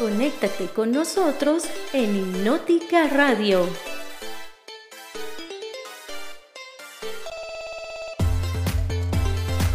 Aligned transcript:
Conéctate 0.00 0.68
con 0.68 0.92
nosotros 0.92 1.64
en 1.92 2.16
Hipnótica 2.16 3.06
Radio. 3.08 3.68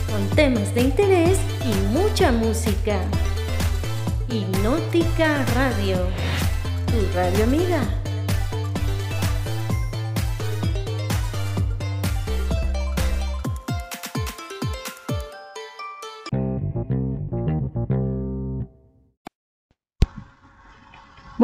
Con 0.09 0.27
temas 0.35 0.73
de 0.73 0.81
interés 0.81 1.37
y 1.63 1.95
mucha 1.95 2.31
música. 2.31 2.99
Hipnótica 4.27 5.45
Radio. 5.53 5.97
Tu 6.87 7.15
radio 7.15 7.43
amiga. 7.43 8.04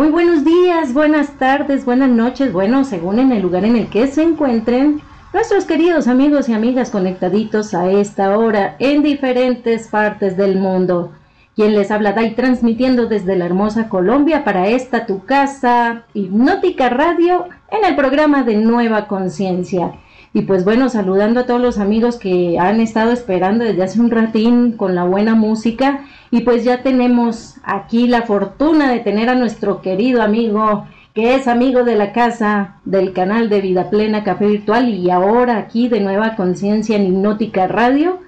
Muy 0.02 0.10
buenos 0.10 0.44
días, 0.44 0.96
buenas 0.96 1.38
tardes, 1.38 1.86
buenas 1.86 2.10
noches, 2.10 2.52
bueno, 2.52 2.86
según 2.86 3.20
en 3.20 3.32
el 3.32 3.44
lugar 3.44 3.66
en 3.66 3.76
el 3.76 3.88
que 3.88 4.08
se 4.08 4.24
encuentren 4.24 5.00
nuestros 5.32 5.66
queridos 5.66 6.08
amigos 6.08 6.50
y 6.50 6.54
amigas 6.54 6.90
conectaditos 6.90 7.76
a 7.76 7.88
esta 7.92 8.36
hora 8.36 8.76
en 8.80 9.04
diferentes 9.04 9.90
partes 9.90 10.36
del 10.38 10.56
mundo. 10.56 11.12
Quien 11.56 11.76
les 11.76 11.92
habla 11.92 12.14
Dai 12.14 12.34
transmitiendo 12.34 13.06
desde 13.06 13.36
la 13.36 13.46
hermosa 13.46 13.90
Colombia 13.90 14.44
para 14.44 14.70
esta 14.70 15.06
tu 15.06 15.24
casa, 15.24 16.06
Hipnótica 16.16 16.90
Radio, 16.90 17.46
en 17.70 17.86
el 17.86 17.96
programa 17.96 18.42
de 18.42 18.56
Nueva 18.56 19.08
Conciencia. 19.08 19.92
Y 20.34 20.44
pues 20.44 20.64
bueno, 20.64 20.88
saludando 20.88 21.42
a 21.42 21.46
todos 21.46 21.60
los 21.60 21.78
amigos 21.78 22.18
que 22.18 22.58
han 22.58 22.80
estado 22.80 23.12
esperando 23.12 23.66
desde 23.66 23.84
hace 23.84 24.00
un 24.00 24.12
ratín 24.12 24.72
con 24.74 24.96
la 24.96 25.04
buena 25.04 25.36
música. 25.36 26.06
Y 26.32 26.42
pues 26.42 26.64
ya 26.64 26.84
tenemos 26.84 27.56
aquí 27.64 28.08
la 28.08 28.22
fortuna 28.22 28.92
de 28.92 29.00
tener 29.00 29.28
a 29.28 29.36
nuestro 29.36 29.82
querido 29.82 30.22
amigo, 30.22 30.88
que 31.14 31.36
es 31.36 31.50
amigo 31.50 31.84
de 31.84 31.98
la 31.98 32.14
casa 32.14 32.78
del 32.86 33.12
canal 33.12 33.50
de 33.50 33.60
Vida 33.60 33.90
Plena 33.90 34.24
Café 34.24 34.48
Virtual 34.48 34.88
y 34.88 35.10
ahora 35.10 35.58
aquí 35.58 35.90
de 35.90 36.00
Nueva 36.00 36.38
Conciencia 36.38 36.96
en 36.96 37.08
Hipnótica 37.08 37.68
Radio. 37.68 38.20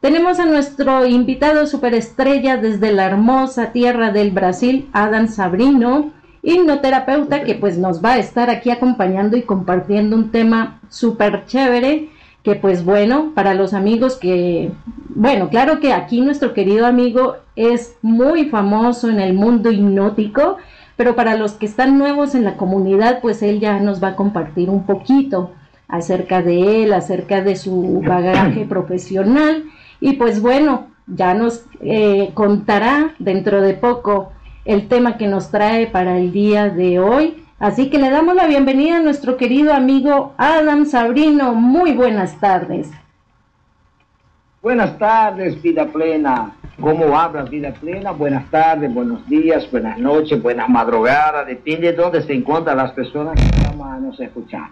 Tenemos 0.00 0.40
a 0.40 0.46
nuestro 0.46 1.06
invitado 1.06 1.68
superestrella 1.68 2.56
desde 2.56 2.90
la 2.90 3.06
hermosa 3.06 3.70
tierra 3.70 4.10
del 4.10 4.32
Brasil, 4.32 4.88
Adam 4.92 5.28
Sabrino 5.28 6.10
hipnoterapeuta 6.42 7.44
que 7.44 7.54
pues 7.54 7.78
nos 7.78 8.04
va 8.04 8.14
a 8.14 8.18
estar 8.18 8.50
aquí 8.50 8.70
acompañando 8.70 9.36
y 9.36 9.42
compartiendo 9.42 10.16
un 10.16 10.30
tema 10.30 10.80
súper 10.88 11.46
chévere 11.46 12.08
que 12.42 12.56
pues 12.56 12.84
bueno, 12.84 13.32
para 13.34 13.54
los 13.54 13.72
amigos 13.72 14.16
que, 14.16 14.72
bueno, 15.08 15.48
claro 15.48 15.78
que 15.80 15.92
aquí 15.92 16.20
nuestro 16.20 16.54
querido 16.54 16.86
amigo 16.86 17.36
es 17.54 17.96
muy 18.02 18.46
famoso 18.46 19.08
en 19.08 19.20
el 19.20 19.32
mundo 19.34 19.70
hipnótico, 19.70 20.56
pero 20.96 21.14
para 21.14 21.36
los 21.36 21.52
que 21.52 21.66
están 21.66 21.98
nuevos 21.98 22.34
en 22.34 22.44
la 22.44 22.56
comunidad, 22.56 23.20
pues 23.20 23.42
él 23.42 23.60
ya 23.60 23.78
nos 23.78 24.02
va 24.02 24.08
a 24.08 24.16
compartir 24.16 24.70
un 24.70 24.86
poquito 24.86 25.52
acerca 25.86 26.42
de 26.42 26.82
él, 26.82 26.92
acerca 26.92 27.42
de 27.42 27.54
su 27.54 28.02
bagaje 28.04 28.64
profesional. 28.64 29.64
Y 30.00 30.14
pues 30.14 30.42
bueno, 30.42 30.88
ya 31.06 31.34
nos 31.34 31.64
eh, 31.80 32.30
contará 32.34 33.14
dentro 33.18 33.60
de 33.60 33.74
poco 33.74 34.32
el 34.64 34.88
tema 34.88 35.16
que 35.16 35.26
nos 35.26 35.50
trae 35.50 35.86
para 35.86 36.18
el 36.18 36.32
día 36.32 36.68
de 36.68 37.00
hoy. 37.00 37.44
Así 37.58 37.90
que 37.90 37.98
le 37.98 38.10
damos 38.10 38.34
la 38.34 38.46
bienvenida 38.46 38.96
a 38.96 39.02
nuestro 39.02 39.36
querido 39.36 39.72
amigo 39.72 40.34
Adam 40.36 40.84
Sabrino. 40.84 41.54
Muy 41.54 41.92
buenas 41.92 42.38
tardes. 42.40 42.90
Buenas 44.60 44.96
tardes, 44.98 45.60
vida 45.60 45.86
plena. 45.86 46.52
¿Cómo 46.80 47.18
hablas, 47.18 47.50
vida 47.50 47.72
plena? 47.72 48.12
Buenas 48.12 48.48
tardes, 48.50 48.92
buenos 48.92 49.28
días, 49.28 49.68
buenas 49.70 49.98
noches, 49.98 50.40
buenas 50.40 50.68
madrugadas. 50.68 51.46
Depende 51.46 51.88
de 51.88 51.96
dónde 51.96 52.22
se 52.22 52.32
encuentran 52.32 52.76
las 52.76 52.92
personas 52.92 53.34
que 53.34 53.76
van 53.76 54.06
a 54.06 54.24
escuchar. 54.24 54.70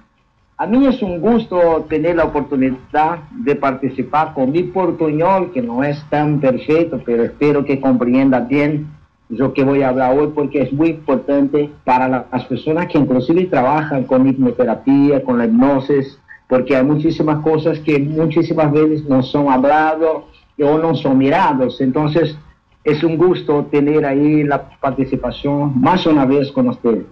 A 0.56 0.66
mí 0.66 0.86
es 0.86 1.02
un 1.02 1.20
gusto 1.20 1.86
tener 1.88 2.16
la 2.16 2.24
oportunidad 2.24 3.18
de 3.30 3.56
participar 3.56 4.34
con 4.34 4.52
mi 4.52 4.62
portuñol, 4.64 5.52
que 5.52 5.62
no 5.62 5.82
es 5.82 6.04
tan 6.10 6.38
perfecto, 6.38 7.00
pero 7.04 7.24
espero 7.24 7.64
que 7.64 7.80
comprenda 7.80 8.40
bien 8.40 8.99
lo 9.30 9.54
que 9.54 9.62
voy 9.62 9.82
a 9.82 9.90
hablar 9.90 10.18
hoy 10.18 10.32
porque 10.34 10.62
es 10.62 10.72
muy 10.72 10.88
importante 10.88 11.70
para 11.84 12.08
las 12.08 12.44
personas 12.46 12.88
que 12.88 12.98
inclusive 12.98 13.46
trabajan 13.46 14.04
con 14.04 14.26
hipnoterapia, 14.26 15.22
con 15.22 15.38
la 15.38 15.46
hipnosis, 15.46 16.18
porque 16.48 16.76
hay 16.76 16.84
muchísimas 16.84 17.40
cosas 17.42 17.78
que 17.78 17.98
muchísimas 18.00 18.72
veces 18.72 19.04
no 19.04 19.22
son 19.22 19.48
hablados 19.48 20.24
o 20.60 20.78
no 20.78 20.94
son 20.96 21.16
mirados. 21.16 21.80
Entonces, 21.80 22.36
es 22.82 23.04
un 23.04 23.16
gusto 23.16 23.66
tener 23.70 24.04
ahí 24.04 24.42
la 24.42 24.68
participación 24.80 25.80
más 25.80 26.04
una 26.06 26.26
vez 26.26 26.50
con 26.50 26.68
ustedes. 26.68 27.06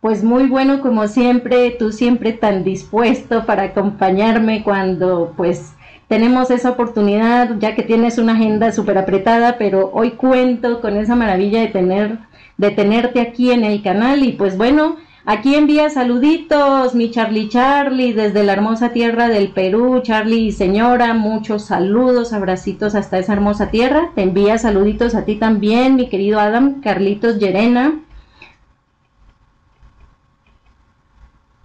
Pues 0.00 0.24
muy 0.24 0.46
bueno 0.46 0.80
como 0.80 1.08
siempre, 1.08 1.72
tú 1.72 1.92
siempre 1.92 2.32
tan 2.32 2.64
dispuesto 2.64 3.44
para 3.44 3.64
acompañarme 3.64 4.62
cuando 4.62 5.34
pues 5.36 5.75
tenemos 6.08 6.50
esa 6.50 6.70
oportunidad, 6.70 7.58
ya 7.58 7.74
que 7.74 7.82
tienes 7.82 8.18
una 8.18 8.34
agenda 8.34 8.70
súper 8.72 8.96
apretada, 8.98 9.58
pero 9.58 9.90
hoy 9.92 10.12
cuento 10.12 10.80
con 10.80 10.96
esa 10.96 11.16
maravilla 11.16 11.60
de 11.60 11.68
tener, 11.68 12.18
de 12.56 12.70
tenerte 12.70 13.20
aquí 13.20 13.50
en 13.50 13.64
el 13.64 13.82
canal. 13.82 14.22
Y 14.22 14.32
pues 14.32 14.56
bueno, 14.56 14.96
aquí 15.24 15.56
envía 15.56 15.90
saluditos, 15.90 16.94
mi 16.94 17.10
Charlie 17.10 17.48
Charlie, 17.48 18.12
desde 18.12 18.44
la 18.44 18.52
hermosa 18.52 18.92
tierra 18.92 19.28
del 19.28 19.48
Perú, 19.48 20.00
Charlie 20.02 20.52
señora, 20.52 21.12
muchos 21.14 21.64
saludos, 21.64 22.32
abracitos 22.32 22.94
hasta 22.94 23.18
esa 23.18 23.32
hermosa 23.32 23.70
tierra. 23.70 24.10
Te 24.14 24.22
envía 24.22 24.58
saluditos 24.58 25.16
a 25.16 25.24
ti 25.24 25.34
también, 25.36 25.96
mi 25.96 26.08
querido 26.08 26.38
Adam, 26.38 26.80
Carlitos 26.82 27.38
Llerena. 27.38 28.00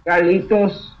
Carlitos, 0.04 0.91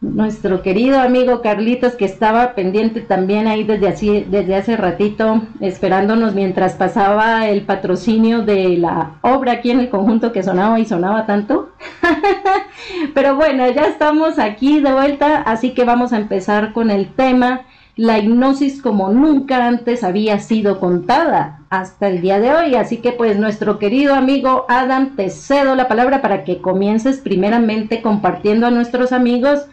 nuestro 0.00 0.62
querido 0.62 1.00
amigo 1.00 1.40
Carlitos 1.40 1.94
que 1.94 2.04
estaba 2.04 2.54
pendiente 2.54 3.00
también 3.00 3.46
ahí 3.46 3.64
desde 3.64 3.88
así 3.88 4.26
desde 4.30 4.54
hace 4.54 4.76
ratito 4.76 5.42
esperándonos 5.60 6.34
mientras 6.34 6.74
pasaba 6.74 7.48
el 7.48 7.62
patrocinio 7.62 8.42
de 8.42 8.76
la 8.76 9.12
obra 9.22 9.52
aquí 9.52 9.70
en 9.70 9.80
el 9.80 9.88
conjunto 9.88 10.32
que 10.32 10.42
sonaba 10.42 10.78
y 10.78 10.84
sonaba 10.84 11.26
tanto. 11.26 11.70
Pero 13.14 13.36
bueno, 13.36 13.68
ya 13.70 13.86
estamos 13.86 14.38
aquí 14.38 14.80
de 14.80 14.92
vuelta, 14.92 15.42
así 15.42 15.70
que 15.70 15.84
vamos 15.84 16.12
a 16.12 16.18
empezar 16.18 16.72
con 16.72 16.90
el 16.90 17.14
tema 17.14 17.62
la 17.96 18.18
hipnosis 18.18 18.82
como 18.82 19.08
nunca 19.08 19.66
antes 19.66 20.04
había 20.04 20.38
sido 20.38 20.80
contada 20.80 21.60
hasta 21.70 22.08
el 22.08 22.20
día 22.20 22.38
de 22.38 22.52
hoy. 22.52 22.74
Así 22.74 22.98
que 22.98 23.12
pues 23.12 23.38
nuestro 23.38 23.78
querido 23.78 24.14
amigo 24.14 24.66
Adam, 24.68 25.16
te 25.16 25.30
cedo 25.30 25.74
la 25.74 25.88
palabra 25.88 26.20
para 26.20 26.44
que 26.44 26.60
comiences 26.60 27.18
primeramente 27.18 28.02
compartiendo 28.02 28.66
a 28.66 28.70
nuestros 28.70 29.12
amigos 29.12 29.66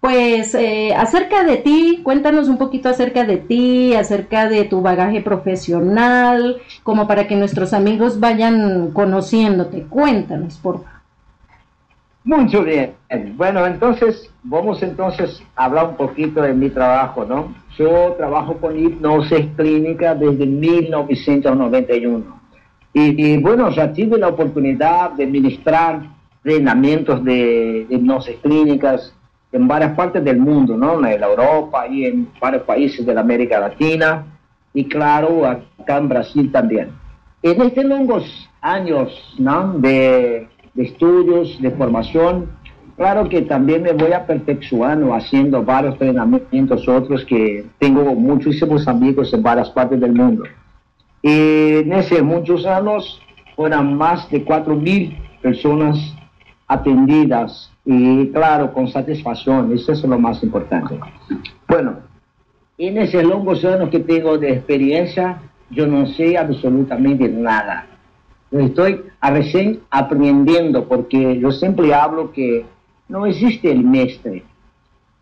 pues 0.00 0.54
eh, 0.54 0.94
acerca 0.94 1.42
de 1.42 1.56
ti, 1.56 2.00
cuéntanos 2.02 2.48
un 2.48 2.58
poquito 2.58 2.88
acerca 2.88 3.24
de 3.24 3.38
ti, 3.38 3.94
acerca 3.94 4.48
de 4.48 4.64
tu 4.64 4.80
bagaje 4.80 5.20
profesional, 5.20 6.58
como 6.82 7.08
para 7.08 7.26
que 7.26 7.36
nuestros 7.36 7.72
amigos 7.72 8.20
vayan 8.20 8.92
conociéndote. 8.92 9.82
Cuéntanos, 9.84 10.58
por 10.58 10.82
favor. 10.82 10.96
Mucho 12.24 12.64
bien. 12.64 12.92
Bueno, 13.36 13.64
entonces 13.66 14.28
vamos 14.42 14.82
entonces 14.82 15.40
a 15.54 15.66
hablar 15.66 15.90
un 15.90 15.96
poquito 15.96 16.42
de 16.42 16.52
mi 16.54 16.70
trabajo, 16.70 17.24
¿no? 17.24 17.54
Yo 17.78 18.14
trabajo 18.18 18.54
con 18.54 18.76
hipnosis 18.78 19.46
clínica 19.56 20.14
desde 20.14 20.44
1991. 20.44 22.24
Y, 22.92 23.24
y 23.24 23.38
bueno, 23.38 23.70
ya 23.70 23.92
tuve 23.92 24.18
la 24.18 24.28
oportunidad 24.28 25.12
de 25.12 25.26
ministrar 25.26 26.00
entrenamientos 26.44 27.24
de 27.24 27.86
hipnosis 27.90 28.36
clínicas 28.42 29.12
en 29.52 29.68
varias 29.68 29.94
partes 29.96 30.22
del 30.24 30.38
mundo, 30.38 30.76
¿no? 30.76 31.04
En 31.06 31.22
Europa 31.22 31.86
y 31.88 32.04
en 32.04 32.28
varios 32.40 32.62
países 32.62 33.06
de 33.06 33.14
la 33.14 33.20
América 33.20 33.60
Latina 33.60 34.24
y 34.74 34.84
claro, 34.84 35.46
acá 35.46 35.96
en 35.96 36.08
Brasil 36.08 36.52
también. 36.52 36.90
En 37.42 37.62
estos 37.62 37.84
longos 37.84 38.50
años 38.60 39.34
¿no? 39.38 39.72
de, 39.78 40.48
de 40.74 40.82
estudios, 40.82 41.60
de 41.62 41.70
formación, 41.70 42.50
claro 42.96 43.28
que 43.28 43.42
también 43.42 43.82
me 43.82 43.92
voy 43.92 44.12
a 44.12 44.26
haciendo 45.14 45.62
varios 45.62 45.94
entrenamientos 45.94 46.86
otros 46.88 47.24
que 47.24 47.64
tengo 47.78 48.14
muchísimos 48.14 48.86
amigos 48.86 49.32
en 49.32 49.42
varias 49.42 49.70
partes 49.70 50.00
del 50.00 50.12
mundo. 50.12 50.44
Y 51.22 51.78
en 51.78 51.92
esos 51.92 52.22
muchos 52.22 52.66
años 52.66 53.20
fueron 53.54 53.96
más 53.96 54.28
de 54.30 54.44
4.000 54.44 55.40
personas 55.40 55.96
atendidas 56.68 57.72
y 57.86 58.28
claro, 58.32 58.72
con 58.72 58.88
satisfacción, 58.88 59.72
eso 59.72 59.92
es 59.92 60.02
lo 60.02 60.18
más 60.18 60.42
importante. 60.42 60.98
Bueno, 61.68 61.98
en 62.76 62.98
esos 62.98 63.22
longos 63.22 63.64
años 63.64 63.90
que 63.90 64.00
tengo 64.00 64.36
de 64.38 64.54
experiencia, 64.54 65.40
yo 65.70 65.86
no 65.86 66.06
sé 66.08 66.36
absolutamente 66.36 67.28
nada. 67.28 67.86
Estoy 68.50 69.02
recién 69.22 69.80
aprendiendo 69.90 70.86
porque 70.88 71.38
yo 71.38 71.52
siempre 71.52 71.94
hablo 71.94 72.32
que 72.32 72.66
no 73.08 73.24
existe 73.24 73.70
el 73.70 73.84
mestre. 73.84 74.42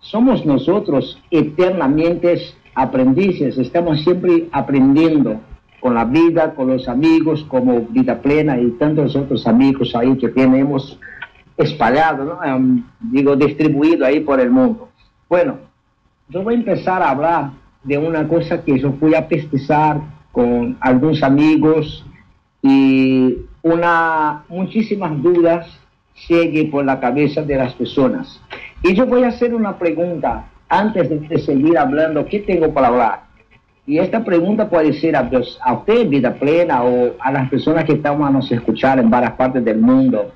Somos 0.01 0.47
nosotros 0.47 1.23
eternamente 1.31 2.41
aprendices, 2.75 3.59
estamos 3.59 4.03
siempre 4.03 4.49
aprendiendo 4.53 5.39
con 5.81 5.95
la 5.95 6.07
vida, 6.07 6.55
con 6.55 6.69
los 6.69 6.89
amigos, 6.89 7.45
como 7.47 7.83
Vida 7.91 8.23
Plena 8.23 8.59
y 8.59 8.71
tantos 8.73 9.15
otros 9.17 9.47
amigos 9.47 9.95
ahí 9.95 10.17
que 10.17 10.29
tenemos 10.29 10.99
espalhados, 11.57 12.27
¿no? 12.27 12.45
Em, 12.45 12.85
digo, 13.01 13.37
distribuido 13.37 14.05
ahí 14.05 14.21
por 14.21 14.41
el 14.41 14.51
mundo. 14.51 14.89
Bueno, 15.29 15.59
yo 16.29 16.43
voy 16.43 16.55
a 16.55 16.59
empezar 16.59 17.03
a 17.03 17.11
hablar 17.11 17.51
de 17.83 17.99
una 17.99 18.27
cosa 18.27 18.63
que 18.63 18.79
yo 18.79 18.93
fui 18.95 19.15
a 19.15 19.29
pesquisar 19.29 20.01
con 20.33 20.77
algunos 20.81 21.23
amigos 21.23 22.05
y 22.63 23.37
una, 23.63 24.45
muchísimas 24.49 25.23
dudas 25.23 25.67
sigue 26.15 26.67
por 26.67 26.85
la 26.85 26.99
cabeza 26.99 27.43
de 27.43 27.57
las 27.57 27.75
personas. 27.75 28.41
Y 28.83 28.95
yo 28.95 29.07
voy 29.07 29.25
a 29.25 29.29
hacer 29.29 29.55
una 29.55 29.79
pregunta 29.79 30.47
antes 30.69 31.29
de, 31.29 31.39
seguir 31.39 31.79
hablando, 31.79 32.27
¿qué 32.27 32.41
tengo 32.41 32.73
para 32.73 32.89
hablar? 32.89 33.25
Y 33.87 33.99
esta 33.99 34.25
pregunta 34.25 34.69
puede 34.69 34.95
ser 34.95 35.15
a, 35.15 35.31
a 35.63 35.73
usted, 35.75 36.09
vida 36.09 36.35
plena, 36.35 36.83
o 36.85 37.15
a 37.21 37.31
las 37.31 37.51
personas 37.51 37.85
que 37.85 37.93
estamos 37.93 38.27
a 38.27 38.31
nos 38.31 38.51
escuchar 38.51 38.99
en 38.99 39.11
varias 39.11 39.33
partes 39.33 39.65
del 39.65 39.79
mundo. 39.79 40.33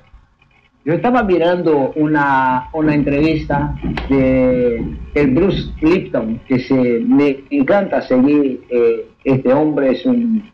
Yo 0.89 0.95
estaba 0.95 1.21
mirando 1.21 1.91
una, 1.97 2.67
una 2.73 2.95
entrevista 2.95 3.75
de 4.09 4.83
el 5.13 5.35
Bruce 5.35 5.71
Lipton, 5.81 6.41
que 6.47 6.57
se, 6.61 6.73
me 7.05 7.43
encanta 7.51 8.01
seguir. 8.01 8.65
Eh, 8.71 9.05
este 9.23 9.53
hombre 9.53 9.91
es 9.91 10.03
un, 10.07 10.51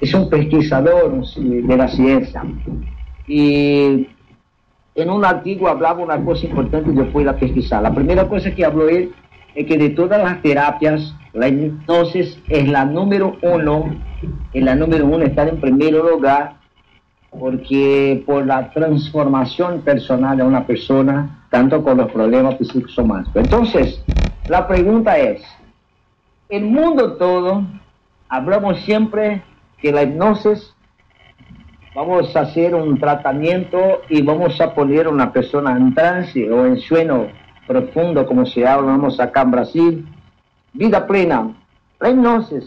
es 0.00 0.14
un 0.14 0.30
pesquisador 0.30 1.22
de 1.36 1.76
la 1.76 1.88
ciencia. 1.88 2.42
Y 3.26 4.08
en 4.94 5.10
un 5.10 5.22
artículo 5.22 5.68
hablaba 5.68 6.02
una 6.02 6.24
cosa 6.24 6.46
importante 6.46 6.90
yo 6.94 7.04
fui 7.12 7.28
a 7.28 7.36
pesquisar. 7.36 7.82
La 7.82 7.94
primera 7.94 8.26
cosa 8.26 8.54
que 8.54 8.64
habló 8.64 8.88
él 8.88 9.12
es 9.54 9.66
que 9.66 9.76
de 9.76 9.90
todas 9.90 10.18
las 10.18 10.40
terapias, 10.40 11.14
la 11.34 11.48
hipnosis 11.48 12.40
es 12.48 12.68
la 12.70 12.86
número 12.86 13.36
uno, 13.42 13.94
es 14.54 14.64
la 14.64 14.76
número 14.76 15.04
uno, 15.04 15.26
está 15.26 15.46
en 15.46 15.60
primer 15.60 15.92
lugar 15.92 16.63
porque 17.38 18.22
por 18.26 18.46
la 18.46 18.70
transformación 18.70 19.80
personal 19.82 20.36
de 20.36 20.44
una 20.44 20.66
persona, 20.66 21.46
tanto 21.50 21.82
con 21.82 21.98
los 21.98 22.10
problemas 22.12 22.56
psicosomáticos. 22.58 23.36
Entonces, 23.36 24.04
la 24.48 24.66
pregunta 24.66 25.18
es, 25.18 25.42
el 26.48 26.64
mundo 26.64 27.14
todo, 27.14 27.64
hablamos 28.28 28.78
siempre 28.80 29.42
que 29.78 29.92
la 29.92 30.02
hipnosis, 30.02 30.74
vamos 31.94 32.34
a 32.36 32.40
hacer 32.40 32.74
un 32.74 32.98
tratamiento 32.98 34.02
y 34.08 34.22
vamos 34.22 34.60
a 34.60 34.74
poner 34.74 35.06
a 35.06 35.10
una 35.10 35.32
persona 35.32 35.76
en 35.76 35.94
trance 35.94 36.50
o 36.50 36.66
en 36.66 36.78
sueño 36.78 37.28
profundo, 37.66 38.26
como 38.26 38.46
se 38.46 38.66
hablamos 38.66 39.18
acá 39.20 39.42
en 39.42 39.50
Brasil, 39.50 40.08
vida 40.72 41.06
plena. 41.06 41.54
La 42.00 42.10
hipnosis 42.10 42.64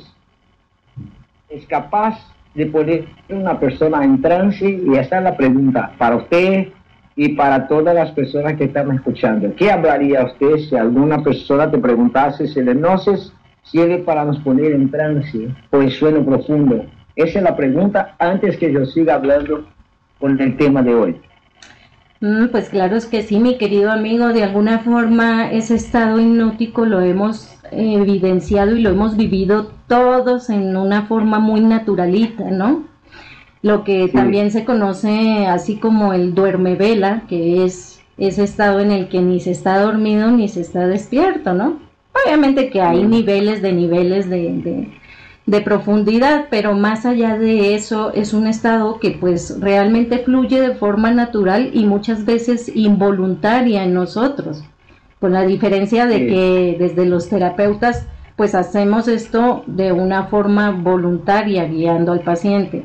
es 1.49 1.65
capaz 1.67 2.17
de 2.57 2.65
poner 2.65 3.05
una 3.29 3.59
persona 3.59 4.03
en 4.03 4.19
trance 4.19 4.67
y 4.67 4.95
esta 4.95 5.19
es 5.19 5.23
la 5.23 5.37
pregunta 5.37 5.93
para 5.99 6.15
usted 6.15 6.69
y 7.15 7.29
para 7.29 7.67
todas 7.67 7.93
las 7.93 8.11
personas 8.11 8.53
que 8.53 8.65
están 8.65 8.91
escuchando. 8.91 9.53
¿Qué 9.55 9.71
hablaría 9.71 10.25
usted 10.25 10.57
si 10.57 10.75
alguna 10.75 11.21
persona 11.23 11.69
te 11.69 11.77
preguntase 11.77 12.47
si 12.47 12.59
el 12.59 12.69
hipnosis 12.69 13.31
sirve 13.61 13.99
para 13.99 14.25
nos 14.25 14.39
poner 14.39 14.71
en 14.71 14.89
trance 14.89 15.49
o 15.69 15.81
en 15.81 15.91
sueño 15.91 16.25
profundo? 16.25 16.83
Esa 17.15 17.39
es 17.39 17.43
la 17.43 17.55
pregunta 17.55 18.15
antes 18.17 18.57
que 18.57 18.71
yo 18.71 18.85
siga 18.87 19.15
hablando 19.15 19.63
con 20.19 20.39
el 20.41 20.57
tema 20.57 20.81
de 20.81 20.95
hoy. 20.95 21.21
Mm, 22.19 22.47
pues 22.47 22.69
claro 22.69 22.95
es 22.95 23.05
que 23.05 23.21
sí, 23.21 23.39
mi 23.39 23.57
querido 23.57 23.91
amigo, 23.91 24.29
de 24.29 24.43
alguna 24.43 24.79
forma 24.79 25.51
ese 25.51 25.75
estado 25.75 26.19
hipnótico 26.19 26.85
lo 26.85 27.01
hemos 27.01 27.55
evidenciado 27.71 28.75
y 28.75 28.81
lo 28.81 28.89
hemos 28.89 29.17
vivido 29.17 29.71
todos 29.87 30.49
en 30.49 30.75
una 30.75 31.03
forma 31.03 31.39
muy 31.39 31.61
naturalita, 31.61 32.45
¿no? 32.49 32.85
Lo 33.61 33.83
que 33.83 34.07
también 34.07 34.51
se 34.51 34.65
conoce 34.65 35.45
así 35.47 35.77
como 35.77 36.13
el 36.13 36.33
duerme 36.33 36.75
vela, 36.75 37.23
que 37.27 37.65
es 37.65 38.01
ese 38.17 38.43
estado 38.43 38.79
en 38.79 38.91
el 38.91 39.09
que 39.09 39.21
ni 39.21 39.39
se 39.39 39.51
está 39.51 39.79
dormido 39.79 40.31
ni 40.31 40.47
se 40.47 40.61
está 40.61 40.87
despierto, 40.87 41.53
¿no? 41.53 41.79
Obviamente 42.25 42.69
que 42.69 42.81
hay 42.81 43.03
niveles 43.03 43.61
de 43.61 43.73
niveles 43.73 44.29
de, 44.29 44.53
de 44.53 44.91
profundidad, 45.61 46.47
pero 46.49 46.73
más 46.73 47.05
allá 47.05 47.37
de 47.37 47.73
eso 47.73 48.11
es 48.13 48.33
un 48.33 48.47
estado 48.47 48.99
que 48.99 49.11
pues 49.11 49.59
realmente 49.61 50.19
fluye 50.19 50.59
de 50.59 50.75
forma 50.75 51.11
natural 51.11 51.71
y 51.73 51.85
muchas 51.85 52.25
veces 52.25 52.69
involuntaria 52.75 53.85
en 53.85 53.93
nosotros, 53.93 54.63
con 55.21 55.31
la 55.31 55.43
diferencia 55.43 56.05
de 56.05 56.27
que 56.27 56.75
desde 56.77 57.05
los 57.05 57.29
terapeutas 57.29 58.05
pues 58.35 58.55
hacemos 58.55 59.07
esto 59.07 59.63
de 59.65 59.93
una 59.93 60.25
forma 60.25 60.71
voluntaria 60.71 61.65
guiando 61.65 62.11
al 62.11 62.21
paciente 62.21 62.83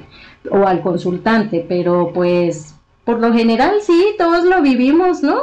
o 0.49 0.67
al 0.67 0.83
consultante, 0.83 1.67
pero 1.69 2.13
pues 2.15 2.77
por 3.05 3.19
lo 3.19 3.33
general 3.33 3.75
sí, 3.83 4.15
todos 4.17 4.45
lo 4.45 4.63
vivimos, 4.63 5.23
¿no? 5.23 5.41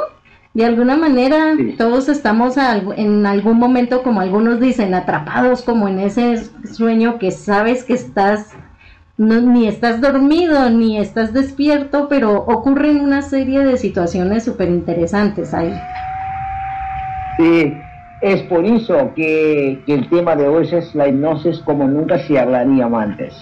De 0.52 0.64
alguna 0.64 0.96
manera 0.96 1.54
todos 1.78 2.08
estamos 2.08 2.56
en 2.96 3.24
algún 3.24 3.58
momento, 3.58 4.02
como 4.02 4.20
algunos 4.20 4.60
dicen, 4.60 4.94
atrapados 4.94 5.62
como 5.62 5.86
en 5.86 6.00
ese 6.00 6.38
sueño 6.66 7.18
que 7.18 7.30
sabes 7.30 7.84
que 7.84 7.94
estás, 7.94 8.52
ni 9.16 9.68
estás 9.68 10.00
dormido, 10.00 10.68
ni 10.70 10.98
estás 10.98 11.32
despierto, 11.32 12.08
pero 12.08 12.34
ocurren 12.34 13.00
una 13.00 13.22
serie 13.22 13.60
de 13.60 13.76
situaciones 13.76 14.44
súper 14.44 14.68
interesantes 14.68 15.54
ahí. 15.54 15.72
Sí, 17.38 17.72
es 18.20 18.42
por 18.42 18.64
eso 18.64 19.12
que, 19.14 19.80
que, 19.86 19.94
el 19.94 20.08
tema 20.08 20.34
de 20.34 20.48
hoy 20.48 20.68
es 20.72 20.94
la 20.96 21.08
hipnosis 21.08 21.60
como 21.60 21.86
nunca 21.86 22.18
se 22.18 22.38
hablaría 22.38 22.86
antes, 22.86 23.34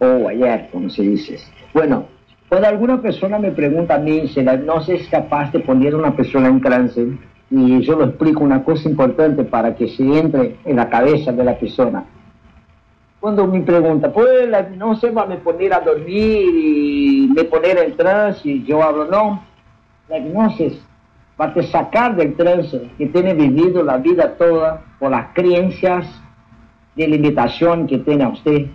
o 0.00 0.28
ayer, 0.28 0.68
como 0.72 0.90
se 0.90 1.02
dice. 1.02 1.38
Bueno, 1.72 2.06
cuando 2.48 2.68
alguna 2.68 3.02
persona 3.02 3.38
me 3.38 3.50
pregunta 3.50 3.96
a 3.96 3.98
mí 3.98 4.28
si 4.28 4.42
la 4.42 4.54
hipnosis 4.54 5.02
es 5.02 5.08
capaz 5.08 5.50
de 5.52 5.60
poner 5.60 5.94
a 5.94 5.96
una 5.96 6.14
persona 6.14 6.48
en 6.48 6.60
trance, 6.60 7.06
y 7.50 7.80
yo 7.80 7.96
lo 7.96 8.04
explico 8.04 8.44
una 8.44 8.62
cosa 8.62 8.88
importante 8.88 9.44
para 9.44 9.74
que 9.74 9.88
se 9.88 10.02
entre 10.02 10.56
en 10.64 10.76
la 10.76 10.88
cabeza 10.88 11.32
de 11.32 11.44
la 11.44 11.58
persona. 11.58 12.04
Cuando 13.18 13.46
me 13.46 13.60
pregunta, 13.62 14.12
¿pues 14.12 14.48
la 14.48 14.60
hipnosis 14.60 15.16
va 15.16 15.22
a 15.22 15.36
poner 15.38 15.72
a 15.72 15.80
dormir 15.80 16.44
y 16.54 17.32
me 17.34 17.44
poner 17.44 17.78
en 17.78 17.96
trance? 17.96 18.48
Y 18.48 18.64
yo 18.64 18.82
hablo, 18.82 19.06
no, 19.06 19.42
la 20.08 20.18
hipnosis 20.18 20.80
va 21.40 21.46
a 21.46 21.62
sacar 21.64 22.14
del 22.14 22.36
trance 22.36 22.90
que 22.96 23.06
tiene 23.06 23.34
vivido 23.34 23.82
la 23.82 23.96
vida 23.98 24.34
toda 24.36 24.82
por 24.98 25.10
las 25.10 25.34
creencias 25.34 26.06
de 26.94 27.08
limitación 27.08 27.86
que 27.86 27.98
tiene 27.98 28.26
usted 28.26 28.66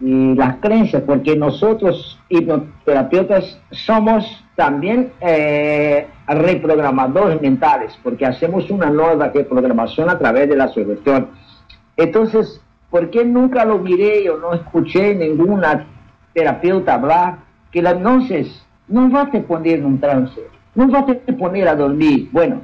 y 0.00 0.34
las 0.34 0.56
creencias, 0.56 1.02
porque 1.02 1.36
nosotros 1.36 2.18
hipnoterapeutas 2.28 3.60
somos 3.70 4.44
también 4.54 5.12
eh, 5.20 6.06
reprogramadores 6.26 7.40
mentales, 7.40 7.98
porque 8.02 8.26
hacemos 8.26 8.70
una 8.70 8.90
nueva 8.90 9.28
reprogramación 9.28 10.08
a 10.08 10.18
través 10.18 10.48
de 10.48 10.56
la 10.56 10.68
sugestión. 10.68 11.28
Entonces, 11.96 12.60
¿por 12.90 13.10
qué 13.10 13.24
nunca 13.24 13.64
lo 13.64 13.78
miré 13.78 14.30
o 14.30 14.38
no 14.38 14.54
escuché 14.54 15.14
ninguna 15.14 15.86
terapeuta 16.32 16.94
hablar 16.94 17.38
que 17.72 17.82
la 17.82 17.92
hipnosis 17.92 18.64
no 18.86 19.10
va 19.10 19.22
a 19.22 19.30
te 19.30 19.40
poner 19.40 19.80
en 19.80 19.86
un 19.86 20.00
trance, 20.00 20.40
no 20.74 20.88
va 20.90 21.00
a 21.00 21.06
te 21.06 21.32
poner 21.32 21.68
a 21.68 21.74
dormir, 21.74 22.28
bueno, 22.32 22.60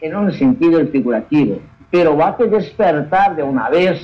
en 0.00 0.16
un 0.16 0.32
sentido 0.32 0.84
figurativo, 0.86 1.58
pero 1.90 2.16
va 2.16 2.28
a 2.28 2.36
te 2.36 2.46
despertar 2.46 3.36
de 3.36 3.42
una 3.42 3.68
vez 3.68 4.00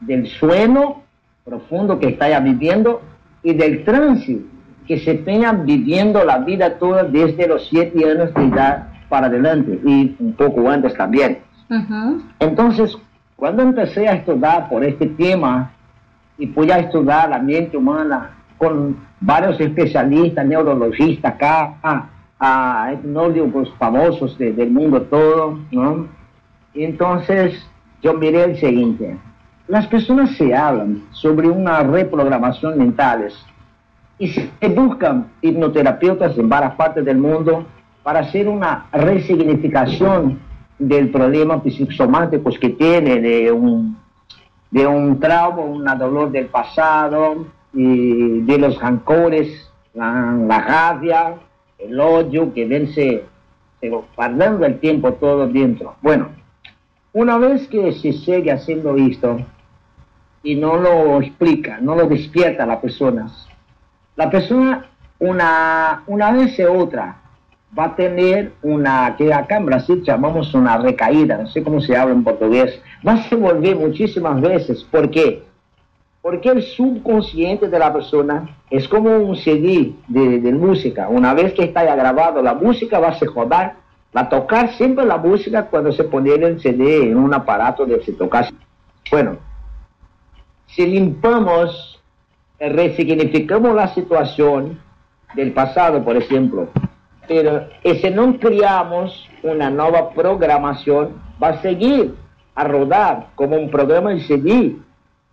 del 0.00 0.26
sueño 0.26 1.03
profundo 1.44 1.98
que 1.98 2.08
está 2.08 2.28
ya 2.28 2.40
viviendo 2.40 3.02
y 3.42 3.52
del 3.52 3.84
tránsito 3.84 4.46
que 4.86 4.98
se 4.98 5.14
tenga 5.14 5.52
viviendo 5.52 6.24
la 6.24 6.38
vida 6.38 6.78
toda 6.78 7.04
desde 7.04 7.46
los 7.46 7.68
siete 7.68 8.04
años 8.10 8.32
de 8.34 8.46
edad 8.46 8.88
para 9.08 9.26
adelante 9.26 9.80
y 9.84 10.14
un 10.18 10.34
poco 10.34 10.68
antes 10.68 10.94
también. 10.94 11.38
Entonces, 12.38 12.96
cuando 13.36 13.62
empecé 13.62 14.08
a 14.08 14.14
estudiar 14.14 14.68
por 14.68 14.84
este 14.84 15.06
tema 15.06 15.70
y 16.38 16.46
pude 16.46 16.72
a 16.72 16.78
estudiar 16.80 17.30
la 17.30 17.38
mente 17.38 17.76
humana 17.76 18.30
con 18.58 18.96
varios 19.20 19.58
especialistas, 19.60 20.46
neurologistas 20.46 21.32
acá, 21.32 21.74
a, 21.82 22.08
a 22.38 22.92
etnólogos 22.92 23.72
famosos 23.78 24.36
del 24.38 24.70
mundo 24.70 25.02
todo, 25.02 25.58
¿no? 25.70 26.08
entonces 26.74 27.54
yo 28.02 28.14
miré 28.14 28.44
el 28.44 28.56
siguiente, 28.58 29.16
las 29.68 29.86
personas 29.86 30.36
se 30.36 30.54
hablan 30.54 31.02
sobre 31.12 31.48
una 31.48 31.82
reprogramación 31.82 32.78
mentales 32.78 33.34
y 34.18 34.28
se 34.28 34.50
buscan 34.68 35.28
hipnoterapeutas 35.40 36.36
en 36.38 36.48
varias 36.48 36.74
partes 36.74 37.04
del 37.04 37.18
mundo 37.18 37.66
para 38.02 38.20
hacer 38.20 38.48
una 38.48 38.86
resignificación 38.92 40.38
del 40.78 41.10
problema 41.10 41.62
psicosomático 41.62 42.50
que 42.60 42.70
tiene 42.70 43.20
de 43.20 43.50
un, 43.50 43.96
de 44.70 44.86
un 44.86 45.18
trauma, 45.18 45.62
un 45.62 45.84
dolor 45.98 46.30
del 46.30 46.46
pasado, 46.46 47.46
y 47.74 48.40
de 48.42 48.58
los 48.58 48.80
rancores, 48.80 49.68
la, 49.94 50.32
la 50.46 50.60
rabia, 50.60 51.34
el 51.78 51.98
odio 51.98 52.52
que 52.54 52.66
vence 52.66 53.24
guardando 54.16 54.64
el 54.64 54.78
tiempo 54.78 55.12
todo 55.14 55.46
dentro. 55.46 55.94
Bueno, 56.00 56.28
una 57.12 57.36
vez 57.36 57.68
que 57.68 57.92
se 57.92 58.12
sigue 58.12 58.50
haciendo 58.50 58.96
esto, 58.96 59.38
y 60.44 60.54
no 60.54 60.76
lo 60.76 61.20
explica, 61.20 61.78
no 61.80 61.96
lo 61.96 62.06
despierta 62.06 62.62
a 62.62 62.66
las 62.66 62.78
personas, 62.78 63.48
la 64.14 64.30
persona 64.30 64.86
una, 65.18 66.04
una 66.06 66.30
vez 66.32 66.56
u 66.60 66.78
otra 66.78 67.16
va 67.76 67.86
a 67.86 67.96
tener 67.96 68.52
una, 68.62 69.14
que 69.16 69.32
acá 69.32 69.56
en 69.56 69.66
Brasil 69.66 70.02
llamamos 70.02 70.54
una 70.54 70.78
recaída, 70.78 71.38
no 71.38 71.48
sé 71.48 71.62
cómo 71.62 71.80
se 71.80 71.96
habla 71.96 72.14
en 72.14 72.22
portugués, 72.24 72.80
va 73.06 73.14
a 73.14 73.22
se 73.24 73.34
volver 73.34 73.76
muchísimas 73.76 74.40
veces. 74.40 74.84
¿Por 74.84 75.10
qué? 75.10 75.42
Porque 76.22 76.50
el 76.50 76.62
subconsciente 76.62 77.68
de 77.68 77.78
la 77.78 77.92
persona 77.92 78.56
es 78.70 78.88
como 78.88 79.10
un 79.16 79.36
CD 79.36 79.92
de, 80.08 80.52
música. 80.52 81.08
Una 81.08 81.34
vez 81.34 81.52
que 81.52 81.64
está 81.64 81.84
ya 81.84 81.96
grabado, 81.96 82.40
la 82.42 82.54
música 82.54 82.98
va 82.98 83.08
a 83.08 83.18
se 83.18 83.26
rodar, 83.26 83.74
va 84.16 84.22
a 84.22 84.28
tocar 84.28 84.72
siempre 84.74 85.04
la 85.04 85.18
música 85.18 85.66
cuando 85.66 85.92
se 85.92 86.04
pone 86.04 86.32
el 86.34 86.60
CD 86.60 87.10
en 87.10 87.16
un 87.16 87.34
aparato 87.34 87.84
de 87.84 88.02
se 88.02 88.12
tocar. 88.12 88.48
Bueno, 89.10 89.36
si 90.74 90.86
limpiamos, 90.86 92.00
resignificamos 92.58 93.74
la 93.74 93.94
situación 93.94 94.80
del 95.34 95.52
pasado, 95.52 96.04
por 96.04 96.16
ejemplo, 96.16 96.68
pero 97.28 97.68
si 97.82 98.10
no 98.10 98.38
creamos 98.38 99.28
una 99.42 99.70
nueva 99.70 100.10
programación, 100.10 101.10
va 101.42 101.48
a 101.48 101.62
seguir 101.62 102.14
a 102.54 102.64
rodar 102.64 103.28
como 103.34 103.56
un 103.56 103.70
programa 103.70 104.10
de 104.10 104.20
CD. 104.20 104.76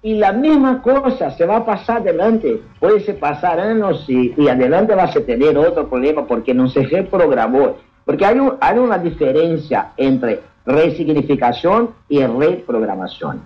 Y 0.04 0.16
la 0.16 0.32
misma 0.32 0.82
cosa 0.82 1.30
se 1.32 1.46
va 1.46 1.58
a 1.58 1.66
pasar 1.66 1.98
adelante. 1.98 2.60
Puede 2.80 3.14
pasar 3.14 3.60
años 3.60 4.06
y, 4.08 4.34
y 4.36 4.48
adelante 4.48 4.96
vas 4.96 5.16
a 5.16 5.22
tener 5.22 5.56
otro 5.58 5.88
problema 5.88 6.26
porque 6.26 6.54
no 6.56 6.68
se 6.70 6.84
reprogramó. 6.84 7.76
Porque 8.04 8.26
hay, 8.26 8.40
hay 8.60 8.78
una 8.80 8.98
diferencia 8.98 9.92
entre 9.98 10.40
resignificación 10.66 11.92
y 12.10 12.26
reprogramación. 12.26 13.42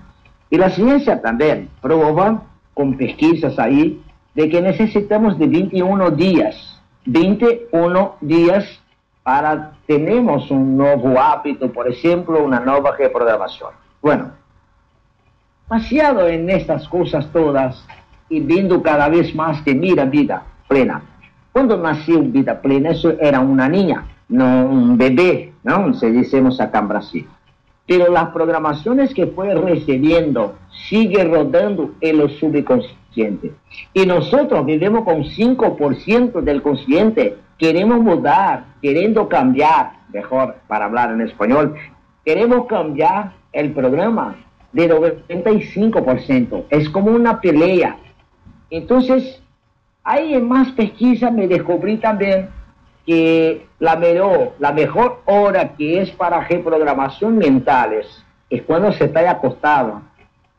Y 0.49 0.57
la 0.57 0.69
ciencia 0.69 1.21
también 1.21 1.69
prueba 1.81 2.43
con 2.73 2.97
pesquisas 2.97 3.57
ahí 3.59 4.01
de 4.33 4.49
que 4.49 4.61
necesitamos 4.61 5.39
de 5.39 5.47
21 5.47 6.11
días 6.11 6.75
21 7.05 8.15
días 8.21 8.65
para 9.23 9.73
tenemos 9.87 10.49
un 10.51 10.77
nuevo 10.77 11.19
hábito, 11.19 11.71
por 11.71 11.87
ejemplo, 11.87 12.43
una 12.43 12.59
nueva 12.59 12.95
reprogramación. 12.97 13.71
Bueno, 14.01 14.31
paseado 15.67 16.27
en 16.27 16.49
estas 16.49 16.87
cosas 16.87 17.27
todas 17.31 17.85
y 18.29 18.39
viendo 18.39 18.81
cada 18.81 19.07
vez 19.09 19.33
más 19.35 19.61
que 19.61 19.73
mira 19.73 20.05
vida 20.05 20.43
plena. 20.67 21.01
Cuando 21.51 21.77
nació 21.77 22.21
vida 22.21 22.59
plena, 22.59 22.89
eso 22.89 23.13
era 23.19 23.39
una 23.39 23.69
niña, 23.69 24.05
no 24.29 24.65
un 24.65 24.97
bebé, 24.97 25.53
¿no? 25.63 25.93
Se 25.93 26.11
decimos 26.11 26.59
acá 26.59 26.79
en 26.79 26.87
Brasil. 26.87 27.27
Pero 27.87 28.11
las 28.11 28.29
programaciones 28.29 29.13
que 29.13 29.27
fue 29.27 29.53
recibiendo 29.53 30.55
sigue 30.89 31.23
rodando 31.23 31.91
en 32.01 32.17
lo 32.17 32.29
subconsciente 32.29 33.05
y 33.93 34.05
nosotros 34.05 34.65
vivimos 34.65 35.03
con 35.03 35.23
5% 35.23 36.41
del 36.41 36.61
consciente. 36.61 37.37
Queremos 37.57 38.01
mudar, 38.01 38.65
queriendo 38.81 39.29
cambiar, 39.29 39.93
mejor 40.11 40.57
para 40.67 40.85
hablar 40.85 41.11
en 41.11 41.21
español, 41.21 41.75
queremos 42.25 42.65
cambiar 42.67 43.31
el 43.53 43.71
programa 43.71 44.35
de 44.73 44.89
95%. 44.89 46.65
Es 46.69 46.89
como 46.89 47.11
una 47.11 47.39
pelea. 47.39 47.97
Entonces, 48.69 49.41
ahí 50.03 50.33
en 50.33 50.47
más 50.47 50.71
pesquisa 50.73 51.31
me 51.31 51.47
descubrí 51.47 51.97
también 51.97 52.49
que 53.05 53.65
la 53.79 53.95
mejor, 53.95 54.53
la 54.59 54.71
mejor 54.71 55.21
hora 55.25 55.75
que 55.75 56.01
es 56.01 56.11
para 56.11 56.47
reprogramación 56.47 57.37
mentales 57.37 58.07
es 58.49 58.63
cuando 58.63 58.91
se 58.93 59.05
está 59.05 59.29
acostado, 59.29 60.01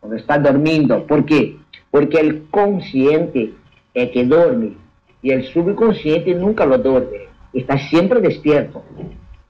cuando 0.00 0.16
está 0.16 0.38
durmiendo. 0.38 1.06
¿Por 1.06 1.24
qué? 1.24 1.56
Porque 1.90 2.20
el 2.20 2.46
consciente 2.50 3.52
es 3.94 4.10
que 4.10 4.24
duerme 4.24 4.74
y 5.22 5.30
el 5.30 5.44
subconsciente 5.44 6.34
nunca 6.34 6.66
lo 6.66 6.78
duerme, 6.78 7.28
está 7.52 7.78
siempre 7.78 8.20
despierto. 8.20 8.82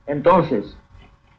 Entonces, 0.06 0.76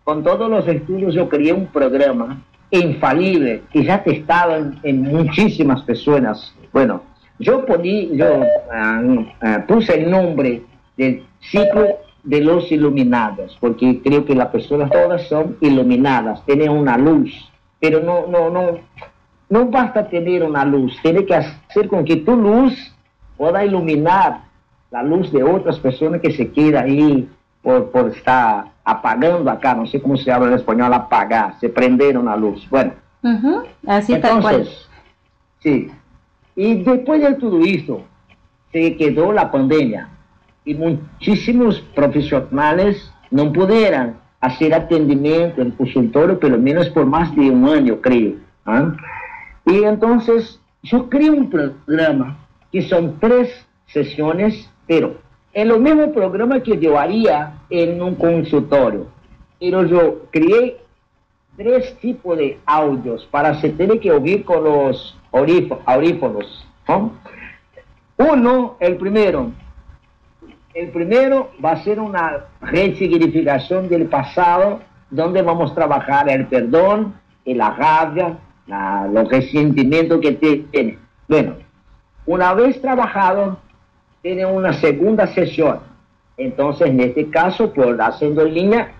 con 0.03 0.23
todos 0.23 0.49
los 0.49 0.67
estudios 0.67 1.13
yo 1.13 1.27
creé 1.27 1.53
un 1.53 1.67
programa 1.67 2.41
infalible 2.69 3.63
que 3.71 3.83
ya 3.83 4.03
testado 4.03 4.57
en, 4.57 4.79
en 4.83 5.01
muchísimas 5.01 5.81
personas. 5.83 6.53
Bueno, 6.73 7.01
yo, 7.39 7.65
poní, 7.65 8.17
yo 8.17 8.41
ah, 8.71 9.01
ah, 9.41 9.63
puse 9.67 9.93
el 9.93 10.09
nombre 10.09 10.63
del 10.97 11.23
ciclo 11.39 11.87
de 12.23 12.41
los 12.41 12.71
iluminados, 12.71 13.57
porque 13.61 14.01
creo 14.03 14.25
que 14.25 14.35
las 14.35 14.47
personas 14.47 14.91
todas 14.91 15.27
son 15.27 15.57
iluminadas, 15.61 16.43
tienen 16.45 16.71
una 16.71 16.97
luz, 16.97 17.31
pero 17.79 18.01
no, 18.01 18.27
no, 18.27 18.49
no, 18.49 18.79
no 19.49 19.65
basta 19.67 20.09
tener 20.09 20.43
una 20.43 20.65
luz, 20.65 20.97
tiene 21.01 21.25
que 21.25 21.35
hacer 21.35 21.87
con 21.87 22.03
que 22.03 22.17
tu 22.17 22.35
luz 22.35 22.93
pueda 23.37 23.63
iluminar 23.63 24.41
la 24.91 25.03
luz 25.03 25.31
de 25.31 25.43
otras 25.43 25.79
personas 25.79 26.19
que 26.21 26.31
se 26.31 26.51
queda 26.51 26.81
ahí 26.81 27.29
por, 27.61 27.91
por 27.91 28.09
estar 28.09 28.65
apagando 28.83 29.49
acá, 29.49 29.73
no 29.73 29.85
sé 29.85 30.01
cómo 30.01 30.17
se 30.17 30.31
habla 30.31 30.49
en 30.49 30.53
español, 30.55 30.93
apagar, 30.93 31.57
se 31.59 31.69
prender 31.69 32.17
una 32.17 32.35
luz. 32.35 32.67
Bueno, 32.69 32.93
así 33.85 34.17
tal 34.19 34.41
cual. 34.41 34.67
Sí, 35.59 35.89
y 36.55 36.83
después 36.83 37.21
de 37.21 37.35
todo 37.35 37.61
esto, 37.63 38.01
se 38.71 38.97
quedó 38.97 39.31
la 39.31 39.49
pandemia 39.49 40.09
y 40.67 40.75
muchísimos 40.75 41.79
profesionales 41.95 43.09
no 43.31 43.53
pudieron 43.53 44.17
hacer 44.41 44.73
atendimiento 44.73 45.61
en 45.61 45.71
consultorio, 45.71 46.37
pelo 46.37 46.57
menos 46.59 46.89
por 46.89 47.05
más 47.05 47.33
de 47.35 47.49
un 47.49 47.69
año, 47.69 48.01
creo. 48.01 48.33
¿ah? 48.65 48.93
Y 49.65 49.83
entonces 49.83 50.59
yo 50.83 51.09
creé 51.09 51.29
un 51.29 51.49
programa 51.49 52.37
que 52.69 52.81
son 52.81 53.17
tres 53.19 53.49
sesiones, 53.85 54.69
pero 54.85 55.15
en 55.53 55.69
lo 55.69 55.79
mismo 55.79 56.11
programa 56.11 56.59
que 56.59 56.77
yo 56.77 56.99
haría 56.99 57.53
en 57.69 58.01
un 58.01 58.15
consultorio. 58.15 59.07
Pero 59.59 59.85
yo 59.85 60.25
creé 60.31 60.77
tres 61.55 61.97
tipos 61.99 62.37
de 62.37 62.59
audios 62.65 63.25
para 63.31 63.59
se 63.61 63.69
tener 63.69 64.01
que 64.01 64.11
oír 64.11 64.43
con 64.43 64.65
los 64.65 65.17
audífonos. 65.31 66.67
Uno, 68.17 68.75
el 68.81 68.97
primero. 68.97 69.51
El 70.77 70.89
primero 70.89 71.49
va 71.65 71.71
a 71.71 71.83
ser 71.83 71.99
una 71.99 72.45
resignificación 72.61 73.89
del 73.89 74.05
pasado, 74.05 74.79
donde 75.09 75.41
vamos 75.41 75.71
a 75.71 75.73
trabajar 75.73 76.29
el 76.29 76.45
perdón, 76.45 77.15
la 77.45 77.71
rabia, 77.71 78.37
los 79.11 79.27
resentimientos 79.27 80.21
que 80.21 80.33
tiene. 80.33 80.99
Bueno, 81.27 81.55
una 82.27 82.53
vez 82.53 82.79
trabajado, 82.79 83.57
tiene 84.21 84.45
una 84.45 84.71
segunda 84.73 85.25
sesión. 85.25 85.79
Entonces, 86.37 86.89
en 86.89 86.99
este 86.99 87.27
caso, 87.31 87.73
por 87.73 87.99
haciendo 87.99 88.45
en 88.45 88.53
línea, 88.53 88.91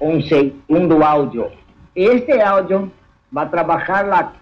un 0.00 0.22
segundo 0.24 1.02
audio. 1.02 1.48
Este 1.94 2.42
audio 2.42 2.90
va 3.34 3.42
a 3.44 3.50
trabajar 3.50 4.32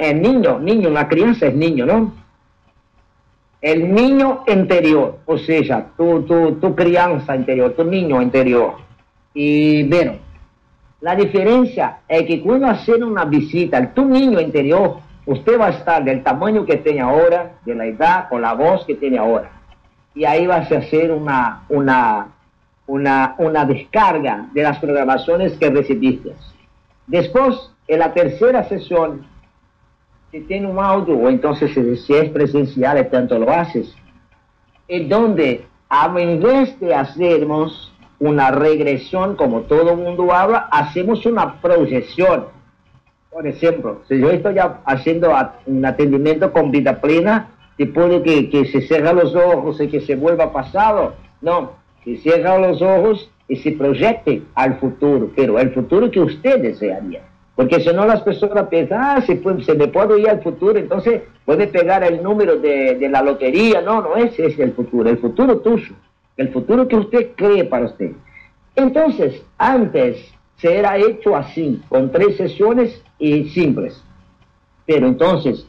el 0.00 0.22
niño, 0.22 0.58
niño, 0.58 0.90
la 0.90 1.06
crianza 1.06 1.46
es 1.46 1.54
niño, 1.54 1.86
¿no? 1.86 2.27
El 3.60 3.92
niño 3.92 4.44
interior, 4.46 5.18
o 5.26 5.36
sea, 5.36 5.88
tu, 5.96 6.22
tu, 6.22 6.52
tu 6.56 6.76
crianza 6.76 7.34
interior, 7.34 7.72
tu 7.72 7.84
niño 7.84 8.22
interior. 8.22 8.74
Y 9.34 9.82
bueno, 9.84 10.12
la 11.00 11.14
diferencia 11.14 12.00
es 12.08 12.24
que 12.24 12.40
cuando 12.40 12.66
hacen 12.66 13.02
una 13.04 13.24
visita 13.24 13.76
al 13.76 13.94
tu 13.94 14.04
niño 14.04 14.40
interior, 14.40 14.98
usted 15.26 15.60
va 15.60 15.66
a 15.66 15.70
estar 15.70 16.04
del 16.04 16.22
tamaño 16.22 16.64
que 16.64 16.76
tiene 16.78 17.00
ahora, 17.00 17.52
de 17.64 17.74
la 17.74 17.86
edad, 17.86 18.28
con 18.28 18.42
la 18.42 18.54
voz 18.54 18.84
que 18.86 18.94
tiene 18.94 19.18
ahora. 19.18 19.50
Y 20.14 20.24
ahí 20.24 20.46
va 20.46 20.56
a 20.56 20.58
hacer 20.60 21.12
una, 21.12 21.64
una, 21.68 22.28
una, 22.86 23.34
una 23.38 23.64
descarga 23.64 24.46
de 24.52 24.62
las 24.62 24.78
programaciones 24.78 25.56
que 25.58 25.70
recibiste. 25.70 26.32
Después, 27.06 27.70
en 27.86 28.00
la 28.00 28.12
tercera 28.12 28.64
sesión, 28.68 29.26
si 30.30 30.40
tiene 30.40 30.66
un 30.66 30.78
audio, 30.78 31.28
entonces 31.28 31.72
si 32.04 32.14
es 32.14 32.30
presencial, 32.30 33.08
tanto 33.10 33.38
lo 33.38 33.50
haces, 33.50 33.94
en 34.88 35.08
donde, 35.08 35.64
a 35.88 36.08
vez 36.08 36.78
de 36.80 36.94
hacernos 36.94 37.92
una 38.20 38.50
regresión, 38.50 39.36
como 39.36 39.62
todo 39.62 39.96
mundo 39.96 40.32
habla, 40.32 40.68
hacemos 40.70 41.24
una 41.24 41.60
proyección. 41.60 42.46
Por 43.30 43.46
ejemplo, 43.46 44.02
si 44.08 44.18
yo 44.18 44.30
estoy 44.30 44.56
haciendo 44.84 45.32
un 45.66 45.84
atendimiento 45.84 46.52
con 46.52 46.70
vida 46.70 47.00
plena, 47.00 47.50
te 47.76 47.86
puede 47.86 48.22
que, 48.22 48.50
que 48.50 48.64
se 48.66 48.80
cierra 48.82 49.12
los 49.12 49.34
ojos 49.34 49.80
y 49.80 49.88
que 49.88 50.00
se 50.00 50.16
vuelva 50.16 50.52
pasado. 50.52 51.14
No, 51.40 51.72
se 52.04 52.16
cierra 52.16 52.58
los 52.58 52.82
ojos 52.82 53.30
y 53.46 53.56
se 53.56 53.72
proyecte 53.72 54.42
al 54.54 54.78
futuro, 54.80 55.30
pero 55.36 55.58
el 55.58 55.70
futuro 55.72 56.10
que 56.10 56.20
usted 56.20 56.60
desearía. 56.60 57.22
Porque 57.58 57.80
si 57.80 57.92
no 57.92 58.06
las 58.06 58.22
personas 58.22 58.68
piensan, 58.68 59.00
ah, 59.02 59.20
se, 59.20 59.34
me 59.74 59.88
puede 59.88 60.20
ir 60.20 60.30
al 60.30 60.40
futuro, 60.44 60.78
entonces 60.78 61.22
puede 61.44 61.66
pegar 61.66 62.04
el 62.04 62.22
número 62.22 62.56
de, 62.56 62.94
de 62.94 63.08
la 63.08 63.20
lotería. 63.20 63.82
No, 63.82 64.00
no 64.00 64.14
ese 64.14 64.46
es 64.46 64.58
el 64.60 64.74
futuro, 64.74 65.10
el 65.10 65.18
futuro 65.18 65.58
tuyo 65.58 65.92
el 66.38 66.50
futuro 66.52 66.88
que 66.88 66.96
usted 66.96 67.32
cree 67.34 67.64
para 67.64 67.86
usted. 67.86 68.12
Entonces, 68.74 69.42
antes 69.58 70.16
se 70.56 70.78
era 70.78 70.96
hecho 70.96 71.36
así, 71.36 71.82
con 71.88 72.10
tres 72.10 72.36
sesiones 72.36 73.02
y 73.18 73.48
simples. 73.50 74.02
Pero 74.86 75.08
entonces, 75.08 75.66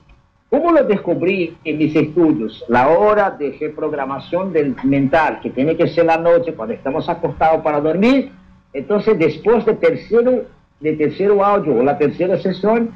¿cómo 0.50 0.72
lo 0.72 0.84
descubrí 0.84 1.58
en 1.66 1.78
mis 1.80 1.96
estudios? 1.96 2.64
La 2.70 2.88
hora 2.88 3.32
de 3.32 3.58
reprogramación 3.60 4.54
del 4.54 4.76
mental, 4.84 5.40
que 5.42 5.50
tiene 5.50 5.76
que 5.76 5.88
ser 5.88 6.06
la 6.06 6.18
noche 6.18 6.54
cuando 6.54 6.76
estamos 6.76 7.10
acostados 7.10 7.62
para 7.62 7.82
dormir. 7.82 8.32
Entonces, 8.72 9.18
después 9.18 9.66
de 9.66 9.74
tercero, 9.74 10.44
de 10.80 10.94
tercero 10.94 11.44
audio 11.44 11.76
o 11.76 11.84
la 11.84 11.98
tercera 11.98 12.38
sesión, 12.40 12.92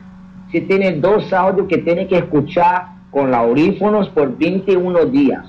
se 0.51 0.61
tienen 0.61 1.01
dos 1.01 1.31
audios 1.33 1.67
que 1.67 1.79
tiene 1.79 2.07
que 2.07 2.17
escuchar 2.17 2.87
con 3.11 3.33
audífonos 3.33 4.09
por 4.09 4.37
21 4.37 5.05
días. 5.05 5.45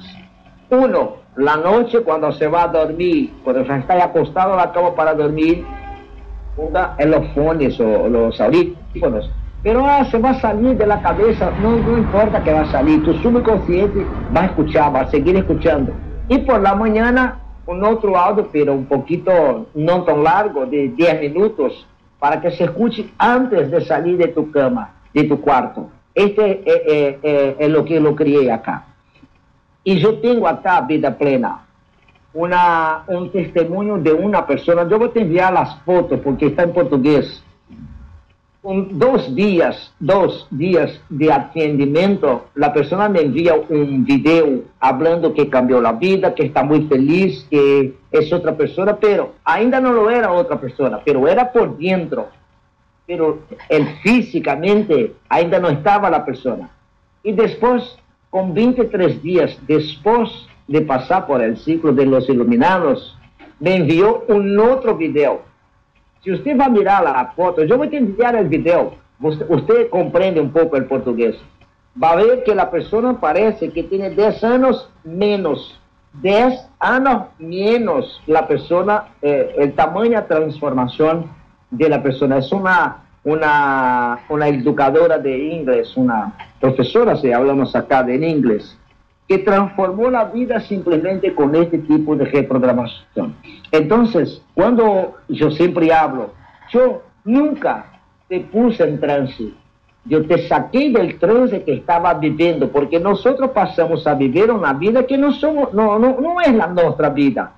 Uno, 0.71 1.17
la 1.37 1.57
noche 1.57 2.00
cuando 2.00 2.33
se 2.33 2.47
va 2.47 2.64
a 2.64 2.69
dormir, 2.69 3.33
cuando 3.43 3.64
se 3.64 3.76
está 3.76 4.03
acostado 4.03 4.55
a 4.55 4.57
la 4.57 4.73
cama 4.73 4.95
para 4.95 5.14
dormir, 5.14 5.64
ponga 6.57 6.95
en 6.99 7.11
los 7.11 7.26
fones 7.35 7.79
o 7.81 8.09
los 8.09 8.41
audífonos. 8.41 9.31
Pero 9.62 9.85
ah, 9.87 10.05
se 10.11 10.19
va 10.19 10.31
a 10.31 10.41
salir 10.41 10.76
de 10.76 10.87
la 10.87 11.00
cabeza, 11.00 11.50
no, 11.62 11.76
no 11.76 11.99
importa 11.99 12.43
que 12.45 12.53
va 12.53 12.61
a 12.62 12.71
salir, 12.71 13.03
tu 13.03 13.14
subconsciente 13.14 14.05
va 14.37 14.43
a 14.43 14.47
escuchar, 14.47 14.95
va 14.95 15.00
a 15.00 15.11
seguir 15.11 15.37
escuchando. 15.37 15.93
Y 16.29 16.38
por 16.38 16.61
la 16.61 16.75
mañana, 16.75 17.38
un 17.67 17.83
otro 17.83 18.17
audio, 18.17 18.49
pero 18.53 18.75
un 18.75 18.85
poquito 18.85 19.67
no 19.75 20.03
tan 20.05 20.23
largo, 20.23 20.67
de 20.67 20.88
10 20.88 21.21
minutos, 21.21 21.87
para 22.25 22.40
que 22.40 22.52
se 22.52 22.64
escuche 22.64 23.11
antes 23.19 23.71
de 23.71 23.85
salir 23.85 24.16
de 24.16 24.28
tu 24.28 24.50
cama, 24.50 24.95
de 25.12 25.25
tu 25.25 25.43
cuarto. 25.43 25.90
Este 26.14 26.62
es, 26.64 26.66
eh, 26.66 27.19
eh, 27.23 27.57
eh, 27.59 27.69
lo 27.69 27.85
que 27.85 28.00
lo 28.00 28.16
crié 28.16 28.50
acá. 28.50 28.87
Y 29.85 29.99
yo 29.99 30.21
tengo 30.21 30.49
acá, 30.49 30.81
Vida 30.81 31.19
Plena, 31.19 31.66
una, 32.33 33.02
un 33.09 33.31
testimonio 33.31 33.99
de 33.99 34.14
una 34.14 34.47
persona. 34.47 34.88
Yo 34.88 34.99
voy 34.99 35.11
a 35.14 35.21
enviar 35.21 35.52
las 35.52 35.76
fotos 35.83 36.19
porque 36.21 36.47
está 36.47 36.62
en 36.62 36.73
portugués. 36.73 37.44
Un, 38.64 38.99
dos 38.99 39.35
días, 39.35 39.92
dos 40.00 40.47
días 40.50 40.99
de 41.11 41.30
atendimiento, 41.30 42.47
la 42.54 42.73
persona 42.73 43.11
me 43.11 43.21
envía 43.21 43.56
un 43.68 44.06
video 44.06 44.62
hablando 44.80 45.35
que 45.35 45.50
cambió 45.50 45.83
la 45.83 45.92
vida, 45.92 46.35
que 46.35 46.47
está 46.47 46.62
muy 46.62 46.87
feliz, 46.87 47.47
que 47.50 47.94
es 48.11 48.33
otra 48.33 48.56
persona, 48.56 48.97
pero 48.97 49.35
ainda 49.44 49.83
no 49.83 49.92
lo 49.92 50.09
era 50.09 50.33
otra 50.33 50.59
persona, 50.59 50.99
pero 51.04 51.28
era 51.28 51.52
por 51.52 51.76
dentro. 51.76 52.28
Pero 53.06 53.40
él 53.68 53.87
físicamente 54.02 55.12
ainda 55.28 55.61
no 55.61 55.68
estaba 55.68 56.09
la 56.09 56.25
persona. 56.25 56.71
Y 57.23 57.33
después 57.33 57.99
con 58.30 58.54
23 58.54 59.23
días 59.23 59.59
después 59.68 60.30
de 60.68 60.80
pasar 60.80 61.26
por 61.26 61.42
el 61.42 61.59
ciclo 61.59 61.92
de 61.92 62.06
los 62.06 62.30
iluminados, 62.30 63.14
me 63.61 63.76
envió 63.76 64.25
un 64.28 64.59
otro 64.59 64.97
video. 64.97 65.42
Si 66.25 66.33
usted 66.33 66.59
va 66.59 66.64
a 66.64 66.71
mirar 66.71 67.04
la 67.04 67.33
foto, 67.37 67.64
yo 67.64 67.76
voy 67.76 67.95
a 67.95 67.99
enviar 67.99 68.35
el 68.35 68.49
video, 68.49 68.95
usted, 69.21 69.90
comprende 69.90 70.40
un 70.40 70.50
poco 70.50 70.76
el 70.76 70.87
portugués. 70.87 71.37
Va 72.02 72.12
a 72.12 72.16
ver 72.16 72.43
que 72.43 72.54
la 72.54 72.71
persona 72.71 73.21
parece 73.21 73.71
que 73.71 73.85
tiene 73.85 74.11
10 74.11 74.43
años 74.43 74.90
menos. 75.04 75.78
10 76.23 76.69
años 76.78 77.25
menos 77.38 78.23
la 78.26 78.49
persona, 78.49 79.04
eh, 79.21 79.54
el 79.59 79.75
tamaño 79.75 80.21
de 80.21 80.23
transformación 80.23 81.31
de 81.71 81.88
la 81.88 82.02
persona. 82.02 82.38
Es 82.38 82.50
una 82.52 83.04
una, 83.25 84.21
una 84.28 84.49
educadora 84.49 85.19
de 85.19 85.37
inglés, 85.37 85.97
una 85.97 86.33
profesora, 86.61 87.16
si 87.16 87.33
hablamos 87.33 87.75
acá 87.75 88.02
de 88.02 88.14
inglés, 88.16 88.76
que 89.28 89.38
transformó 89.38 90.11
la 90.11 90.25
vida 90.26 90.61
simplemente 90.61 91.35
con 91.35 91.54
este 91.54 91.78
tipo 91.78 92.14
de 92.14 92.26
reprogramación. 92.26 93.35
Entonces, 93.73 94.43
cuando 94.54 95.14
yo 95.28 95.50
siempre 95.50 95.93
hablo, 95.93 96.33
yo 96.71 97.02
nunca 97.25 97.87
te 98.28 98.40
puse 98.40 98.85
en 98.85 99.00
trance, 99.00 99.50
yo 100.04 100.26
te 100.26 100.47
saqué 100.47 100.91
del 100.91 101.19
trance 101.19 101.63
que 101.63 101.75
estaba 101.75 102.13
viviendo, 102.15 102.69
porque 102.71 103.00
nosotros 103.00 103.50
pasamos 103.50 104.06
a 104.06 104.15
vivir 104.15 104.50
una 104.50 104.75
vida 104.75 105.06
que 105.06 105.17
no, 105.17 105.32
somos, 105.32 105.73
no, 105.73 105.99
no, 105.99 106.21
no 106.21 106.41
es 106.41 106.54
la 106.54 106.67
nuestra 106.67 107.08
vida 107.08 107.52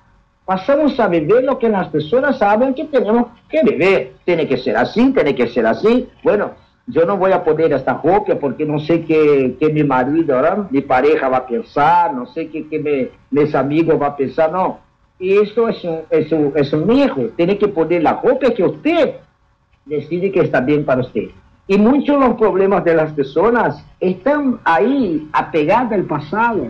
pasamos 0.47 0.97
a 0.97 1.09
vivir 1.09 1.43
lo 1.43 1.59
que 1.59 1.67
las 1.67 1.89
personas 1.89 2.37
saben 2.37 2.73
que 2.73 2.85
tenemos 2.85 3.27
que 3.49 3.61
vivir. 3.63 4.13
Tiene 4.23 4.47
que 4.47 4.55
ser 4.55 4.77
así, 4.77 5.11
tiene 5.11 5.35
que 5.35 5.47
ser 5.49 5.67
así. 5.67 6.07
Bueno, 6.23 6.51
yo 6.87 7.05
no 7.05 7.17
voy 7.17 7.33
a 7.33 7.43
poner 7.43 7.73
esta 7.73 7.99
copia 7.99 8.39
porque 8.39 8.65
no 8.65 8.79
sé 8.79 9.03
qué, 9.03 9.57
mi 9.73 9.83
marido, 9.83 10.67
mi 10.71 10.81
pareja 10.81 11.27
va 11.27 11.37
a 11.37 11.45
pensar, 11.45 12.13
no 12.13 12.25
sé 12.27 12.47
qué, 12.47 12.67
qué 12.67 13.11
mis 13.29 13.53
amigos 13.53 13.99
van 13.99 14.11
a 14.11 14.15
pensar, 14.15 14.51
no. 14.51 14.79
Y 15.19 15.37
esto 15.37 15.67
es 15.67 15.83
un, 15.83 15.99
es, 16.09 16.31
un, 16.31 16.53
es 16.55 16.71
un 16.71 16.89
hijo, 16.91 17.29
tiene 17.35 17.57
que 17.57 17.67
poner 17.67 18.03
la 18.03 18.21
copia 18.21 18.53
que 18.53 18.63
usted 18.63 19.15
decide 19.85 20.31
que 20.31 20.41
está 20.41 20.61
bien 20.61 20.85
para 20.85 21.01
usted. 21.01 21.29
Y 21.67 21.77
muchos 21.77 22.17
de 22.19 22.27
los 22.27 22.37
problemas 22.37 22.85
de 22.85 22.95
las 22.95 23.11
personas 23.11 23.83
están 23.99 24.59
ahí, 24.63 25.27
apegados 25.33 25.91
al 25.91 26.05
pasado. 26.05 26.67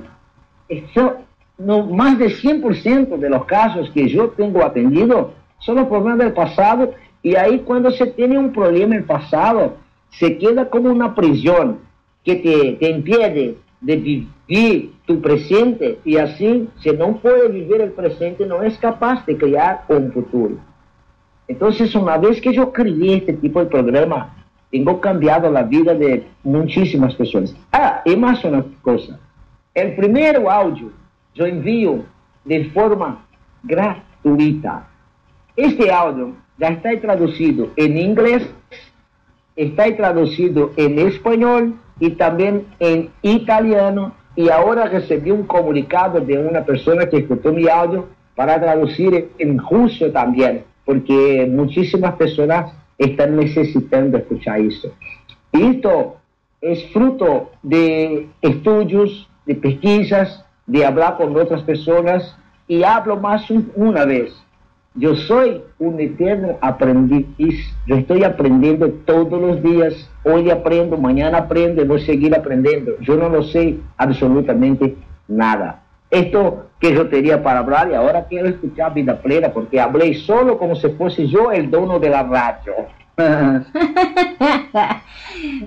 Esto, 0.67 1.17
no, 1.60 1.86
más 1.86 2.17
de 2.17 2.27
100% 2.27 3.17
de 3.17 3.30
los 3.30 3.45
casos 3.45 3.91
que 3.91 4.08
yo 4.08 4.30
tengo 4.30 4.65
atendido 4.65 5.34
son 5.60 5.75
los 5.75 5.88
problemas 5.88 6.17
del 6.19 6.34
pasado 6.34 6.93
y 7.21 7.36
ahí 7.36 7.60
cuando 7.60 7.91
se 7.91 8.08
tiene 8.08 8.38
un 8.38 8.51
problema 8.51 8.95
en 8.95 9.01
el 9.01 9.03
pasado, 9.03 9.75
se 10.11 10.37
queda 10.37 10.69
como 10.69 10.91
una 10.91 11.13
prisión 11.15 11.79
que 12.23 12.35
te, 12.35 12.73
te 12.73 12.89
impide 12.89 13.57
de 13.81 13.95
vivir 13.95 14.93
tu 15.05 15.21
presente 15.21 15.99
y 16.03 16.17
así, 16.17 16.67
si 16.79 16.91
no 16.91 17.17
puede 17.17 17.49
vivir 17.49 17.81
el 17.81 17.91
presente, 17.91 18.45
no 18.45 18.63
es 18.63 18.77
capaz 18.77 19.25
de 19.25 19.37
crear 19.37 19.83
un 19.87 20.11
futuro. 20.11 20.55
Entonces, 21.47 21.95
una 21.95 22.17
vez 22.17 22.41
que 22.41 22.53
yo 22.53 22.73
creé 22.73 23.17
este 23.17 23.33
tipo 23.33 23.59
de 23.59 23.67
programa, 23.67 24.35
tengo 24.71 24.99
cambiado 24.99 25.49
la 25.49 25.63
vida 25.63 25.93
de 25.93 26.27
muchísimas 26.43 27.15
personas. 27.15 27.55
Ah, 27.71 28.01
y 28.03 28.15
más 28.15 28.43
una 28.43 28.65
cosa. 28.81 29.17
El 29.73 29.95
primer 29.95 30.35
audio 30.35 30.91
yo 31.33 31.45
envío 31.45 32.03
de 32.43 32.65
forma 32.71 33.25
gratuita. 33.63 34.87
Este 35.55 35.91
audio 35.91 36.33
ya 36.57 36.69
está 36.69 36.99
traducido 36.99 37.69
en 37.75 37.97
inglés, 37.97 38.49
está 39.57 39.93
traducido 39.97 40.71
en 40.77 40.99
español 40.99 41.75
y 41.99 42.11
también 42.11 42.65
en 42.79 43.09
italiano. 43.21 44.13
Y 44.35 44.49
ahora 44.49 44.85
recibí 44.85 45.31
un 45.31 45.43
comunicado 45.43 46.21
de 46.21 46.37
una 46.37 46.63
persona 46.63 47.09
que 47.09 47.17
escuchó 47.17 47.51
mi 47.51 47.67
audio 47.67 48.07
para 48.35 48.61
traducir 48.61 49.31
en 49.39 49.57
ruso 49.57 50.11
también, 50.11 50.63
porque 50.85 51.47
muchísimas 51.51 52.15
personas 52.15 52.71
están 52.99 53.35
necesitando 53.35 54.17
escuchar 54.17 54.61
eso. 54.61 54.93
Y 55.51 55.63
esto 55.63 56.17
es 56.61 56.85
fruto 56.93 57.51
de 57.63 58.27
estudios, 58.41 59.27
de 59.47 59.55
pesquisas, 59.55 60.45
de 60.67 60.85
hablar 60.85 61.17
con 61.17 61.35
otras 61.35 61.63
personas 61.63 62.37
y 62.67 62.83
hablo 62.83 63.17
más 63.17 63.49
una 63.75 64.05
vez. 64.05 64.33
Yo 64.97 65.15
soy 65.15 65.62
un 65.77 65.99
eterno 65.99 66.57
aprendiz. 66.60 67.27
Yo 67.86 67.95
estoy 67.95 68.23
aprendiendo 68.23 68.89
todos 69.05 69.39
los 69.39 69.62
días. 69.62 70.10
Hoy 70.23 70.49
aprendo, 70.49 70.97
mañana 70.97 71.38
aprendo, 71.38 71.86
voy 71.86 72.01
a 72.01 72.05
seguir 72.05 72.36
aprendiendo. 72.36 72.93
Yo 73.01 73.15
no 73.15 73.29
lo 73.29 73.43
sé 73.43 73.77
absolutamente 73.97 74.95
nada. 75.27 75.83
Esto 76.10 76.65
que 76.79 76.93
yo 76.93 77.10
tenía 77.10 77.43
para 77.43 77.60
hablar 77.60 77.89
y 77.91 77.93
ahora 77.93 78.25
quiero 78.27 78.47
escuchar 78.47 78.93
vida 78.93 79.21
plena 79.21 79.49
porque 79.49 79.79
hablé 79.79 80.15
solo 80.15 80.57
como 80.57 80.75
si 80.75 80.89
fuese 80.89 81.27
yo 81.27 81.51
el 81.51 81.69
dono 81.69 81.99
de 81.99 82.10
la 82.10 82.23
radio. 82.23 82.73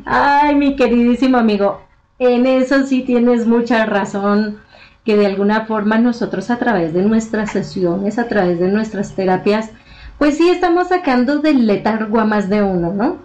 Ay, 0.05 0.55
mi 0.57 0.77
queridísimo 0.77 1.39
amigo, 1.39 1.81
en 2.19 2.47
eso 2.47 2.85
sí 2.85 3.03
tienes 3.03 3.47
mucha 3.47 3.87
razón 3.87 4.59
que 5.05 5.17
de 5.17 5.27
alguna 5.27 5.67
forma 5.67 5.99
nosotros 5.99 6.51
a 6.51 6.59
través 6.59 6.93
de 6.93 7.03
nuestras 7.03 7.53
sesiones, 7.53 8.19
a 8.19 8.29
través 8.29 8.61
de 8.61 8.69
nuestras 8.69 9.15
terapias, 9.15 9.71
pues 10.19 10.37
sí 10.37 10.51
estamos 10.51 10.89
sacando 10.89 11.39
del 11.39 11.67
letargo 11.67 12.21
a 12.21 12.27
más 12.27 12.51
de 12.51 12.63
uno, 12.63 12.93
¿no? 12.93 13.17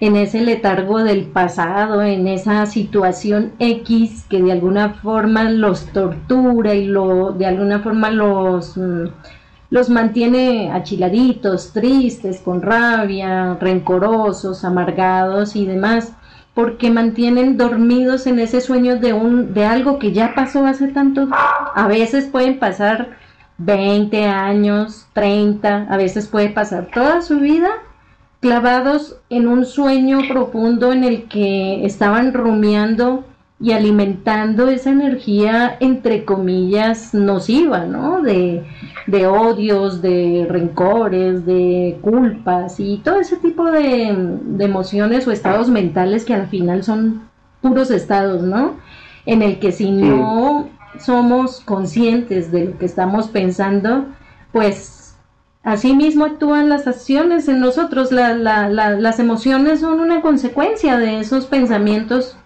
En 0.00 0.16
ese 0.16 0.40
letargo 0.40 1.02
del 1.02 1.26
pasado, 1.26 2.02
en 2.02 2.28
esa 2.28 2.66
situación 2.66 3.52
X 3.58 4.24
que 4.28 4.42
de 4.42 4.52
alguna 4.52 4.94
forma 4.94 5.50
los 5.50 5.86
tortura 5.86 6.74
y 6.74 6.86
lo, 6.86 7.32
de 7.32 7.46
alguna 7.46 7.80
forma 7.80 8.10
los, 8.10 8.76
mm, 8.76 9.06
los 9.70 9.90
mantiene 9.90 10.70
achiladitos, 10.72 11.72
tristes, 11.72 12.40
con 12.40 12.62
rabia, 12.62 13.56
rencorosos, 13.60 14.64
amargados 14.64 15.56
y 15.56 15.66
demás 15.66 16.12
porque 16.54 16.90
mantienen 16.90 17.56
dormidos 17.56 18.26
en 18.26 18.38
ese 18.38 18.60
sueño 18.60 18.96
de 18.98 19.12
un 19.12 19.54
de 19.54 19.64
algo 19.64 19.98
que 19.98 20.12
ya 20.12 20.34
pasó 20.34 20.66
hace 20.66 20.88
tanto. 20.88 21.28
A 21.32 21.86
veces 21.88 22.26
pueden 22.26 22.58
pasar 22.58 23.16
20 23.58 24.24
años, 24.26 25.06
30, 25.12 25.86
a 25.90 25.96
veces 25.96 26.28
puede 26.28 26.50
pasar 26.50 26.88
toda 26.92 27.22
su 27.22 27.40
vida 27.40 27.68
clavados 28.40 29.16
en 29.30 29.48
un 29.48 29.64
sueño 29.64 30.18
profundo 30.28 30.92
en 30.92 31.02
el 31.02 31.28
que 31.28 31.84
estaban 31.86 32.34
rumiando 32.34 33.24
y 33.60 33.72
alimentando 33.72 34.68
esa 34.68 34.90
energía 34.90 35.76
entre 35.80 36.24
comillas 36.24 37.14
nociva, 37.14 37.84
¿no? 37.84 38.20
De, 38.20 38.64
de 39.06 39.26
odios, 39.26 40.02
de 40.02 40.46
rencores, 40.48 41.46
de 41.46 41.98
culpas 42.02 42.80
y 42.80 42.98
todo 42.98 43.20
ese 43.20 43.36
tipo 43.36 43.70
de, 43.70 44.08
emociones 44.58 45.26
o 45.26 45.30
estados 45.30 45.68
mentales 45.68 46.24
que 46.24 46.34
al 46.34 46.48
final 46.48 46.82
son 46.82 47.28
puros 47.60 47.90
estados, 47.90 48.42
¿no? 48.42 48.76
En 49.24 49.42
el 49.42 49.58
que 49.60 49.72
si 49.72 49.90
no 49.90 50.68
somos 50.98 51.60
conscientes 51.60 52.50
de 52.50 52.66
lo 52.66 52.78
que 52.78 52.86
estamos 52.86 53.28
pensando, 53.28 54.06
pues 54.52 55.16
así 55.62 55.94
mismo 55.94 56.24
actúan 56.24 56.68
las 56.68 56.86
acciones 56.86 57.48
en 57.48 57.60
nosotros, 57.60 58.10
las 58.12 59.18
emociones 59.18 59.80
son 59.80 60.00
una 60.00 60.20
consecuencia 60.20 60.98
de 60.98 61.20
esos 61.20 61.46
pensamientos 61.46 62.36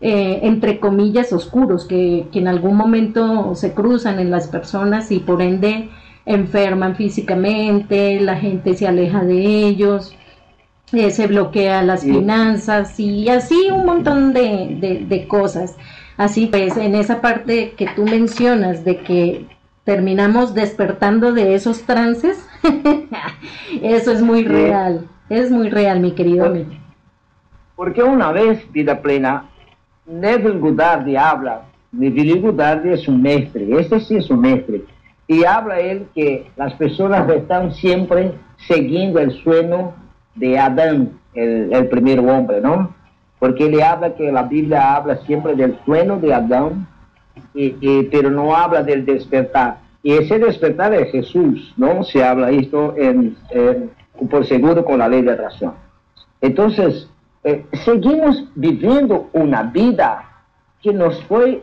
eh, 0.00 0.40
entre 0.42 0.78
comillas 0.78 1.32
oscuros 1.32 1.84
que, 1.86 2.26
en 2.32 2.48
algún 2.48 2.76
momento 2.76 3.54
se 3.54 3.72
cruzan 3.72 4.18
en 4.18 4.30
las 4.30 4.48
personas 4.48 5.10
y 5.10 5.20
por 5.20 5.42
ende 5.42 5.90
enferman 6.26 6.96
físicamente, 6.96 8.20
la 8.20 8.36
gente 8.36 8.74
se 8.74 8.86
aleja 8.86 9.24
de 9.24 9.66
ellos, 9.66 10.16
eh, 10.92 11.10
se 11.10 11.26
bloquea 11.26 11.82
las 11.82 12.02
finanzas 12.02 12.98
y 12.98 13.28
así 13.28 13.68
un 13.70 13.84
montón 13.84 14.32
de, 14.32 15.04
de 15.08 15.28
cosas. 15.28 15.76
Así 16.16 16.46
pues, 16.46 16.76
en 16.76 16.94
esa 16.94 17.20
parte 17.20 17.74
que 17.76 17.88
tú 17.96 18.04
mencionas 18.04 18.84
de 18.84 19.00
que 19.00 19.46
terminamos 19.84 20.54
despertando 20.54 21.32
de 21.32 21.54
esos 21.54 21.82
trances, 21.82 22.48
eso 23.82 24.12
es 24.12 24.22
muy 24.22 24.44
real, 24.44 25.08
es 25.28 25.50
muy 25.50 25.68
real, 25.68 26.00
mi 26.00 26.12
querido 26.12 26.46
amigo. 26.46 26.70
Porque 27.76 28.02
una 28.02 28.30
vez, 28.32 28.70
vida 28.72 29.02
plena, 29.02 29.50
Neville 30.06 30.58
Goddard 30.58 31.08
habla, 31.16 31.62
Neville 31.92 32.40
Goddard 32.40 32.86
es 32.86 33.08
un 33.08 33.22
maestro, 33.22 33.78
este 33.78 34.00
sí 34.00 34.16
es 34.16 34.28
un 34.30 34.40
maestro, 34.40 34.76
y 35.26 35.44
habla 35.44 35.80
él 35.80 36.06
que 36.14 36.50
las 36.56 36.74
personas 36.74 37.28
están 37.30 37.72
siempre 37.72 38.32
siguiendo 38.68 39.18
el 39.20 39.32
sueño 39.42 39.92
de 40.34 40.58
Adán, 40.58 41.12
el, 41.34 41.72
el 41.72 41.88
primer 41.88 42.18
hombre, 42.20 42.60
¿no? 42.60 42.94
Porque 43.38 43.66
él 43.66 43.80
habla 43.82 44.14
que 44.14 44.30
la 44.30 44.42
Biblia 44.42 44.94
habla 44.96 45.16
siempre 45.26 45.54
del 45.54 45.78
sueño 45.84 46.18
de 46.18 46.34
Adán, 46.34 46.86
y, 47.54 48.02
pero 48.04 48.30
no 48.30 48.54
habla 48.54 48.82
del 48.82 49.04
despertar. 49.04 49.78
Y 50.02 50.12
ese 50.12 50.38
despertar 50.38 50.92
es 50.94 51.10
Jesús, 51.12 51.72
¿no? 51.76 52.04
Se 52.04 52.22
habla 52.22 52.50
esto 52.50 52.94
en, 52.96 53.36
por 54.30 54.46
seguro 54.46 54.84
con 54.84 54.98
la 54.98 55.08
ley 55.08 55.22
de 55.22 55.32
atracción. 55.32 55.74
Entonces, 56.40 57.08
eh, 57.44 57.66
seguimos 57.84 58.42
viviendo 58.54 59.28
una 59.34 59.64
vida 59.64 60.24
que 60.82 60.92
nos 60.92 61.22
fue 61.24 61.62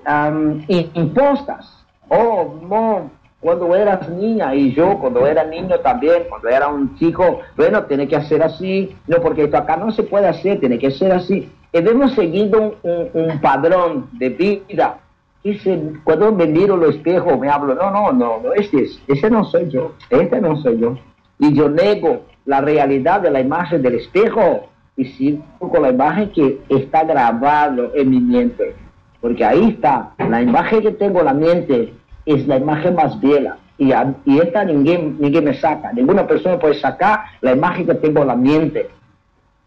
impuesta. 0.68 1.60
Oh, 2.08 2.60
no, 2.70 3.10
cuando 3.40 3.76
eras 3.76 4.08
niña 4.10 4.54
y 4.54 4.74
yo 4.74 5.00
cuando 5.00 5.26
era 5.26 5.44
niño 5.44 5.80
también, 5.80 6.24
cuando 6.30 6.50
era 6.50 6.68
un 6.68 6.96
chico, 6.98 7.40
bueno, 7.58 7.84
tiene 7.86 8.08
que 8.08 8.16
hacer 8.16 8.44
así, 8.44 8.96
no, 9.08 9.18
porque 9.22 9.46
esto 9.46 9.58
acá 9.58 9.76
no 9.76 9.92
se 9.92 10.04
puede 10.04 10.28
hacer, 10.28 10.60
tiene 10.60 10.78
que 10.78 10.92
ser 10.92 11.12
así. 11.12 11.52
Hemos 11.74 12.14
seguido 12.14 12.76
un, 12.84 13.10
un, 13.14 13.40
padrón 13.40 14.10
de 14.14 14.30
vida. 14.30 15.00
Y 15.44 15.58
cuando 16.04 16.32
me 16.32 16.46
miro 16.46 16.76
al 16.76 16.84
espejo, 16.84 17.38
me 17.38 17.50
hablo, 17.50 17.74
no, 17.74 17.90
no, 17.90 18.12
no, 18.12 18.40
no, 18.44 18.54
este, 18.54 18.84
es, 18.84 19.02
ese 19.08 19.32
no 19.32 19.44
soy 19.46 19.70
yo, 19.70 19.94
este 20.12 20.40
no 20.40 20.58
soy 20.58 20.80
yo. 20.80 20.96
Y 21.40 21.54
yo 21.54 21.70
nego 21.70 22.22
la 22.46 22.62
realidad 22.62 23.22
de 23.22 23.32
la 23.32 23.40
imagen 23.40 23.82
del 23.82 23.96
espejo 23.96 24.71
y 24.96 25.06
sigo 25.06 25.44
con 25.58 25.82
la 25.82 25.90
imagen 25.90 26.30
que 26.32 26.60
está 26.70 27.04
grabado 27.04 27.92
en 27.96 28.10
mi 28.10 28.20
mente. 28.20 28.76
Porque 29.20 29.46
ahí 29.46 29.70
está, 29.70 30.12
la 30.18 30.42
imagen 30.42 30.82
que 30.82 30.92
tengo 30.92 31.20
en 31.20 31.26
la 31.26 31.34
mente 31.34 31.94
es 32.26 32.48
la 32.48 32.58
imagen 32.58 32.96
más 32.96 33.20
bella. 33.20 33.58
Y, 33.78 33.92
y 34.26 34.40
esta 34.40 34.64
ninguém 34.64 35.44
me 35.44 35.54
saca. 35.54 35.92
Ninguna 35.94 36.28
persona 36.28 36.60
puede 36.60 36.76
sacar 36.76 37.22
la 37.42 37.54
imagen 37.54 37.88
que 37.88 37.96
tengo 37.96 38.22
en 38.22 38.28
la 38.28 38.36
mente. 38.36 38.90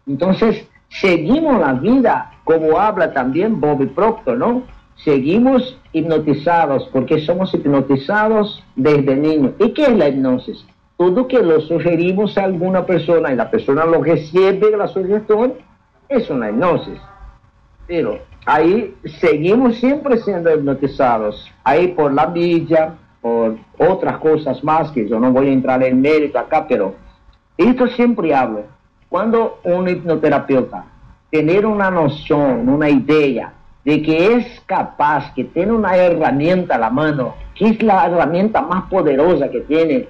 Entonces, 0.07 0.67
seguimos 0.89 1.59
la 1.59 1.73
vida, 1.73 2.31
como 2.43 2.79
habla 2.79 3.11
también 3.11 3.59
Bobby 3.59 3.87
Proctor, 3.87 4.37
¿no? 4.37 4.63
Seguimos 4.95 5.77
hipnotizados 5.91 6.87
porque 6.93 7.19
somos 7.19 7.53
hipnotizados 7.53 8.63
desde 8.75 9.15
niños. 9.15 9.51
¿Y 9.59 9.71
qué 9.71 9.83
es 9.83 9.97
la 9.97 10.07
hipnosis? 10.07 10.65
Todo 10.97 11.27
que 11.27 11.39
lo 11.41 11.59
sugerimos 11.61 12.37
a 12.37 12.43
alguna 12.43 12.85
persona 12.85 13.31
y 13.31 13.35
la 13.35 13.49
persona 13.51 13.85
lo 13.85 14.03
recibe 14.03 14.75
la 14.77 14.87
sugestión, 14.87 15.53
es 16.07 16.29
una 16.29 16.49
hipnosis. 16.49 16.99
Pero 17.87 18.19
ahí 18.45 18.95
seguimos 19.19 19.75
siempre 19.75 20.17
siendo 20.17 20.53
hipnotizados, 20.53 21.51
ahí 21.63 21.89
por 21.89 22.13
la 22.13 22.27
villa, 22.27 22.93
por 23.21 23.57
otras 23.77 24.19
cosas 24.19 24.63
más 24.63 24.91
que 24.91 25.07
yo 25.07 25.19
no 25.19 25.31
voy 25.31 25.49
a 25.49 25.53
entrar 25.53 25.83
en 25.83 26.01
mérito 26.01 26.39
acá, 26.39 26.65
pero 26.67 26.95
esto 27.57 27.87
siempre 27.87 28.33
hablo. 28.33 28.63
Cuando 29.09 29.59
un 29.63 29.87
hipnoterapeuta 29.87 30.85
tiene 31.29 31.65
una 31.65 31.91
noción, 31.91 32.69
una 32.69 32.89
idea 32.89 33.53
de 33.83 34.01
que 34.01 34.33
es 34.33 34.61
capaz, 34.65 35.33
que 35.33 35.43
tiene 35.43 35.71
una 35.71 35.95
herramienta 35.95 36.75
a 36.75 36.79
la 36.79 36.89
mano, 36.89 37.35
que 37.53 37.67
es 37.67 37.83
la 37.83 38.07
herramienta 38.07 38.61
más 38.61 38.89
poderosa 38.89 39.49
que 39.49 39.61
tiene, 39.61 40.07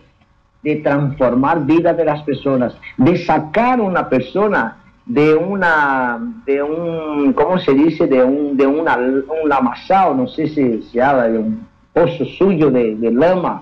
de 0.65 0.77
transformar 0.77 1.63
vida 1.63 1.93
de 1.93 2.03
las 2.03 2.23
personas, 2.23 2.75
de 2.97 3.23
sacar 3.23 3.79
una 3.79 4.09
persona 4.09 4.77
de 5.05 5.35
una, 5.35 6.17
de 6.43 6.63
un, 6.63 7.33
¿cómo 7.33 7.59
se 7.59 7.75
dice? 7.75 8.07
De 8.07 8.23
un, 8.23 8.57
de 8.57 8.65
una, 8.65 8.97
un 8.97 9.47
lamasao, 9.47 10.15
no 10.15 10.27
sé 10.27 10.47
si 10.47 10.81
se 10.81 10.99
habla 10.99 11.27
de 11.27 11.37
un 11.37 11.67
pozo 11.93 12.25
suyo 12.25 12.71
de, 12.71 12.97
lama, 13.11 13.61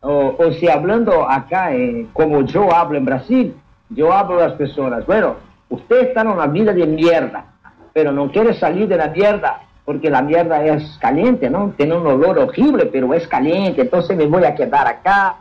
o, 0.00 0.34
o, 0.36 0.52
si 0.54 0.68
hablando 0.68 1.30
acá, 1.30 1.72
eh, 1.72 2.08
como 2.12 2.42
yo 2.42 2.74
hablo 2.74 2.98
en 2.98 3.04
Brasil, 3.04 3.54
yo 3.88 4.12
hablo 4.12 4.42
a 4.42 4.48
las 4.48 4.54
personas, 4.54 5.06
bueno, 5.06 5.36
usted 5.68 6.08
está 6.08 6.22
en 6.22 6.28
una 6.28 6.48
vida 6.48 6.72
de 6.72 6.86
mierda, 6.86 7.44
pero 7.92 8.10
no 8.10 8.32
quiere 8.32 8.52
salir 8.54 8.88
de 8.88 8.96
la 8.96 9.08
mierda, 9.10 9.60
porque 9.84 10.08
la 10.08 10.22
mierda 10.22 10.64
es 10.64 10.96
caliente, 10.98 11.50
¿no? 11.50 11.74
Tiene 11.76 11.96
un 11.96 12.06
olor 12.06 12.38
horrible, 12.38 12.86
pero 12.86 13.12
es 13.12 13.28
caliente, 13.28 13.82
entonces 13.82 14.16
me 14.16 14.26
voy 14.26 14.44
a 14.44 14.54
quedar 14.54 14.86
acá 14.86 15.36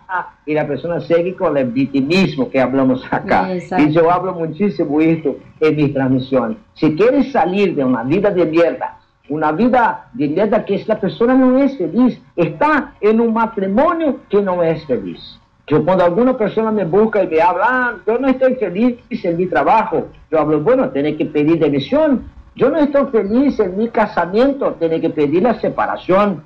y 0.45 0.53
la 0.53 0.67
persona 0.67 0.99
sigue 0.99 1.33
con 1.35 1.55
el 1.55 1.71
victimismo 1.71 2.49
que 2.49 2.59
hablamos 2.59 3.03
acá. 3.11 3.47
Y 3.77 3.91
yo 3.91 4.11
hablo 4.11 4.33
muchísimo 4.33 4.99
esto 4.99 5.37
en 5.61 5.75
mi 5.75 5.89
transmisión. 5.89 6.57
Si 6.73 6.93
quieres 6.95 7.31
salir 7.31 7.73
de 7.75 7.85
una 7.85 8.03
vida 8.03 8.31
de 8.31 8.45
mierda, 8.45 8.97
una 9.29 9.53
vida 9.53 10.09
de 10.13 10.27
mierda 10.27 10.65
que 10.65 10.75
esta 10.75 10.99
persona 10.99 11.35
no 11.35 11.57
es 11.59 11.77
feliz, 11.77 12.21
está 12.35 12.93
en 12.99 13.21
un 13.21 13.33
matrimonio 13.33 14.19
que 14.29 14.41
no 14.41 14.61
es 14.61 14.85
feliz. 14.85 15.39
Yo 15.67 15.85
cuando 15.85 16.03
alguna 16.03 16.37
persona 16.37 16.71
me 16.71 16.83
busca 16.83 17.23
y 17.23 17.27
me 17.27 17.41
habla, 17.41 17.65
ah, 17.65 17.93
yo 18.05 18.19
no 18.19 18.27
estoy 18.27 18.55
feliz 18.55 18.97
en 19.09 19.37
mi 19.37 19.45
trabajo, 19.45 20.07
yo 20.29 20.39
hablo, 20.39 20.59
bueno, 20.59 20.89
tiene 20.89 21.15
que 21.15 21.25
pedir 21.25 21.59
demisión, 21.59 22.29
yo 22.55 22.69
no 22.69 22.77
estoy 22.77 23.07
feliz 23.07 23.59
en 23.59 23.77
mi 23.77 23.89
casamiento, 23.89 24.73
tiene 24.73 25.01
que 25.01 25.09
pedir 25.09 25.43
la 25.43 25.59
separación. 25.59 26.43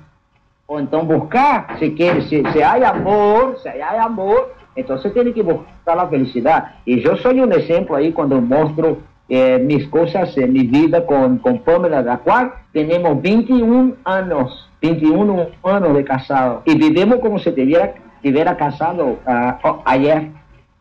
O 0.66 0.78
entonces 0.78 1.16
buscar, 1.16 1.78
si, 1.78 1.94
quiere, 1.94 2.22
si, 2.22 2.42
hay 2.60 2.82
amor, 2.82 3.56
si 3.62 3.68
hay 3.68 3.98
amor, 3.98 4.54
entonces 4.74 5.12
tiene 5.14 5.32
que 5.32 5.42
buscar 5.42 5.96
la 5.96 6.08
felicidad. 6.08 6.76
Y 6.84 7.00
yo 7.00 7.16
soy 7.16 7.40
un 7.40 7.52
ejemplo 7.52 7.96
ahí 7.96 8.12
cuando 8.12 8.40
muestro 8.40 8.98
eh, 9.30 9.58
mis 9.58 9.86
cosas 9.88 10.36
en 10.36 10.52
mi 10.52 10.64
vida 10.64 11.04
con, 11.06 11.38
con 11.38 11.58
Pamela, 11.60 12.02
la 12.02 12.18
cual 12.18 12.52
tenemos 12.72 13.20
21 13.20 13.96
años, 14.04 14.70
21 14.80 15.46
años 15.62 15.94
de 15.94 16.04
casado. 16.04 16.62
Y 16.64 16.76
vivimos 16.76 17.18
como 17.20 17.38
si 17.38 17.50
tuviera, 17.50 17.94
tuviera 18.22 18.56
casado 18.56 19.18
uh, 19.26 19.82
ayer. 19.84 20.30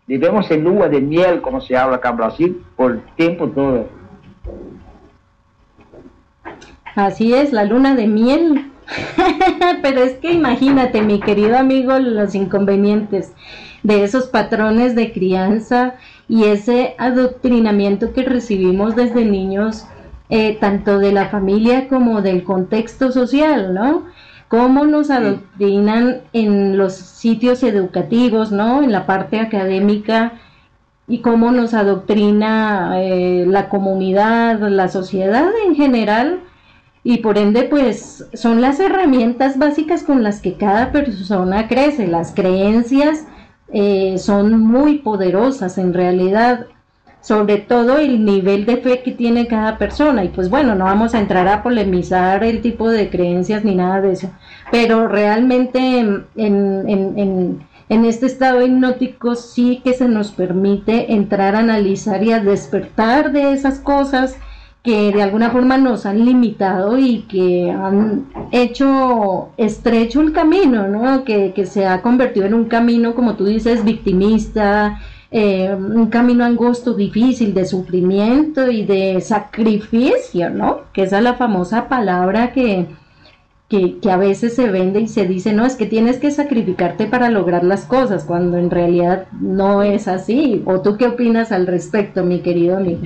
Vivimos 0.05 0.49
en 0.51 0.63
luna 0.63 0.87
de 0.87 1.01
miel, 1.01 1.41
como 1.41 1.59
se 1.59 1.75
habla 1.75 1.97
acá 1.97 2.09
en 2.09 2.17
Brasil, 2.17 2.63
por 2.77 3.01
tiempo 3.15 3.47
todo. 3.47 3.96
Así 6.97 7.31
es, 7.31 7.53
la 7.53 7.63
luna 7.63 7.93
de 7.93 8.07
miel. 8.07 8.71
Pero 9.83 10.01
es 10.01 10.13
que 10.13 10.31
imagínate, 10.31 11.03
mi 11.03 11.19
querido 11.19 11.55
amigo, 11.55 11.99
los 11.99 12.33
inconvenientes 12.33 13.33
de 13.83 14.03
esos 14.03 14.25
patrones 14.25 14.95
de 14.95 15.13
crianza 15.13 15.93
y 16.27 16.45
ese 16.45 16.95
adoctrinamiento 16.97 18.13
que 18.13 18.23
recibimos 18.23 18.95
desde 18.95 19.25
niños, 19.25 19.85
eh, 20.29 20.57
tanto 20.59 20.97
de 20.97 21.11
la 21.11 21.29
familia 21.29 21.87
como 21.87 22.23
del 22.23 22.43
contexto 22.43 23.11
social, 23.11 23.75
¿no? 23.75 24.05
Cómo 24.47 24.87
nos 24.87 25.11
adoctrinan 25.11 26.21
en 26.33 26.79
los 26.79 26.95
sitios 26.95 27.61
educativos, 27.61 28.51
¿no? 28.51 28.81
En 28.81 28.91
la 28.91 29.05
parte 29.05 29.39
académica 29.39 30.33
y 31.07 31.19
cómo 31.19 31.51
nos 31.51 31.75
adoctrina 31.75 32.93
eh, 32.95 33.45
la 33.47 33.69
comunidad, 33.69 34.59
la 34.67 34.87
sociedad 34.87 35.51
en 35.67 35.75
general 35.75 36.39
y 37.09 37.19
por 37.19 37.37
ende 37.37 37.63
pues 37.63 38.25
son 38.33 38.59
las 38.59 38.81
herramientas 38.81 39.57
básicas 39.57 40.03
con 40.03 40.23
las 40.23 40.41
que 40.41 40.55
cada 40.55 40.91
persona 40.91 41.69
crece. 41.69 42.05
Las 42.05 42.33
creencias 42.33 43.23
eh, 43.71 44.17
son 44.17 44.59
muy 44.59 44.97
poderosas 44.97 45.77
en 45.77 45.93
realidad. 45.93 46.65
sobre 47.21 47.57
todo 47.57 47.97
el 47.97 48.23
nivel 48.25 48.65
de 48.65 48.77
fe 48.77 49.01
que 49.03 49.11
tiene 49.11 49.47
cada 49.47 49.77
persona. 49.77 50.25
Y 50.25 50.29
pues 50.29 50.49
bueno, 50.49 50.75
no 50.75 50.83
vamos 50.83 51.13
a 51.13 51.19
entrar 51.19 51.47
a 51.47 51.63
polemizar 51.63 52.43
el 52.43 52.61
tipo 52.61 52.89
de 52.89 53.09
creencias 53.09 53.63
ni 53.63 53.75
nada 53.75 54.01
de 54.01 54.11
eso, 54.11 54.29
pero 54.71 55.07
realmente 55.07 55.99
en, 55.99 56.25
en, 56.35 57.59
en, 57.89 58.05
este 58.05 58.25
estado 58.25 58.61
hipnótico 58.61 59.35
sí 59.35 59.81
que 59.83 59.93
se 59.93 60.07
nos 60.07 60.31
permite 60.31 61.13
entrar 61.13 61.55
a 61.55 61.59
analizar 61.59 62.21
y 62.23 62.33
a 62.33 62.39
despertar 62.39 63.31
de 63.31 63.53
esas 63.53 63.79
cosas 63.79 64.37
que 64.87 65.11
de 65.11 65.21
alguna 65.21 65.49
forma 65.49 65.77
nos 65.77 66.05
han 66.05 66.23
limitado 66.23 66.97
y 66.97 67.23
que 67.23 67.69
han 67.69 68.27
hecho 68.53 69.49
estrecho 69.57 70.21
el 70.21 70.31
camino, 70.31 70.87
¿no? 70.87 71.25
Que, 71.25 71.51
que 71.51 71.65
se 71.65 71.85
ha 71.85 72.01
convertido 72.01 72.45
en 72.45 72.53
un 72.53 72.69
camino, 72.69 73.13
como 73.13 73.35
tú 73.35 73.43
dices, 73.43 73.83
victimista, 73.83 75.01
eh, 75.29 75.75
un 75.77 76.07
camino 76.07 76.45
angosto, 76.45 76.93
difícil, 76.93 77.53
de 77.53 77.65
sufrimiento 77.65 78.71
y 78.71 78.85
de 78.85 79.19
sacrificio, 79.19 80.51
¿no? 80.51 80.83
Que 80.93 81.03
esa 81.03 81.17
es 81.17 81.23
la 81.25 81.33
famosa 81.33 81.89
palabra 81.89 82.53
que, 82.53 82.85
que, 83.67 83.99
que, 83.99 84.09
a 84.09 84.15
veces 84.15 84.55
se 84.55 84.69
vende 84.69 85.01
y 85.01 85.09
se 85.09 85.27
dice, 85.27 85.51
no, 85.51 85.65
es 85.65 85.75
que 85.75 85.87
tienes 85.87 86.17
que 86.17 86.31
sacrificarte 86.31 87.07
para 87.07 87.29
lograr 87.29 87.65
las 87.65 87.83
cosas, 87.83 88.23
cuando 88.23 88.57
en 88.57 88.71
realidad 88.71 89.25
no 89.41 89.83
es 89.83 90.07
así. 90.07 90.63
¿O 90.65 90.79
tú 90.79 90.95
qué 90.95 91.07
opinas 91.07 91.51
al 91.51 91.67
respecto, 91.67 92.23
mi 92.23 92.39
querido 92.39 92.77
amigo? 92.77 93.01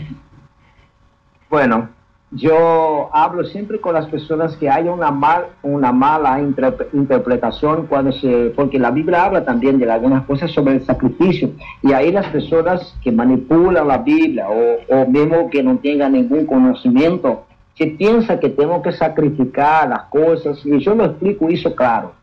Bueno, 1.52 1.90
yo 2.32 3.10
hablo 3.12 3.44
siempre 3.44 3.82
con 3.82 3.94
las 3.94 4.06
personas 4.06 4.56
que 4.56 4.70
hay 4.70 4.88
una, 4.88 5.12
mal, 5.12 5.48
una 5.64 5.92
mala 5.92 6.40
interpretación 6.40 7.88
cuando 7.88 8.14
se, 8.14 8.54
porque 8.56 8.80
la 8.80 8.90
Biblia 8.90 9.26
habla 9.26 9.44
también 9.44 9.78
de 9.78 9.92
algunas 9.92 10.26
cosas 10.26 10.50
sobre 10.52 10.76
el 10.76 10.86
sacrificio 10.86 11.52
y 11.84 11.92
ahí 11.92 12.10
las 12.10 12.28
personas 12.28 12.96
que 13.04 13.12
manipulan 13.12 13.86
la 13.86 13.98
Biblia 13.98 14.48
o, 14.50 14.96
o 14.96 15.06
mismo 15.08 15.50
que 15.50 15.62
no 15.62 15.78
tengan 15.80 16.14
ningún 16.14 16.46
conocimiento, 16.46 17.44
se 17.78 17.88
piensa 17.88 18.40
que 18.40 18.48
tengo 18.48 18.82
que 18.82 18.94
sacrificar 18.94 19.90
las 19.90 20.04
cosas 20.04 20.66
y 20.66 20.80
yo 20.80 20.96
lo 20.96 21.04
explico 21.04 21.50
eso 21.50 21.76
claro. 21.76 22.14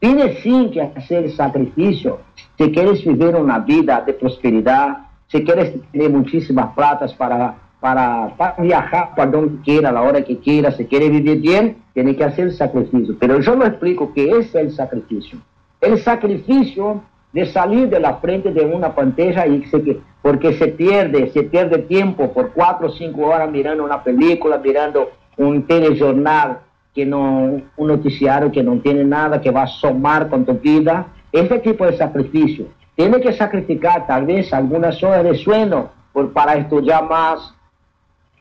Tienes 0.00 0.40
sí 0.40 0.70
que 0.72 0.82
hacer 0.82 1.30
sacrificio 1.30 2.18
si 2.58 2.72
quieres 2.72 3.04
vivir 3.04 3.36
una 3.36 3.60
vida 3.60 4.02
de 4.04 4.12
prosperidad, 4.12 5.06
si 5.28 5.44
quieres 5.44 5.72
tener 5.92 6.10
muchísimas 6.10 6.74
platas 6.74 7.14
para 7.14 7.54
para, 7.80 8.34
viajar 8.58 9.14
para 9.14 9.30
donde 9.30 9.62
quiera, 9.62 9.90
a 9.90 9.92
la 9.92 10.02
hora 10.02 10.22
que 10.22 10.38
quiera, 10.38 10.72
si 10.72 10.86
quiere 10.86 11.08
vivir 11.08 11.40
bien, 11.40 11.76
tiene 11.94 12.16
que 12.16 12.24
hacer 12.24 12.52
sacrificio. 12.52 13.16
Pero 13.18 13.40
yo 13.40 13.54
lo 13.54 13.66
explico 13.66 14.12
que 14.12 14.30
ese 14.30 14.38
es 14.40 14.54
el 14.54 14.72
sacrificio. 14.72 15.38
El 15.80 15.98
sacrificio 15.98 17.02
de 17.32 17.46
salir 17.46 17.88
de 17.88 18.00
la 18.00 18.14
frente 18.16 18.50
de 18.50 18.64
una 18.64 18.94
pantalla 18.94 19.46
y 19.46 19.64
se, 19.66 19.98
porque 20.22 20.54
se 20.54 20.68
pierde, 20.68 21.30
se 21.32 21.42
pierde 21.42 21.78
tiempo 21.78 22.32
por 22.32 22.52
cuatro 22.52 22.88
o 22.88 22.90
cinco 22.90 23.26
horas 23.26 23.50
mirando 23.50 23.84
una 23.84 24.02
película, 24.02 24.58
mirando 24.58 25.10
un 25.36 25.62
telejornal 25.64 26.60
que 26.94 27.04
no, 27.04 27.60
un 27.76 27.86
noticiario 27.86 28.50
que 28.50 28.62
no 28.62 28.78
tiene 28.78 29.04
nada, 29.04 29.40
que 29.40 29.50
va 29.50 29.60
a 29.60 29.64
asomar 29.64 30.30
con 30.30 30.46
tu 30.46 30.54
vida. 30.54 31.08
Ese 31.30 31.58
tipo 31.58 31.84
de 31.84 31.96
sacrificio. 31.98 32.68
Tiene 32.94 33.20
que 33.20 33.34
sacrificar 33.34 34.06
tal 34.06 34.24
vez 34.24 34.50
algunas 34.54 35.02
horas 35.02 35.22
de 35.22 35.34
sueño 35.34 35.90
por, 36.14 36.32
para 36.32 36.56
estudiar 36.56 37.06
más, 37.06 37.54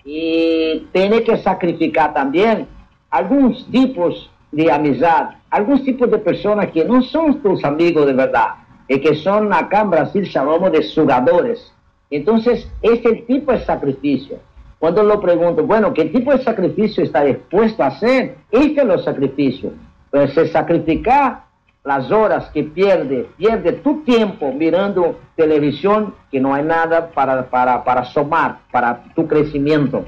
y 0.05 0.87
tiene 0.91 1.23
que 1.23 1.37
sacrificar 1.37 2.13
también 2.13 2.67
algunos 3.09 3.65
tipos 3.71 4.29
de 4.51 4.71
amistad, 4.71 5.31
algunos 5.49 5.83
tipos 5.83 6.09
de 6.11 6.19
personas 6.19 6.71
que 6.71 6.85
no 6.85 7.01
son 7.01 7.41
tus 7.41 7.63
amigos 7.65 8.05
de 8.05 8.13
verdad, 8.13 8.49
y 8.87 8.99
que 8.99 9.15
son 9.15 9.51
acá 9.51 9.81
en 9.81 9.89
Brasil 9.89 10.23
llamamos 10.23 10.71
de 10.71 10.83
sugadores. 10.83 11.73
Entonces, 12.11 12.69
este 12.83 13.13
tipo 13.27 13.51
de 13.51 13.59
sacrificio. 13.65 14.37
Cuando 14.77 15.01
lo 15.01 15.19
pregunto, 15.19 15.65
bueno, 15.65 15.93
¿qué 15.93 16.05
tipo 16.05 16.31
de 16.31 16.43
sacrificio 16.43 17.03
está 17.03 17.23
dispuesto 17.23 17.81
a 17.81 17.87
hacer? 17.87 18.37
Este 18.51 18.81
es 18.81 18.89
el 18.89 19.03
sacrificio. 19.03 19.71
Pues 20.11 20.33
se 20.33 20.47
sacrificar 20.49 21.44
las 21.85 22.11
horas 22.11 22.49
que 22.49 22.63
pierde, 22.63 23.29
pierde 23.37 23.73
tu 23.73 24.01
tiempo 24.01 24.51
mirando 24.51 25.19
televisión, 25.35 26.15
que 26.31 26.39
no 26.39 26.53
hay 26.53 26.63
nada 26.63 27.11
para, 27.11 27.47
para, 27.47 27.83
para 27.83 28.01
asomar, 28.01 28.57
para 28.71 29.03
tu 29.15 29.27
crecimiento. 29.27 30.03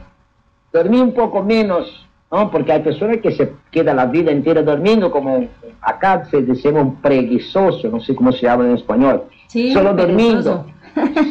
Dormir 0.74 1.04
un 1.04 1.14
poco 1.14 1.44
menos, 1.44 2.08
¿no? 2.32 2.50
porque 2.50 2.72
hay 2.72 2.82
personas 2.82 3.18
que 3.18 3.32
se 3.32 3.54
quedan 3.70 3.98
la 3.98 4.08
vida 4.08 4.32
entera 4.32 4.64
durmiendo, 4.64 5.12
como 5.12 5.48
acá 5.80 6.26
se 6.26 6.42
decimos 6.42 6.96
preguizoso, 7.02 7.88
no 7.90 8.00
sé 8.00 8.16
cómo 8.16 8.32
se 8.32 8.50
habla 8.50 8.70
en 8.70 8.76
español, 8.76 9.26
solo 9.48 9.94
durmiendo. 9.94 10.66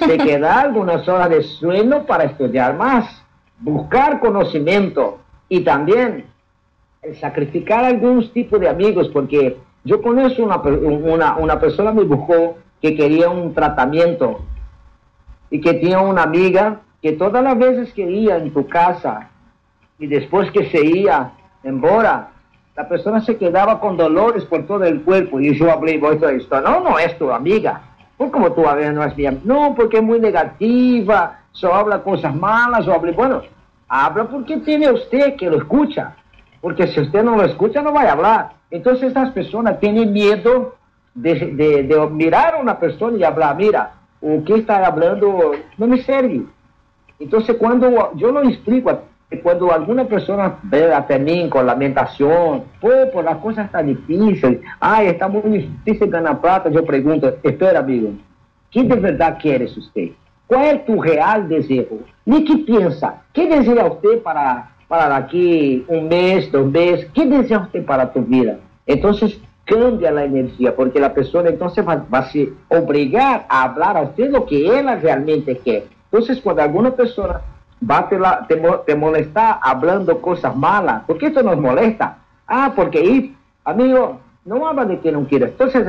Se 0.07 0.17
queda 0.17 0.61
algunas 0.61 1.09
horas 1.09 1.29
de 1.29 1.43
sueño 1.43 2.07
para 2.07 2.23
estudiar 2.23 2.77
más, 2.77 3.21
buscar 3.59 4.21
conocimiento 4.21 5.19
y 5.49 5.63
también 5.63 6.27
sacrificar 7.21 7.85
algún 7.85 8.29
tipo 8.31 8.61
de 8.61 8.69
amigos, 8.69 9.09
porque 9.09 9.57
yo 9.87 10.03
conozco 10.03 10.43
una, 10.43 10.57
una, 10.57 11.37
una 11.37 11.61
persona 11.61 11.93
me 11.93 12.03
buscó 12.03 12.57
que 12.83 12.97
quería 12.97 13.31
un 13.31 13.55
tratamiento 13.55 14.41
y 15.49 15.61
que 15.61 15.75
tenía 15.75 16.01
una 16.01 16.25
amiga 16.25 16.81
que 17.01 17.13
todas 17.13 17.43
las 17.43 17.57
veces 17.57 17.93
que 17.95 18.03
iba 18.03 18.37
en 18.37 18.53
tu 18.53 18.67
casa 18.67 19.31
y 19.99 20.09
después 20.09 20.51
que 20.51 20.69
se 20.71 20.85
iba 20.85 21.33
embora, 21.63 22.31
la 22.77 22.89
persona 22.89 23.21
se 23.21 23.37
quedaba 23.37 23.79
con 23.79 23.97
dolores 23.97 24.45
por 24.45 24.67
todo 24.67 24.83
el 24.83 25.03
cuerpo. 25.03 25.39
Y 25.39 25.57
yo 25.57 25.71
hablé 25.71 25.99
de 25.99 26.37
esto, 26.37 26.61
no, 26.61 26.81
no 26.81 26.99
es 26.99 27.17
tu 27.17 27.31
amiga, 27.31 27.81
pues 28.17 28.33
como 28.33 28.53
tú 28.53 28.63
no 28.63 29.05
es 29.05 29.17
mi 29.17 29.25
no, 29.45 29.75
porque 29.77 29.99
es 29.99 30.03
muy 30.03 30.19
negativa, 30.19 31.39
solo 31.53 31.75
habla 31.77 32.03
cosas 32.03 32.35
malas, 32.35 32.89
o 32.89 32.93
habla, 32.93 33.13
bueno, 33.13 33.43
habla 33.89 34.25
porque 34.25 34.57
tiene 34.59 34.91
usted 34.91 35.37
que 35.37 35.49
lo 35.49 35.59
escucha, 35.59 36.17
porque 36.61 36.89
si 36.89 37.01
usted 37.01 37.23
no 37.23 37.37
lo 37.37 37.45
escucha 37.45 37.83
no 37.83 37.93
va 37.93 38.03
a 38.03 38.13
hablar. 38.13 38.56
Entonces 38.71 39.09
estas 39.09 39.31
personas 39.31 39.79
tienen 39.81 40.13
miedo 40.13 40.75
de, 41.15 42.09
mirar 42.13 42.55
a 42.55 42.59
una 42.59 42.79
persona 42.79 43.17
y 43.17 43.25
hablar, 43.25 43.57
mira, 43.57 43.95
o 44.21 44.43
que 44.45 44.57
está 44.57 44.85
hablando 44.85 45.53
no 45.79 45.87
me 45.87 46.03
sirve. 46.03 46.43
Entonces 47.19 47.57
cuando 47.57 48.13
yo 48.15 48.31
lo 48.33 48.43
explico, 48.43 49.03
cuando 49.43 49.73
alguna 49.73 50.05
persona 50.05 50.59
ve 50.65 50.93
a 50.93 51.05
mí 51.19 51.49
con 51.49 51.67
lamentación, 51.67 52.65
pues 52.81 53.07
por 53.11 53.25
las 53.25 53.39
cosas 53.39 53.67
están 53.67 53.87
difíciles, 53.87 54.61
ay, 54.79 55.09
está 55.09 55.29
muy 55.29 55.43
difícil 55.85 56.11
ganar 56.11 56.41
plata, 56.41 56.71
yo 56.71 56.85
pregunto, 56.85 57.35
espera 57.43 57.81
amigo, 57.81 58.11
¿qué 58.71 58.85
de 58.85 58.97
verdad 58.97 59.39
quieres 59.41 59.77
usted? 59.77 60.11
¿Cuál 60.47 60.77
es 60.77 60.87
tu 60.87 61.03
real 61.03 61.49
deseo? 61.49 61.99
¿Ni 62.25 62.45
qué 62.45 62.59
piensa? 62.59 63.23
¿Qué 63.33 63.49
desea 63.49 63.87
usted 63.87 64.23
para 64.23 64.76
para 64.89 65.17
aquí 65.17 65.85
un 65.89 66.09
mes, 66.09 66.51
dos 66.53 66.67
meses, 66.71 67.09
¿qué 67.15 67.27
desea 67.27 67.59
usted 67.59 67.85
para 67.85 68.13
tu 68.13 68.23
vida? 68.23 68.59
Entonces 68.87 69.39
cambia 69.65 70.13
la 70.13 70.25
energía, 70.25 70.75
porque 70.77 71.01
la 71.01 71.13
persona 71.13 71.49
entonces 71.49 71.85
va, 71.87 72.05
a 72.11 72.31
se 72.31 72.53
obligar 72.69 73.47
a 73.49 73.65
hablar 73.65 73.97
a 73.97 74.03
usted 74.03 74.31
lo 74.31 74.47
que 74.47 74.57
ella 74.59 74.97
realmente 74.97 75.57
quiere. 75.59 75.87
Entonces 76.11 76.41
cuando 76.41 76.63
alguna 76.63 76.93
persona 76.93 77.41
va 77.89 77.99
a 77.99 78.09
te, 78.09 78.17
te, 78.49 78.63
te 78.87 78.95
molestar 78.95 79.59
hablando 79.61 80.21
cosas 80.21 80.55
malas, 80.57 81.03
porque 81.07 81.27
esto 81.27 81.43
nos 81.43 81.59
molesta. 81.59 82.19
Ah, 82.47 82.73
porque 82.77 82.99
ahí, 82.99 83.37
amigo, 83.65 84.21
no 84.47 84.67
habla 84.67 84.85
de 84.85 85.01
que 85.01 85.13
no 85.13 85.27
quiere. 85.27 85.47
Entonces, 85.47 85.85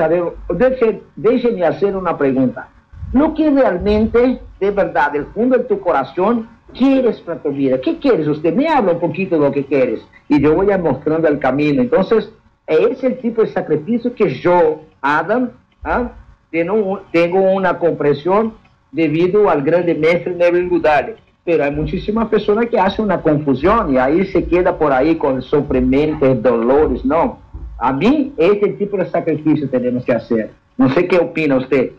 déjeme 1.15 1.65
hacer 1.65 1.95
una 1.95 2.17
pregunta. 2.17 2.67
Lo 3.13 3.33
que 3.33 3.49
realmente, 3.49 4.39
de 4.59 4.71
verdad, 4.71 5.11
del 5.11 5.25
fondo 5.27 5.57
de 5.57 5.63
tu 5.63 5.79
corazón, 5.79 6.49
quieres 6.73 7.19
para 7.21 7.41
tu 7.41 7.51
vida? 7.51 7.79
¿Qué 7.81 7.97
quieres 7.97 8.27
usted? 8.27 8.53
Me 8.53 8.67
habla 8.67 8.93
un 8.93 8.99
poquito 8.99 9.35
de 9.35 9.41
lo 9.41 9.51
que 9.51 9.65
quieres 9.65 10.01
y 10.29 10.41
yo 10.41 10.55
voy 10.55 10.71
a 10.71 10.77
mostrando 10.77 11.27
el 11.27 11.39
camino. 11.39 11.81
Entonces, 11.81 12.31
ese 12.65 12.91
es 12.91 13.03
el 13.03 13.17
tipo 13.19 13.41
de 13.41 13.47
sacrificio 13.47 14.13
que 14.13 14.35
yo, 14.35 14.81
Adam, 15.01 15.51
¿ah? 15.83 16.11
tengo, 16.51 17.01
tengo, 17.11 17.39
una 17.39 17.77
comprensión 17.79 18.53
debido 18.91 19.49
al 19.49 19.61
grande 19.63 19.95
mestre 19.95 20.35
Neville 20.35 20.67
Goddard. 20.67 21.15
Pero 21.45 21.63
hay 21.63 21.71
muchísimas 21.71 22.27
personas 22.27 22.65
que 22.65 22.77
hacen 22.77 23.05
una 23.05 23.21
confusión 23.21 23.93
y 23.93 23.97
ahí 23.97 24.25
se 24.25 24.43
queda 24.45 24.77
por 24.77 24.91
ahí 24.91 25.15
con 25.15 25.41
sufrimientos, 25.41 26.43
dolores. 26.43 27.05
No, 27.05 27.39
a 27.77 27.93
mí 27.93 28.33
este 28.35 28.69
tipo 28.73 28.97
de 28.97 29.09
sacrificio 29.09 29.69
tenemos 29.69 30.03
que 30.03 30.11
hacer. 30.11 30.51
No 30.77 30.89
sé 30.89 31.07
qué 31.07 31.17
opina 31.17 31.55
usted. 31.55 31.91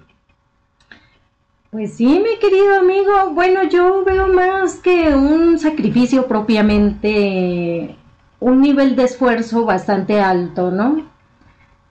Pues 1.71 1.97
sí, 1.97 2.07
mi 2.07 2.39
querido 2.41 2.79
amigo. 2.79 3.33
Bueno, 3.35 3.65
yo 3.65 4.03
veo 4.03 4.29
más 4.29 4.77
que 4.77 5.15
un 5.15 5.59
sacrificio 5.59 6.27
propiamente, 6.27 7.95
un 8.41 8.63
nivel 8.63 8.97
de 8.97 9.05
esfuerzo 9.05 9.67
bastante 9.67 10.19
alto, 10.19 10.71
¿no? 10.71 11.07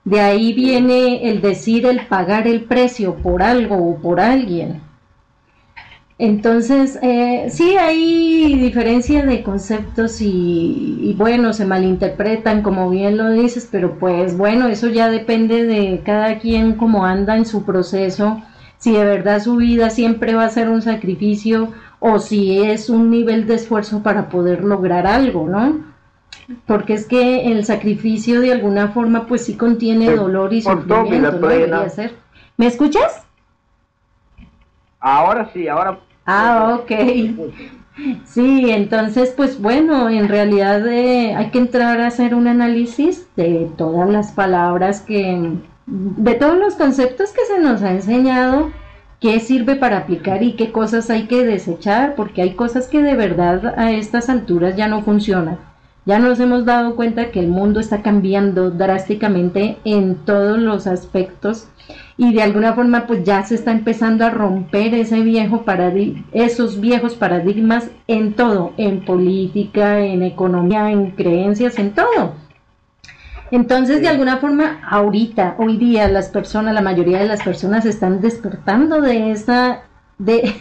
De 0.04 0.20
ahí 0.20 0.52
viene 0.52 1.30
el 1.30 1.40
decir, 1.40 1.86
el 1.86 2.06
pagar 2.06 2.48
el 2.48 2.64
precio 2.64 3.16
por 3.16 3.40
algo 3.40 3.76
o 3.76 3.98
por 3.98 4.18
alguien. 4.20 4.80
Entonces, 6.18 6.98
eh, 7.00 7.46
sí 7.48 7.76
hay 7.76 8.54
diferencia 8.60 9.24
de 9.24 9.44
conceptos 9.44 10.20
y, 10.20 10.98
y, 11.02 11.14
bueno, 11.16 11.52
se 11.52 11.64
malinterpretan, 11.64 12.62
como 12.62 12.90
bien 12.90 13.16
lo 13.16 13.30
dices, 13.30 13.68
pero 13.70 13.96
pues 14.00 14.36
bueno, 14.36 14.66
eso 14.66 14.88
ya 14.88 15.08
depende 15.08 15.64
de 15.64 16.02
cada 16.04 16.40
quien 16.40 16.72
cómo 16.72 17.06
anda 17.06 17.36
en 17.36 17.46
su 17.46 17.64
proceso 17.64 18.42
si 18.78 18.92
de 18.92 19.04
verdad 19.04 19.40
su 19.42 19.56
vida 19.56 19.90
siempre 19.90 20.34
va 20.34 20.44
a 20.44 20.50
ser 20.50 20.68
un 20.68 20.82
sacrificio 20.82 21.72
o 22.00 22.18
si 22.18 22.62
es 22.62 22.88
un 22.88 23.10
nivel 23.10 23.46
de 23.46 23.54
esfuerzo 23.54 24.02
para 24.02 24.28
poder 24.28 24.62
lograr 24.64 25.06
algo, 25.06 25.48
¿no? 25.48 25.84
Porque 26.66 26.94
es 26.94 27.06
que 27.06 27.52
el 27.52 27.64
sacrificio 27.64 28.40
de 28.40 28.52
alguna 28.52 28.88
forma 28.88 29.26
pues 29.26 29.44
sí 29.44 29.56
contiene 29.56 30.14
dolor 30.14 30.52
y 30.52 30.62
sufrimiento, 30.62 31.38
¿no? 31.40 31.88
ser. 31.90 32.14
¿Me 32.56 32.66
escuchas? 32.66 33.24
Ahora 35.00 35.50
sí, 35.52 35.68
ahora. 35.68 35.98
Ah, 36.24 36.78
ok. 36.80 36.92
Sí, 38.24 38.70
entonces, 38.70 39.34
pues 39.36 39.60
bueno, 39.60 40.08
en 40.08 40.28
realidad 40.28 40.86
eh, 40.86 41.34
hay 41.34 41.50
que 41.50 41.58
entrar 41.58 42.00
a 42.00 42.06
hacer 42.06 42.34
un 42.34 42.46
análisis 42.46 43.28
de 43.34 43.68
todas 43.76 44.08
las 44.08 44.32
palabras 44.32 45.00
que, 45.00 45.54
de 45.90 46.34
todos 46.34 46.58
los 46.58 46.74
conceptos 46.74 47.30
que 47.30 47.44
se 47.46 47.58
nos 47.60 47.82
ha 47.82 47.92
enseñado, 47.92 48.70
qué 49.20 49.40
sirve 49.40 49.74
para 49.76 49.98
aplicar 49.98 50.42
y 50.42 50.52
qué 50.52 50.70
cosas 50.70 51.08
hay 51.08 51.26
que 51.26 51.44
desechar, 51.44 52.14
porque 52.14 52.42
hay 52.42 52.54
cosas 52.54 52.88
que 52.88 53.02
de 53.02 53.14
verdad 53.14 53.74
a 53.78 53.92
estas 53.92 54.28
alturas 54.28 54.76
ya 54.76 54.86
no 54.86 55.02
funcionan. 55.02 55.58
Ya 56.04 56.18
nos 56.18 56.40
hemos 56.40 56.64
dado 56.64 56.96
cuenta 56.96 57.30
que 57.30 57.40
el 57.40 57.48
mundo 57.48 57.80
está 57.80 58.02
cambiando 58.02 58.70
drásticamente 58.70 59.76
en 59.84 60.14
todos 60.24 60.58
los 60.58 60.86
aspectos 60.86 61.68
y 62.16 62.32
de 62.32 62.42
alguna 62.42 62.72
forma 62.74 63.06
pues 63.06 63.24
ya 63.24 63.42
se 63.44 63.54
está 63.54 63.72
empezando 63.72 64.24
a 64.24 64.30
romper 64.30 64.94
ese 64.94 65.20
viejo 65.20 65.64
esos 66.32 66.80
viejos 66.80 67.14
paradigmas 67.14 67.90
en 68.06 68.34
todo, 68.34 68.72
en 68.76 69.04
política, 69.04 70.00
en 70.00 70.22
economía, 70.22 70.90
en 70.90 71.10
creencias, 71.12 71.78
en 71.78 71.92
todo. 71.92 72.47
Entonces, 73.50 74.00
de 74.00 74.08
alguna 74.08 74.38
forma, 74.38 74.80
ahorita, 74.88 75.56
hoy 75.58 75.76
día, 75.76 76.08
las 76.08 76.28
personas, 76.28 76.74
la 76.74 76.82
mayoría 76.82 77.18
de 77.18 77.26
las 77.26 77.42
personas 77.42 77.86
están 77.86 78.20
despertando 78.20 79.00
de 79.00 79.30
esa, 79.30 79.82
de, 80.18 80.54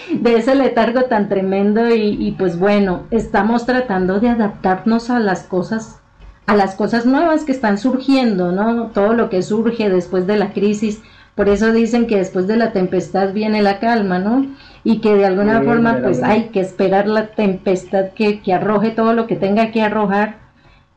de 0.12 0.36
ese 0.36 0.54
letargo 0.54 1.04
tan 1.04 1.28
tremendo 1.28 1.94
y, 1.94 2.16
y, 2.18 2.32
pues 2.32 2.58
bueno, 2.58 3.02
estamos 3.10 3.66
tratando 3.66 4.20
de 4.20 4.30
adaptarnos 4.30 5.10
a 5.10 5.18
las 5.18 5.42
cosas 5.44 5.98
a 6.46 6.56
las 6.56 6.74
cosas 6.74 7.06
nuevas 7.06 7.44
que 7.44 7.52
están 7.52 7.78
surgiendo, 7.78 8.50
¿no? 8.50 8.88
Todo 8.88 9.14
lo 9.14 9.30
que 9.30 9.42
surge 9.42 9.88
después 9.88 10.26
de 10.26 10.36
la 10.36 10.52
crisis. 10.52 11.00
Por 11.36 11.48
eso 11.48 11.72
dicen 11.72 12.06
que 12.06 12.16
después 12.16 12.46
de 12.46 12.56
la 12.56 12.72
tempestad 12.72 13.32
viene 13.32 13.62
la 13.62 13.78
calma, 13.78 14.18
¿no? 14.18 14.46
Y 14.84 14.98
que 14.98 15.14
de 15.14 15.24
alguna 15.24 15.62
forma 15.62 16.00
pues 16.02 16.22
hay 16.22 16.48
que 16.48 16.60
esperar 16.60 17.06
la 17.06 17.28
tempestad 17.28 18.10
que, 18.14 18.40
que 18.40 18.52
arroje 18.52 18.90
todo 18.90 19.14
lo 19.14 19.26
que 19.26 19.36
tenga 19.36 19.70
que 19.70 19.82
arrojar 19.82 20.41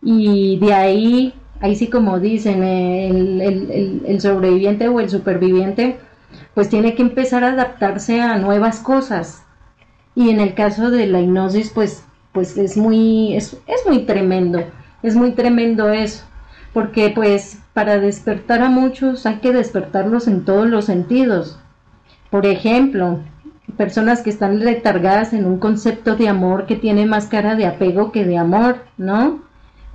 y 0.05 0.57
de 0.59 0.73
ahí, 0.73 1.33
ahí 1.59 1.75
sí 1.75 1.89
como 1.89 2.19
dicen, 2.21 2.63
el, 2.63 3.41
el, 3.41 4.01
el, 4.05 4.21
sobreviviente 4.21 4.87
o 4.87 5.01
el 5.01 5.09
superviviente 5.09 5.97
pues 6.53 6.69
tiene 6.69 6.95
que 6.95 7.01
empezar 7.01 7.43
a 7.43 7.51
adaptarse 7.51 8.21
a 8.21 8.37
nuevas 8.37 8.79
cosas. 8.79 9.43
Y 10.15 10.29
en 10.29 10.39
el 10.39 10.53
caso 10.53 10.89
de 10.91 11.07
la 11.07 11.19
hipnosis 11.19 11.71
pues, 11.71 12.05
pues 12.31 12.57
es 12.57 12.77
muy, 12.77 13.35
es, 13.35 13.57
es 13.67 13.85
muy 13.85 14.05
tremendo 14.05 14.63
es 15.05 15.15
muy 15.15 15.31
tremendo 15.31 15.89
eso, 15.89 16.25
porque 16.73 17.11
pues 17.13 17.59
para 17.73 17.99
despertar 17.99 18.63
a 18.63 18.69
muchos 18.69 19.25
hay 19.25 19.35
que 19.35 19.53
despertarlos 19.53 20.27
en 20.27 20.45
todos 20.45 20.67
los 20.67 20.85
sentidos. 20.85 21.59
Por 22.31 22.47
ejemplo, 22.47 23.19
personas 23.77 24.21
que 24.21 24.31
están 24.31 24.59
retargadas 24.61 25.33
en 25.33 25.45
un 25.45 25.59
concepto 25.59 26.15
de 26.15 26.27
amor 26.27 26.65
que 26.65 26.75
tiene 26.75 27.05
más 27.05 27.27
cara 27.27 27.55
de 27.55 27.67
apego 27.67 28.11
que 28.11 28.25
de 28.25 28.37
amor, 28.37 28.77
¿no? 28.97 29.41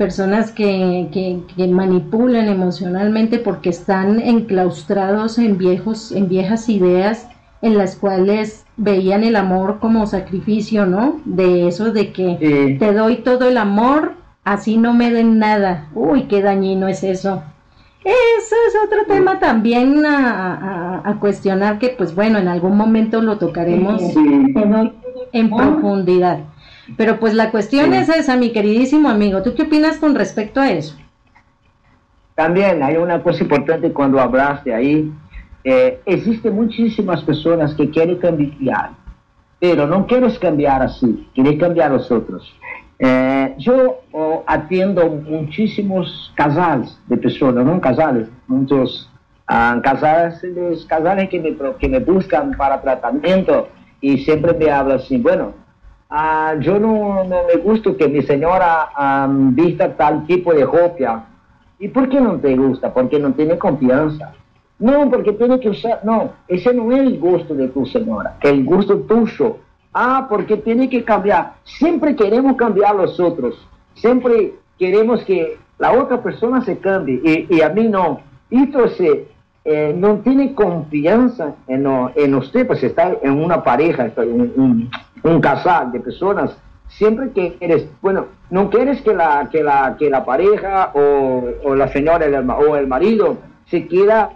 Personas 0.00 0.50
que, 0.50 1.08
que, 1.12 1.40
que 1.54 1.68
manipulan 1.68 2.48
emocionalmente 2.48 3.38
porque 3.38 3.68
están 3.68 4.18
enclaustrados 4.18 5.36
en 5.36 5.58
viejos, 5.58 6.10
en 6.10 6.26
viejas 6.26 6.70
ideas 6.70 7.28
en 7.60 7.76
las 7.76 7.96
cuales 7.96 8.64
veían 8.78 9.24
el 9.24 9.36
amor 9.36 9.78
como 9.78 10.06
sacrificio, 10.06 10.86
¿no? 10.86 11.20
De 11.26 11.68
eso 11.68 11.92
de 11.92 12.12
que 12.12 12.78
te 12.78 12.94
doy 12.94 13.16
todo 13.16 13.46
el 13.46 13.58
amor 13.58 14.14
así 14.42 14.78
no 14.78 14.94
me 14.94 15.10
den 15.10 15.38
nada. 15.38 15.88
Uy, 15.94 16.22
qué 16.22 16.40
dañino 16.40 16.88
es 16.88 17.04
eso. 17.04 17.42
Eso 18.02 18.56
es 18.68 18.74
otro 18.86 19.04
tema 19.06 19.38
también 19.38 20.02
a, 20.06 21.18
cuestionar 21.20 21.78
que, 21.78 21.90
pues 21.90 22.14
bueno, 22.14 22.38
en 22.38 22.48
algún 22.48 22.74
momento 22.74 23.20
lo 23.20 23.36
tocaremos 23.36 24.00
en 25.32 25.50
profundidad. 25.50 26.38
Pero 26.96 27.18
pues 27.18 27.34
la 27.34 27.50
cuestión 27.50 27.92
es 27.94 28.08
esa, 28.08 28.36
mi 28.36 28.50
queridísimo 28.50 29.08
amigo. 29.08 29.42
¿Tú 29.42 29.54
qué 29.54 29.62
opinas 29.62 29.98
con 29.98 30.14
respecto 30.14 30.60
a 30.60 30.70
eso? 30.70 30.96
También 32.34 32.82
hay 32.82 32.96
una 32.96 33.22
cosa 33.22 33.42
importante 33.42 33.92
cuando 33.92 34.20
hablaste 34.20 34.74
ahí. 34.74 35.12
Eh, 35.62 36.00
existen 36.06 36.54
muchísimas 36.54 37.22
personas 37.22 37.74
que 37.74 37.90
quieren 37.90 38.16
cambiar, 38.16 38.92
pero 39.58 39.86
no 39.86 40.06
quieres 40.06 40.38
cambiar 40.38 40.82
así, 40.82 41.28
quieres 41.34 41.60
cambiar 41.60 41.90
a 41.90 41.94
los 41.96 42.10
otros. 42.10 42.50
Eh, 42.98 43.54
yo 43.58 44.00
oh, 44.12 44.42
atiendo 44.46 45.06
muchísimos 45.06 46.32
casales 46.34 46.98
de 47.08 47.16
personas, 47.16 47.64
no 47.64 47.80
casales, 47.80 48.28
muchos 48.46 49.10
uh, 49.50 49.80
casales, 49.82 50.42
casales 50.86 51.28
que 51.28 51.40
me, 51.40 51.56
que 51.78 51.88
me 51.88 51.98
buscan 51.98 52.52
para 52.56 52.80
tratamiento 52.80 53.68
y 54.00 54.18
siempre 54.18 54.52
me 54.54 54.70
hablan 54.70 54.98
así, 54.98 55.16
bueno, 55.18 55.52
uh, 56.10 56.60
yo 56.60 56.78
no, 56.78 57.24
me 57.24 57.60
gusta 57.62 57.94
que 57.94 58.08
mi 58.08 58.22
señora 58.22 58.90
um, 58.98 59.54
vista 59.54 59.94
tal 59.96 60.26
tipo 60.26 60.52
de 60.52 60.64
ropa. 60.64 61.26
¿Y 61.78 61.88
por 61.88 62.08
qué 62.08 62.20
no 62.20 62.38
te 62.38 62.54
gusta? 62.56 62.92
Porque 62.92 63.18
no 63.18 63.32
tiene 63.32 63.58
confianza. 63.58 64.32
No, 64.78 65.10
porque 65.10 65.32
tiene 65.32 65.60
que 65.60 65.70
usar, 65.70 66.00
no, 66.04 66.32
ese 66.48 66.72
no 66.72 66.90
es 66.92 67.00
el 67.00 67.18
gusto 67.18 67.54
de 67.54 67.68
tu 67.68 67.84
señora, 67.84 68.36
el 68.40 68.64
gusto 68.64 68.96
tuyo 69.00 69.58
Ah, 69.92 70.26
porque 70.28 70.56
tiene 70.56 70.88
que 70.88 71.04
cambiar. 71.04 71.54
Siempre 71.64 72.14
queremos 72.14 72.56
cambiar 72.56 72.92
a 72.92 73.02
los 73.02 73.18
otros. 73.18 73.66
Siempre 73.94 74.54
queremos 74.78 75.24
que 75.24 75.58
la 75.78 75.92
otra 75.92 76.22
persona 76.22 76.64
se 76.64 76.78
cambie 76.78 77.46
y, 77.48 77.60
a 77.60 77.68
mí 77.70 77.88
no. 77.88 78.20
Entonces, 78.50 79.20
eh, 79.64 79.94
no 79.96 80.18
tiene 80.18 80.54
confianza 80.54 81.54
en, 81.66 81.86
en, 82.14 82.34
usted, 82.34 82.66
pues 82.66 82.82
está 82.82 83.16
en 83.22 83.42
una 83.42 83.62
pareja, 83.64 84.10
en 84.16 84.52
un, 84.56 84.90
un, 85.22 85.40
casal 85.40 85.92
de 85.92 86.00
personas. 86.00 86.56
Siempre 86.88 87.30
que 87.30 87.56
eres, 87.60 87.86
bueno, 88.02 88.26
no 88.50 88.68
quieres 88.68 89.00
que 89.02 89.14
la, 89.14 89.48
que 89.50 89.62
la, 89.62 89.96
que 89.98 90.10
la 90.10 90.24
pareja 90.24 90.90
o, 90.94 91.44
o 91.64 91.74
la 91.74 91.88
señora 91.88 92.26
o 92.58 92.76
el 92.76 92.88
marido 92.88 93.36
se 93.66 93.86
quiera 93.86 94.30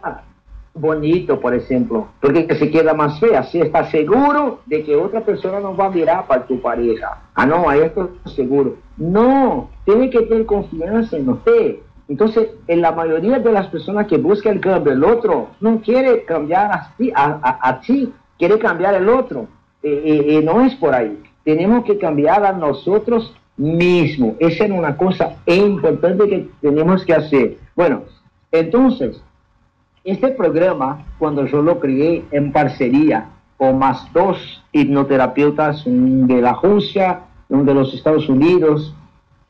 bonito, 0.75 1.41
por 1.41 1.55
ejemplo, 1.55 2.09
porque 2.21 2.53
se 2.57 2.71
queda 2.71 2.95
más 2.95 3.19
fea. 3.21 3.45
Si 3.45 3.61
está 3.61 3.91
seguro 3.91 4.61
de 4.67 4.83
que 4.83 4.97
otra 4.97 5.21
persona 5.21 5.61
no 5.61 5.77
va 5.77 5.87
a 5.87 5.91
mirar 5.91 6.27
para 6.27 6.47
tu 6.47 6.61
pareja. 6.61 7.23
Ah, 7.35 7.47
no, 7.47 7.69
a 7.69 7.77
esto 7.77 8.11
seguro. 8.35 8.77
No, 8.97 9.71
tiene 9.85 10.11
que 10.11 10.23
tener 10.23 10.47
confianza 10.47 11.17
en 11.17 11.29
usted. 11.29 11.77
Entonces, 12.09 12.51
en 12.67 12.83
la 12.83 12.93
mayoría 12.93 13.39
de 13.39 13.53
las 13.53 13.69
personas 13.69 14.07
que 14.07 14.19
buscan 14.19 14.55
el 14.55 14.61
cambio, 14.61 14.93
el 14.93 15.05
otro 15.05 15.49
no 15.61 15.81
quiere 15.81 16.25
cambiar 16.25 16.71
a 16.71 16.93
ti, 16.99 17.11
a, 17.15 17.81
ti 17.81 18.13
quiere 18.39 18.59
cambiar 18.59 18.95
el 18.95 19.09
otro. 19.09 19.47
Eh, 19.85 20.03
eh, 20.05 20.39
eh, 20.39 20.43
no 20.43 20.65
es 20.65 20.75
por 20.77 20.95
ahí. 20.95 21.23
Tenemos 21.45 21.85
que 21.85 21.99
cambiar 21.99 22.45
a 22.45 22.53
nosotros 22.53 23.35
mismos. 23.57 24.35
Esa 24.41 24.65
es 24.65 24.71
una 24.71 24.97
cosa 24.97 25.37
importante 25.47 26.29
que 26.29 26.49
tenemos 26.61 27.05
que 27.05 27.13
hacer. 27.13 27.59
Bueno, 27.77 28.03
entonces, 28.51 29.23
este 30.03 30.29
programa, 30.31 31.05
cuando 31.19 31.47
yo 31.47 31.63
lo 31.63 31.81
creé 31.81 32.25
en 32.31 32.51
parcería 32.51 33.31
con 33.57 33.79
más 33.79 34.11
dos 34.13 34.63
hipnoterapeutas 34.73 35.85
de 35.87 36.41
la 36.41 36.55
Rusia, 36.55 37.21
de 37.49 37.75
los 37.75 37.95
Estados 37.95 38.29
Unidos, 38.29 38.95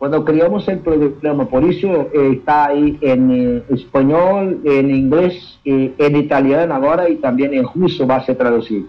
cuando 0.05 0.25
creamos 0.25 0.69
el 0.69 0.81
programa, 0.81 1.47
por 1.47 1.65
eso 1.65 2.11
eh, 2.13 2.33
está 2.33 2.67
ahí 2.67 2.99
en 3.01 3.65
español, 3.71 4.61
en 4.65 4.91
inglés, 4.91 5.59
eh, 5.65 5.95
en 5.97 6.17
italiano 6.17 6.75
ahora 6.75 7.09
y 7.09 7.17
también 7.17 7.55
en 7.55 7.65
ruso 7.65 8.07
va 8.07 8.17
a 8.17 8.25
ser 8.27 8.37
traducido. 8.37 8.87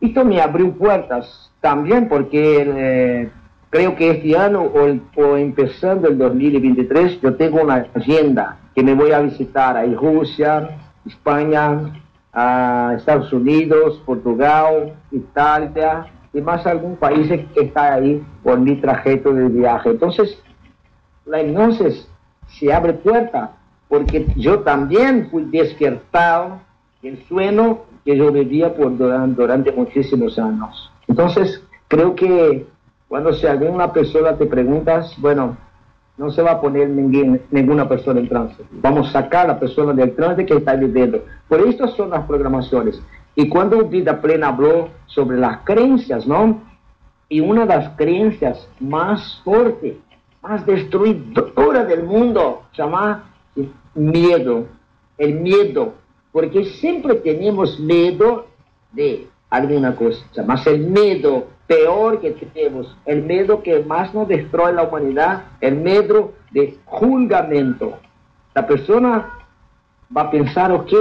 Esto 0.00 0.24
me 0.24 0.40
abrió 0.40 0.72
puertas 0.72 1.50
también 1.60 2.08
porque 2.08 3.30
creo 3.70 3.96
que 3.96 4.10
este 4.10 4.36
año 4.36 4.62
o, 4.62 5.36
empezando 5.36 6.08
el 6.08 6.18
2023 6.18 7.20
yo 7.20 7.34
tengo 7.34 7.62
una 7.62 7.86
agenda 7.94 8.58
que 8.74 8.82
me 8.82 8.94
voy 8.94 9.12
a 9.12 9.20
visitar 9.20 9.76
ahí 9.76 9.94
Rusia, 9.94 10.78
España, 11.06 11.92
Estados 12.94 13.32
Unidos, 13.32 14.02
Portugal, 14.04 14.94
Italia 15.10 16.06
y 16.34 16.40
más 16.42 16.66
algún 16.66 16.96
país 16.96 17.28
que 17.28 17.60
está 17.60 17.94
ahí 17.94 18.22
por 18.42 18.58
mi 18.58 18.76
trayecto 18.76 19.32
de 19.32 19.48
viaje. 19.48 19.90
Entonces, 19.90 20.38
hipnosis 21.26 22.06
se 22.58 22.72
abre 22.72 22.92
puerta 22.92 23.52
porque 23.88 24.26
yo 24.36 24.60
también 24.60 25.30
fui 25.30 25.44
despertado 25.44 26.60
del 27.06 27.24
sueño 27.26 27.78
que 28.04 28.16
yo 28.16 28.32
vivía 28.32 28.74
por 28.74 28.96
durante, 28.96 29.40
durante 29.40 29.72
muchísimos 29.72 30.38
años. 30.38 30.90
Entonces, 31.06 31.62
creo 31.88 32.14
que 32.14 32.66
cuando 33.08 33.32
si 33.32 33.46
alguna 33.46 33.92
persona 33.92 34.36
te 34.36 34.46
preguntas, 34.46 35.14
bueno, 35.18 35.56
no 36.18 36.30
se 36.30 36.42
va 36.42 36.52
a 36.52 36.60
poner 36.60 36.88
ninguna 36.88 37.88
persona 37.88 38.20
en 38.20 38.28
trance. 38.28 38.56
Vamos 38.72 39.08
a 39.08 39.22
sacar 39.22 39.44
a 39.44 39.48
la 39.54 39.60
persona 39.60 39.92
del 39.92 40.14
trance 40.16 40.44
que 40.44 40.54
está 40.54 40.74
viviendo. 40.74 41.22
Por 41.48 41.60
esto 41.60 41.86
son 41.88 42.10
las 42.10 42.26
programaciones. 42.26 43.00
Y 43.34 43.48
cuando 43.48 43.84
Vida 43.84 44.20
Plena 44.20 44.48
habló 44.48 44.88
sobre 45.06 45.36
las 45.36 45.58
creencias, 45.58 46.26
¿no? 46.26 46.60
Y 47.28 47.40
una 47.40 47.66
de 47.66 47.76
las 47.76 47.90
creencias 47.96 48.68
más 48.80 49.40
fuertes, 49.44 49.96
más 50.42 50.64
destruidoras 50.64 51.86
del 51.86 52.04
mundo, 52.04 52.62
se 52.72 52.82
llama 52.82 53.30
miedo. 53.94 54.66
El 55.18 55.34
miedo. 55.34 55.94
Porque 56.36 56.66
siempre 56.66 57.14
tenemos 57.14 57.80
miedo 57.80 58.44
de 58.92 59.26
alguna 59.48 59.96
cosa. 59.96 60.22
Más 60.44 60.66
el 60.66 60.80
miedo 60.80 61.46
peor 61.66 62.20
que 62.20 62.32
tenemos, 62.32 62.94
el 63.06 63.22
miedo 63.22 63.62
que 63.62 63.82
más 63.82 64.12
nos 64.12 64.28
destruye 64.28 64.74
la 64.74 64.82
humanidad, 64.82 65.44
el 65.62 65.76
miedo 65.76 66.34
de 66.50 66.76
juzgamiento. 66.84 67.94
La 68.54 68.66
persona 68.66 69.32
va 70.14 70.20
a 70.24 70.30
pensar, 70.30 70.72
ok, 70.72 70.92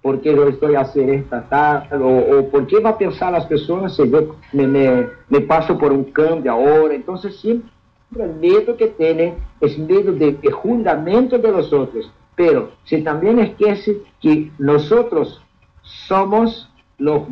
¿por 0.00 0.20
qué 0.20 0.40
estoy 0.50 0.76
haciendo 0.76 1.14
esta 1.14 1.42
tal? 1.48 1.88
O, 2.00 2.48
¿por 2.48 2.68
qué 2.68 2.78
va 2.78 2.90
a 2.90 2.98
pensar 2.98 3.32
las 3.32 3.46
personas 3.46 3.96
si 3.96 4.08
yo 4.08 4.36
me, 4.52 5.40
paso 5.48 5.76
por 5.76 5.92
un 5.92 6.04
cambio 6.12 6.52
ahora? 6.52 6.94
Entonces 6.94 7.34
siempre 7.40 7.72
el 8.16 8.34
miedo 8.34 8.76
que 8.76 8.86
tiene 8.86 9.34
es 9.60 9.76
miedo 9.76 10.12
de, 10.12 10.30
de 10.30 10.50
juzgamiento 10.52 11.38
de 11.38 11.50
los 11.50 11.72
otros. 11.72 12.08
Pero 12.36 12.70
si 12.84 13.02
también 13.02 13.38
esquece 13.38 13.96
que 14.20 14.52
nosotros 14.58 15.42
somos 15.82 16.70
los, 16.98 17.22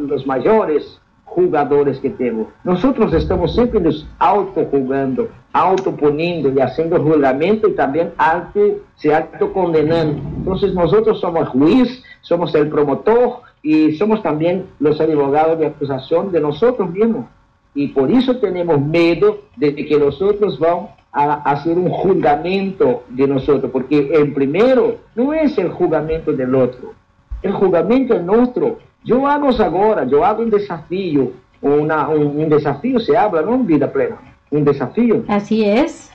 los 0.00 0.26
mayores 0.26 1.00
jugadores 1.24 1.98
que 2.00 2.10
tenemos. 2.10 2.48
Nosotros 2.64 3.12
estamos 3.12 3.54
siempre 3.54 3.80
nos 3.80 4.06
auto-jugando, 4.18 5.28
auto-poniendo 5.52 6.52
y 6.52 6.60
haciendo 6.60 7.00
julgamento 7.00 7.68
y 7.68 7.74
también 7.74 8.12
auto, 8.18 8.60
se 8.96 9.14
auto-condenando. 9.14 10.20
Entonces 10.38 10.74
nosotros 10.74 11.20
somos 11.20 11.48
juez, 11.50 12.02
somos 12.22 12.54
el 12.54 12.68
promotor 12.68 13.42
y 13.62 13.92
somos 13.92 14.22
también 14.22 14.66
los 14.80 15.00
abogados 15.00 15.58
de 15.58 15.66
acusación 15.66 16.32
de 16.32 16.40
nosotros 16.40 16.90
mismos. 16.90 17.26
Y 17.74 17.88
por 17.88 18.10
eso 18.10 18.36
tenemos 18.38 18.80
miedo 18.80 19.42
de 19.56 19.74
que 19.74 19.98
los 19.98 20.20
otros 20.20 20.58
van 20.58 20.88
a 21.12 21.34
hacer 21.50 21.76
un 21.76 21.90
juzgamiento 21.90 23.04
de 23.08 23.26
nosotros, 23.26 23.70
porque 23.72 24.10
el 24.12 24.32
primero 24.32 24.96
no 25.14 25.32
es 25.32 25.58
el 25.58 25.70
juzgamiento 25.70 26.32
del 26.32 26.54
otro, 26.54 26.94
el 27.42 27.52
juzgamiento 27.52 28.14
es 28.14 28.22
nuestro, 28.22 28.78
yo 29.02 29.26
hago 29.26 29.48
ahora, 29.48 30.04
yo 30.04 30.24
hago 30.24 30.42
un 30.42 30.50
desafío, 30.50 31.32
una, 31.62 32.08
un, 32.08 32.48
desafío 32.48 33.00
se 33.00 33.16
habla, 33.16 33.42
¿no? 33.42 33.58
Vida 33.58 33.90
plena, 33.90 34.16
un 34.50 34.64
desafío. 34.64 35.24
Así 35.28 35.64
es. 35.64 36.12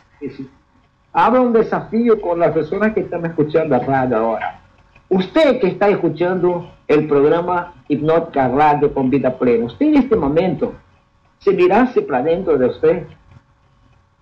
Habla 1.11 1.41
un 1.41 1.53
desafío 1.53 2.19
con 2.21 2.39
las 2.39 2.51
personas 2.51 2.93
que 2.93 3.01
están 3.01 3.25
escuchando 3.25 3.75
a 3.75 3.79
radio 3.79 4.17
ahora. 4.17 4.61
Usted 5.09 5.59
que 5.59 5.67
está 5.67 5.89
escuchando 5.89 6.69
el 6.87 7.07
programa 7.07 7.73
Hipnótica 7.87 8.47
Radio 8.47 8.93
con 8.93 9.09
Vida 9.09 9.37
Plena, 9.37 9.65
usted 9.65 9.87
en 9.87 9.95
este 9.97 10.15
momento 10.15 10.73
se 11.39 11.53
mirase 11.53 12.01
para 12.01 12.23
dentro 12.23 12.57
de 12.57 12.67
usted 12.67 13.03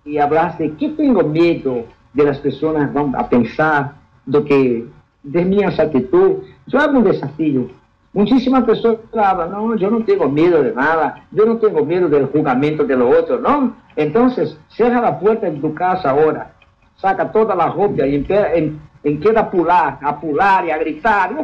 y 0.04 0.18
hablase, 0.18 0.72
¿qué 0.78 0.90
tengo 0.90 1.22
miedo 1.22 1.84
de 2.12 2.24
las 2.24 2.38
personas 2.38 2.92
van 2.92 3.14
a 3.16 3.28
pensar 3.28 3.94
de 4.26 4.44
que 4.44 4.86
de 5.22 5.44
mi 5.44 5.64
actitud? 5.64 6.42
Yo 6.66 6.78
hago 6.78 6.98
un 6.98 7.04
desafío. 7.04 7.68
Muchísimas 8.12 8.64
personas 8.64 9.00
hablan, 9.12 9.50
no, 9.50 9.74
yo 9.76 9.90
no 9.90 10.04
tengo 10.04 10.28
miedo 10.28 10.62
de 10.62 10.72
nada, 10.72 11.26
yo 11.32 11.44
no 11.46 11.56
tengo 11.56 11.84
miedo 11.84 12.08
del 12.08 12.26
juzgamiento 12.26 12.84
de 12.84 12.96
los 12.96 13.12
otros, 13.12 13.40
¿no? 13.40 13.74
Entonces, 13.96 14.56
cierra 14.68 15.00
la 15.00 15.18
puerta 15.18 15.48
en 15.48 15.60
tu 15.60 15.74
casa 15.74 16.10
ahora, 16.10 16.52
saca 16.96 17.32
toda 17.32 17.56
la 17.56 17.70
ropa 17.70 18.06
y 18.06 18.14
empieza 18.14 19.40
a 19.40 19.50
pular, 19.50 19.98
a 20.00 20.20
pular 20.20 20.64
y 20.64 20.70
a 20.70 20.78
gritar, 20.78 21.34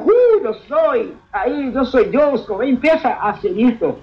yo 0.44 0.54
soy, 0.68 1.12
ahí, 1.32 1.72
yo 1.74 1.84
soy 1.84 2.04
Dios, 2.04 2.46
empieza 2.62 3.14
a 3.14 3.30
hacer 3.30 3.52
esto, 3.58 3.98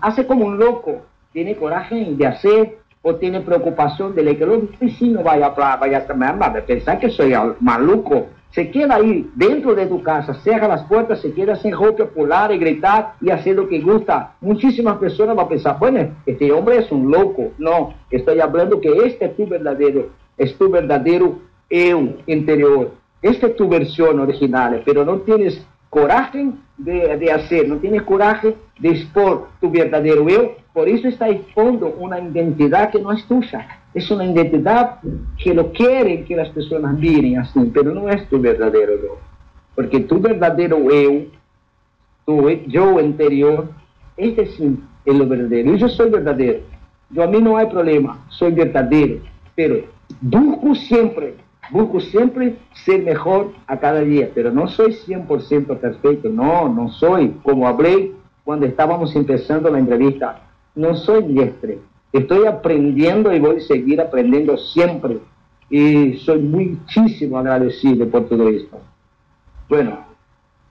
hace 0.00 0.26
como 0.26 0.46
un 0.46 0.58
loco, 0.58 1.02
tiene 1.32 1.54
coraje 1.54 2.14
de 2.16 2.26
hacer 2.26 2.78
o 3.08 3.14
tiene 3.14 3.40
preocupación 3.40 4.16
de 4.16 4.36
que 4.36 4.44
los 4.44 4.80
vecinos 4.80 5.22
vaya 5.22 5.46
a 5.46 5.76
vaya 5.76 6.04
a 6.08 6.66
pensar 6.66 6.98
que 6.98 7.08
soy 7.08 7.34
maluco, 7.60 8.26
se 8.50 8.68
queda 8.68 8.96
ahí 8.96 9.30
dentro 9.36 9.76
de 9.76 9.86
tu 9.86 10.02
casa, 10.02 10.34
cierra 10.42 10.66
las 10.66 10.82
puertas, 10.88 11.20
se 11.20 11.32
queda 11.32 11.54
sin 11.54 11.72
ropa, 11.72 12.06
polar 12.06 12.50
y 12.50 12.58
gritar 12.58 13.12
y 13.20 13.30
hacer 13.30 13.54
lo 13.54 13.68
que 13.68 13.80
gusta. 13.80 14.34
Muchísimas 14.40 14.96
personas 14.96 15.36
van 15.36 15.46
a 15.46 15.48
pensar, 15.48 15.78
bueno, 15.78 16.00
este 16.26 16.50
hombre 16.50 16.78
es 16.78 16.90
un 16.90 17.08
loco. 17.08 17.52
No, 17.58 17.94
estoy 18.10 18.40
hablando 18.40 18.80
que 18.80 18.90
este 19.04 19.26
es 19.26 19.36
tu 19.36 19.46
verdadero, 19.46 20.08
es 20.36 20.58
tu 20.58 20.68
verdadero 20.68 21.38
eu 21.70 22.16
interior. 22.26 22.90
Esta 23.22 23.46
es 23.46 23.54
tu 23.54 23.68
versión 23.68 24.18
original, 24.18 24.82
pero 24.84 25.04
no 25.04 25.18
tienes 25.18 25.64
coraje 25.90 26.50
de, 26.76 27.16
de 27.18 27.30
hacer, 27.30 27.68
no 27.68 27.76
tienes 27.76 28.02
coraje 28.02 28.56
de 28.80 28.88
expor 28.88 29.46
tu 29.60 29.70
verdadero 29.70 30.28
eu, 30.28 30.56
por 30.76 30.90
eso 30.90 31.08
está 31.08 31.30
expondo 31.30 31.96
una 31.98 32.20
identidad 32.20 32.90
que 32.90 33.00
no 33.00 33.10
es 33.10 33.24
tuya 33.24 33.66
es 33.94 34.10
una 34.10 34.26
identidad 34.26 34.98
que 35.42 35.54
lo 35.54 35.72
quieren 35.72 36.26
que 36.26 36.36
las 36.36 36.50
personas 36.50 36.98
miren 36.98 37.38
así, 37.38 37.58
pero 37.72 37.94
no 37.94 38.10
es 38.10 38.28
tu 38.28 38.38
verdadero 38.38 38.92
yo. 39.00 39.18
Porque 39.74 40.00
tu 40.00 40.20
verdadero 40.20 40.78
yo, 40.78 41.28
tu 42.26 42.50
yo 42.66 43.00
interior, 43.00 43.70
este 44.18 44.48
sí 44.48 44.78
es 45.06 45.14
lo 45.14 45.26
verdadero. 45.26 45.76
Yo 45.76 45.88
soy 45.88 46.10
verdadero. 46.10 46.58
Yo 47.08 47.22
a 47.22 47.26
mí 47.26 47.40
no 47.40 47.56
hay 47.56 47.68
problema, 47.68 48.22
soy 48.28 48.52
verdadero. 48.52 49.20
Pero 49.54 49.86
busco 50.20 50.74
siempre, 50.74 51.36
busco 51.70 52.00
siempre 52.00 52.56
ser 52.84 53.02
mejor 53.02 53.52
a 53.66 53.78
cada 53.78 54.00
día, 54.00 54.30
pero 54.34 54.50
no 54.50 54.68
soy 54.68 54.92
100% 54.92 55.78
perfecto. 55.78 56.28
No, 56.28 56.68
no 56.68 56.90
soy. 56.90 57.30
Como 57.42 57.66
hablé 57.66 58.12
cuando 58.44 58.66
estábamos 58.66 59.16
empezando 59.16 59.70
la 59.70 59.78
entrevista, 59.78 60.42
no 60.76 60.94
soy 60.94 61.22
diestre 61.24 61.78
Estoy 62.12 62.46
aprendiendo 62.46 63.30
y 63.34 63.40
voy 63.40 63.58
a 63.58 63.60
seguir 63.60 64.00
aprendiendo 64.00 64.56
siempre. 64.56 65.18
Y 65.68 66.14
soy 66.18 66.40
muchísimo 66.40 67.38
agradecido 67.38 68.08
por 68.08 68.26
todo 68.26 68.48
esto. 68.48 68.80
Bueno, 69.68 69.98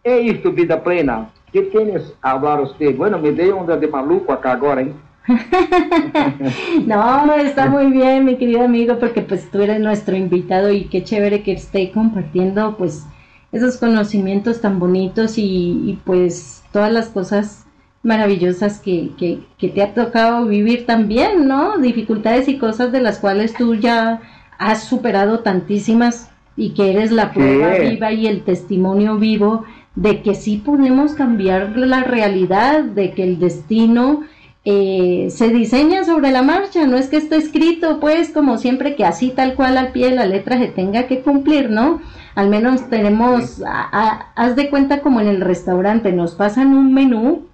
es 0.03 0.33
esto, 0.33 0.51
vida 0.51 0.81
plena. 0.81 1.29
¿Qué 1.51 1.61
tienes 1.63 2.15
a 2.21 2.31
hablar 2.31 2.61
usted? 2.61 2.95
Bueno, 2.95 3.19
me 3.19 3.31
dio 3.31 3.57
onda 3.57 3.77
de 3.77 3.87
maluco 3.87 4.33
acá 4.33 4.53
ahora, 4.53 4.81
¿eh? 4.81 4.93
no, 6.85 7.33
está 7.35 7.67
muy 7.67 7.91
bien, 7.91 8.25
mi 8.25 8.37
querido 8.37 8.63
amigo, 8.63 8.97
porque 8.99 9.21
pues 9.21 9.49
tú 9.51 9.61
eres 9.61 9.79
nuestro 9.79 10.15
invitado 10.15 10.71
y 10.71 10.85
qué 10.85 11.03
chévere 11.03 11.43
que 11.43 11.53
esté 11.53 11.91
compartiendo 11.91 12.75
pues 12.77 13.05
esos 13.51 13.77
conocimientos 13.77 14.61
tan 14.61 14.79
bonitos 14.79 15.37
y, 15.37 15.81
y 15.85 15.99
pues 16.05 16.63
todas 16.71 16.91
las 16.91 17.09
cosas 17.09 17.64
maravillosas 18.05 18.79
que, 18.79 19.09
que, 19.17 19.67
te 19.67 19.81
ha 19.81 19.95
tocado 19.95 20.45
vivir 20.45 20.85
también, 20.85 21.47
¿no? 21.47 21.79
Dificultades 21.79 22.47
y 22.47 22.59
cosas 22.59 22.91
de 22.91 23.01
las 23.01 23.17
cuales 23.17 23.55
tú 23.55 23.73
ya 23.73 24.21
has 24.59 24.83
superado 24.83 25.39
tantísimas 25.39 26.29
y 26.55 26.69
que 26.75 26.91
eres 26.91 27.11
la 27.11 27.33
prueba 27.33 27.73
viva 27.79 28.11
y 28.11 28.27
el 28.27 28.43
testimonio 28.43 29.17
vivo 29.17 29.65
de 29.95 30.21
que 30.21 30.35
sí 30.35 30.61
podemos 30.63 31.13
cambiar 31.13 31.75
la 31.77 32.03
realidad, 32.03 32.83
de 32.83 33.11
que 33.13 33.23
el 33.23 33.39
destino 33.39 34.21
eh, 34.65 35.27
se 35.31 35.49
diseña 35.49 36.03
sobre 36.03 36.31
la 36.31 36.43
marcha, 36.43 36.85
no 36.85 36.97
es 36.97 37.07
que 37.07 37.17
esté 37.17 37.37
escrito, 37.37 37.99
pues 37.99 38.29
como 38.29 38.59
siempre 38.59 38.95
que 38.95 39.03
así 39.03 39.31
tal 39.31 39.55
cual 39.55 39.77
al 39.77 39.91
pie 39.93 40.11
de 40.11 40.15
la 40.15 40.27
letra 40.27 40.59
se 40.59 40.67
tenga 40.67 41.07
que 41.07 41.21
cumplir, 41.21 41.71
¿no? 41.71 42.01
Al 42.35 42.49
menos 42.49 42.87
tenemos, 42.89 43.63
haz 43.65 44.55
de 44.55 44.69
cuenta 44.69 45.01
como 45.01 45.21
en 45.21 45.27
el 45.27 45.41
restaurante, 45.41 46.11
nos 46.11 46.35
pasan 46.35 46.75
un 46.75 46.93
menú 46.93 47.45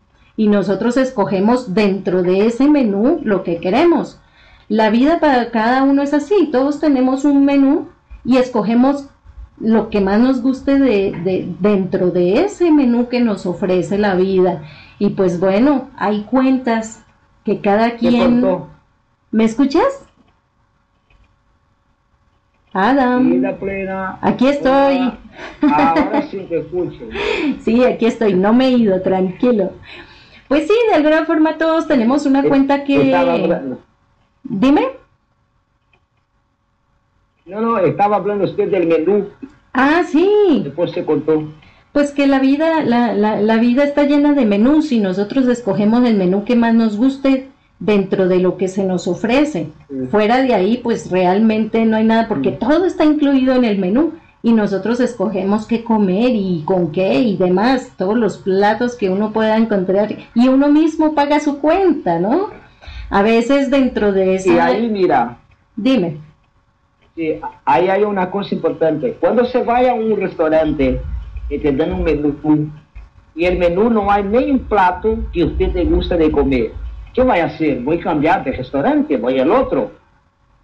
y 0.42 0.48
nosotros 0.48 0.98
escogemos 0.98 1.76
dentro 1.76 2.24
de 2.24 2.48
ese 2.48 2.68
menú 2.68 3.20
lo 3.24 3.44
que 3.44 3.60
queremos. 3.60 4.20
La 4.70 4.89
vida 4.89 5.20
para 5.20 5.52
cada 5.52 5.84
uno 5.84 6.02
es 6.02 6.16
así, 6.16 6.50
todos 6.52 6.80
tenemos 6.80 7.26
un 7.26 7.46
menú 7.46 7.89
y 8.26 8.38
escogemos 8.38 9.08
lo 9.60 9.92
que 9.92 10.02
más 10.02 10.20
nos 10.20 10.42
guste 10.42 10.80
de, 10.80 11.48
dentro 11.60 12.10
de 12.10 12.44
ese 12.44 12.72
menú 12.72 13.08
que 13.08 13.20
nos 13.20 13.46
ofrece 13.46 14.00
la 14.00 14.16
vida. 14.16 14.64
Y 14.98 15.10
pues 15.10 15.39
bueno, 15.39 15.92
hay 15.96 16.24
cuentas 16.24 17.06
que 17.46 17.62
cada 17.62 17.98
quien... 17.98 18.44
¿Me 19.30 19.44
escuchas? 19.44 20.08
Adam. 22.74 23.46
Aquí 24.22 24.48
estoy. 24.48 25.14
Ahora 25.62 26.24
sí 26.32 26.48
te 26.50 26.62
escucho. 26.62 27.04
sí, 27.60 27.86
aquí 27.86 28.08
estoy, 28.08 28.34
no 28.34 28.54
me 28.54 28.70
he 28.70 28.72
ido, 28.72 29.00
tranquilo. 29.04 29.74
Pues 30.52 30.68
sí, 30.68 30.74
de 30.89 30.95
alguna 30.95 31.24
forma 31.24 31.58
todos 31.58 31.88
tenemos 31.88 32.26
una 32.26 32.43
cuenta 32.43 32.84
que... 32.84 33.16
Dime. 34.43 34.89
No, 37.45 37.62
no, 37.62 37.78
estaba 37.78 38.18
hablando 38.18 38.43
usted 38.43 38.70
del 38.70 38.86
menú. 38.86 39.30
Ah, 39.72 40.04
sí. 40.06 40.60
Después 40.66 40.91
se 40.91 41.06
contó. 41.06 41.45
Pues 41.93 42.12
que 42.12 42.28
la 42.28 42.39
vida, 42.39 42.84
la, 42.84 43.14
la, 43.14 43.39
la 43.39 43.58
vida 43.60 43.86
está 43.86 44.04
llena 44.04 44.34
de 44.34 44.45
menús 44.45 44.91
y 44.91 44.99
nosotros 44.99 45.47
escogemos 45.47 46.04
el 46.04 46.18
menú 46.18 46.43
que 46.43 46.58
más 46.58 46.74
nos 46.74 46.97
guste 46.97 47.47
dentro 47.80 48.28
de 48.28 48.39
lo 48.39 48.58
que 48.58 48.68
se 48.68 48.84
nos 48.84 49.08
ofrece. 49.08 49.70
Fuera 50.10 50.41
de 50.41 50.54
ahí, 50.54 50.82
pues 50.84 51.10
realmente 51.10 51.86
no 51.86 51.95
hay 51.95 52.04
nada, 52.04 52.28
porque 52.28 52.52
todo 52.52 52.84
está 52.84 53.06
incluido 53.06 53.56
en 53.56 53.64
el 53.64 53.78
menú 53.80 54.16
y 54.44 54.54
nosotros 54.54 55.00
escogemos 55.00 55.68
qué 55.68 55.84
comer 55.84 56.32
y 56.34 56.64
con 56.66 56.92
qué 56.92 57.14
y 57.20 57.38
demás, 57.38 57.94
todos 57.98 58.18
los 58.18 58.38
platos 58.38 58.96
que 58.96 59.10
uno 59.10 59.32
pueda 59.32 59.58
encontrar 59.58 60.16
y 60.34 60.48
uno 60.48 60.70
mismo 60.70 61.14
paga 61.14 61.39
su 61.39 61.60
cuenta, 61.60 62.20
¿no? 62.20 62.50
A 63.10 63.22
veces 63.22 63.70
dentro 63.70 64.12
de 64.12 64.36
eso... 64.36 64.52
Y 64.52 64.58
ahí 64.58 64.89
mira. 64.89 65.38
Dime. 65.76 66.18
Sí, 67.16 67.36
ahí 67.66 67.89
hay 67.89 68.04
una 68.04 68.32
cosa 68.32 68.56
importante. 68.56 69.18
Cuando 69.20 69.46
se 69.46 69.64
vaya 69.64 69.92
a 69.92 69.96
un 69.96 70.18
restaurante 70.18 71.02
y 71.50 71.60
te 71.60 71.72
dan 71.72 71.94
un 71.94 72.04
menú 72.04 72.72
y 73.34 73.46
el 73.46 73.58
menú 73.58 73.89
no 73.89 74.12
hay 74.12 74.24
ni 74.24 74.52
un 74.52 74.60
plato 74.60 75.18
que 75.32 75.46
usted 75.46 75.72
te 75.72 75.86
gusta 75.86 76.18
de 76.18 76.32
comer, 76.32 76.72
¿qué 77.14 77.22
voy 77.22 77.39
a 77.39 77.46
hacer? 77.46 77.80
Voy 77.82 78.00
a 78.00 78.04
cambiar 78.04 78.44
de 78.44 78.54
restaurante, 78.54 79.18
voy 79.18 79.39
al 79.39 79.52
otro. 79.52 79.92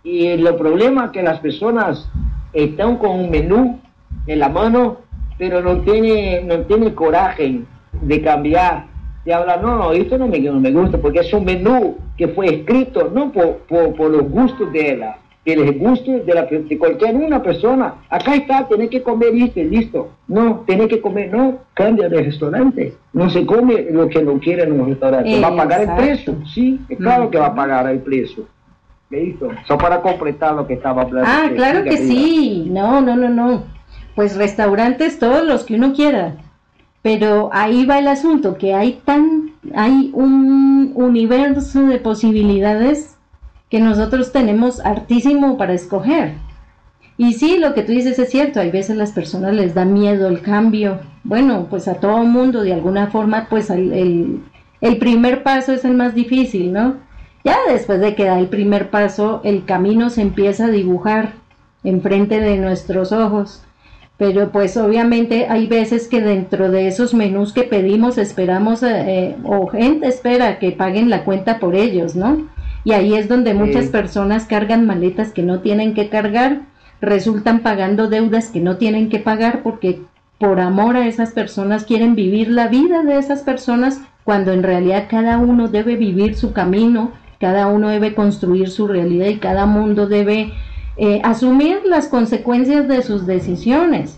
Y 0.03 0.27
el 0.27 0.55
problema 0.55 1.05
es 1.05 1.11
que 1.11 1.23
las 1.23 1.39
personas 1.39 2.09
están 2.53 2.97
con 2.97 3.11
un 3.11 3.29
menú 3.29 3.79
en 4.27 4.39
la 4.39 4.49
mano, 4.49 4.97
pero 5.37 5.61
no 5.61 5.79
tiene, 5.81 6.41
no 6.43 6.59
tiene 6.61 6.93
coraje 6.93 7.61
de 8.01 8.21
cambiar. 8.21 8.85
De 9.25 9.33
hablar, 9.33 9.61
no, 9.61 9.77
no, 9.77 9.91
esto 9.91 10.17
no 10.17 10.27
me, 10.27 10.39
no 10.39 10.59
me 10.59 10.71
gusta, 10.71 10.97
porque 10.97 11.19
es 11.19 11.33
un 11.33 11.43
menú 11.43 11.97
que 12.17 12.29
fue 12.29 12.47
escrito 12.47 13.11
no 13.13 13.31
por, 13.31 13.57
por, 13.67 14.09
los 14.09 14.29
gustos 14.29 14.71
de 14.71 14.93
ella, 14.93 15.17
el 15.43 15.77
gusto 15.77 16.11
de, 16.11 16.33
la, 16.33 16.43
de 16.43 16.77
cualquier 16.77 17.15
una 17.15 17.43
persona. 17.43 17.95
Acá 18.09 18.35
está, 18.35 18.67
tiene 18.67 18.89
que 18.89 19.03
comer 19.03 19.35
esto, 19.35 19.61
listo. 19.61 20.11
No, 20.27 20.63
tiene 20.65 20.87
que 20.87 21.01
comer, 21.01 21.31
no, 21.31 21.59
cambia 21.73 22.07
de 22.07 22.23
restaurante. 22.23 22.93
No 23.11 23.29
se 23.29 23.45
come 23.45 23.87
lo 23.91 24.07
que 24.07 24.23
no 24.23 24.39
quiere 24.39 24.63
en 24.63 24.79
un 24.79 24.87
restaurante. 24.87 25.41
va 25.41 25.47
a 25.49 25.55
pagar 25.55 25.81
el 25.81 25.95
precio, 25.95 26.35
sí, 26.53 26.79
es 26.87 26.97
claro 26.97 27.29
que 27.29 27.37
va 27.37 27.47
a 27.47 27.55
pagar 27.55 27.89
el 27.89 27.99
precio. 27.99 28.45
Listo. 29.09 29.49
Son 29.67 29.77
para 29.77 30.01
completar 30.01 30.53
lo 30.55 30.67
que 30.67 30.73
estaba 30.73 31.03
hablando. 31.03 31.29
Ah, 31.31 31.49
claro 31.55 31.83
que 31.83 31.97
sí. 31.97 32.67
No, 32.69 33.01
no, 33.01 33.15
no, 33.15 33.29
no. 33.29 33.63
Pues 34.15 34.35
restaurantes 34.35 35.19
todos 35.19 35.45
los 35.45 35.63
que 35.63 35.75
uno 35.75 35.93
quiera. 35.93 36.35
Pero 37.01 37.49
ahí 37.53 37.85
va 37.85 37.99
el 37.99 38.07
asunto, 38.07 38.57
que 38.57 38.73
hay 38.73 38.99
tan, 39.05 39.51
hay 39.73 40.11
un 40.13 40.91
universo 40.95 41.83
de 41.83 41.99
posibilidades 41.99 43.15
que 43.69 43.79
nosotros 43.79 44.33
tenemos 44.33 44.83
hartísimo 44.85 45.57
para 45.57 45.73
escoger. 45.73 46.33
Y 47.17 47.33
sí, 47.33 47.57
lo 47.59 47.73
que 47.73 47.83
tú 47.83 47.93
dices 47.93 48.19
es 48.19 48.29
cierto, 48.29 48.59
hay 48.59 48.71
veces 48.71 48.97
las 48.97 49.11
personas 49.11 49.53
les 49.53 49.73
da 49.73 49.85
miedo 49.85 50.27
el 50.27 50.41
cambio. 50.41 50.99
Bueno, 51.23 51.67
pues 51.69 51.87
a 51.87 51.95
todo 51.95 52.23
mundo 52.25 52.61
de 52.61 52.73
alguna 52.73 53.07
forma, 53.07 53.47
pues 53.49 53.69
el, 53.69 54.41
el 54.81 54.97
primer 54.97 55.43
paso 55.43 55.71
es 55.73 55.85
el 55.85 55.93
más 55.93 56.13
difícil, 56.13 56.73
¿no? 56.73 57.06
Ya 57.47 57.59
después 57.71 58.01
de 58.01 58.13
que 58.13 58.25
da 58.25 58.37
el 58.39 58.47
primer 58.47 58.89
paso, 58.89 59.39
el 59.45 59.63
camino 59.63 60.09
se 60.09 60.21
empieza 60.21 60.65
a 60.65 60.69
dibujar 60.69 61.31
enfrente 61.85 62.41
de 62.41 62.57
nuestros 62.57 63.13
ojos. 63.13 63.63
Pero 64.17 64.51
pues 64.51 64.75
obviamente 64.75 65.47
hay 65.47 65.65
veces 65.65 66.09
que 66.09 66.19
dentro 66.19 66.69
de 66.69 66.89
esos 66.89 67.13
menús 67.13 67.53
que 67.53 67.63
pedimos 67.63 68.17
esperamos 68.17 68.83
eh, 68.83 68.89
eh, 68.89 69.35
o 69.45 69.67
gente 69.67 70.07
espera 70.07 70.59
que 70.59 70.73
paguen 70.73 71.09
la 71.09 71.23
cuenta 71.23 71.57
por 71.57 71.75
ellos, 71.75 72.17
¿no? 72.17 72.49
Y 72.83 72.91
ahí 72.91 73.13
es 73.13 73.29
donde 73.29 73.53
muchas 73.53 73.85
personas 73.85 74.43
cargan 74.43 74.85
maletas 74.85 75.31
que 75.31 75.43
no 75.43 75.61
tienen 75.61 75.93
que 75.93 76.09
cargar, 76.09 76.63
resultan 76.99 77.61
pagando 77.61 78.09
deudas 78.09 78.49
que 78.49 78.59
no 78.59 78.75
tienen 78.75 79.07
que 79.07 79.19
pagar 79.19 79.63
porque 79.63 80.01
por 80.37 80.59
amor 80.59 80.97
a 80.97 81.07
esas 81.07 81.31
personas 81.31 81.85
quieren 81.85 82.13
vivir 82.13 82.49
la 82.49 82.67
vida 82.67 83.03
de 83.03 83.17
esas 83.17 83.43
personas 83.43 84.01
cuando 84.25 84.51
en 84.51 84.63
realidad 84.63 85.05
cada 85.09 85.37
uno 85.37 85.69
debe 85.69 85.95
vivir 85.95 86.35
su 86.35 86.51
camino 86.51 87.13
cada 87.39 87.67
uno 87.67 87.89
debe 87.89 88.15
construir 88.15 88.69
su 88.69 88.87
realidad 88.87 89.27
y 89.27 89.37
cada 89.37 89.65
mundo 89.65 90.07
debe 90.07 90.53
eh, 90.97 91.21
asumir 91.23 91.81
las 91.85 92.07
consecuencias 92.07 92.87
de 92.87 93.03
sus 93.03 93.27
decisiones. 93.27 94.17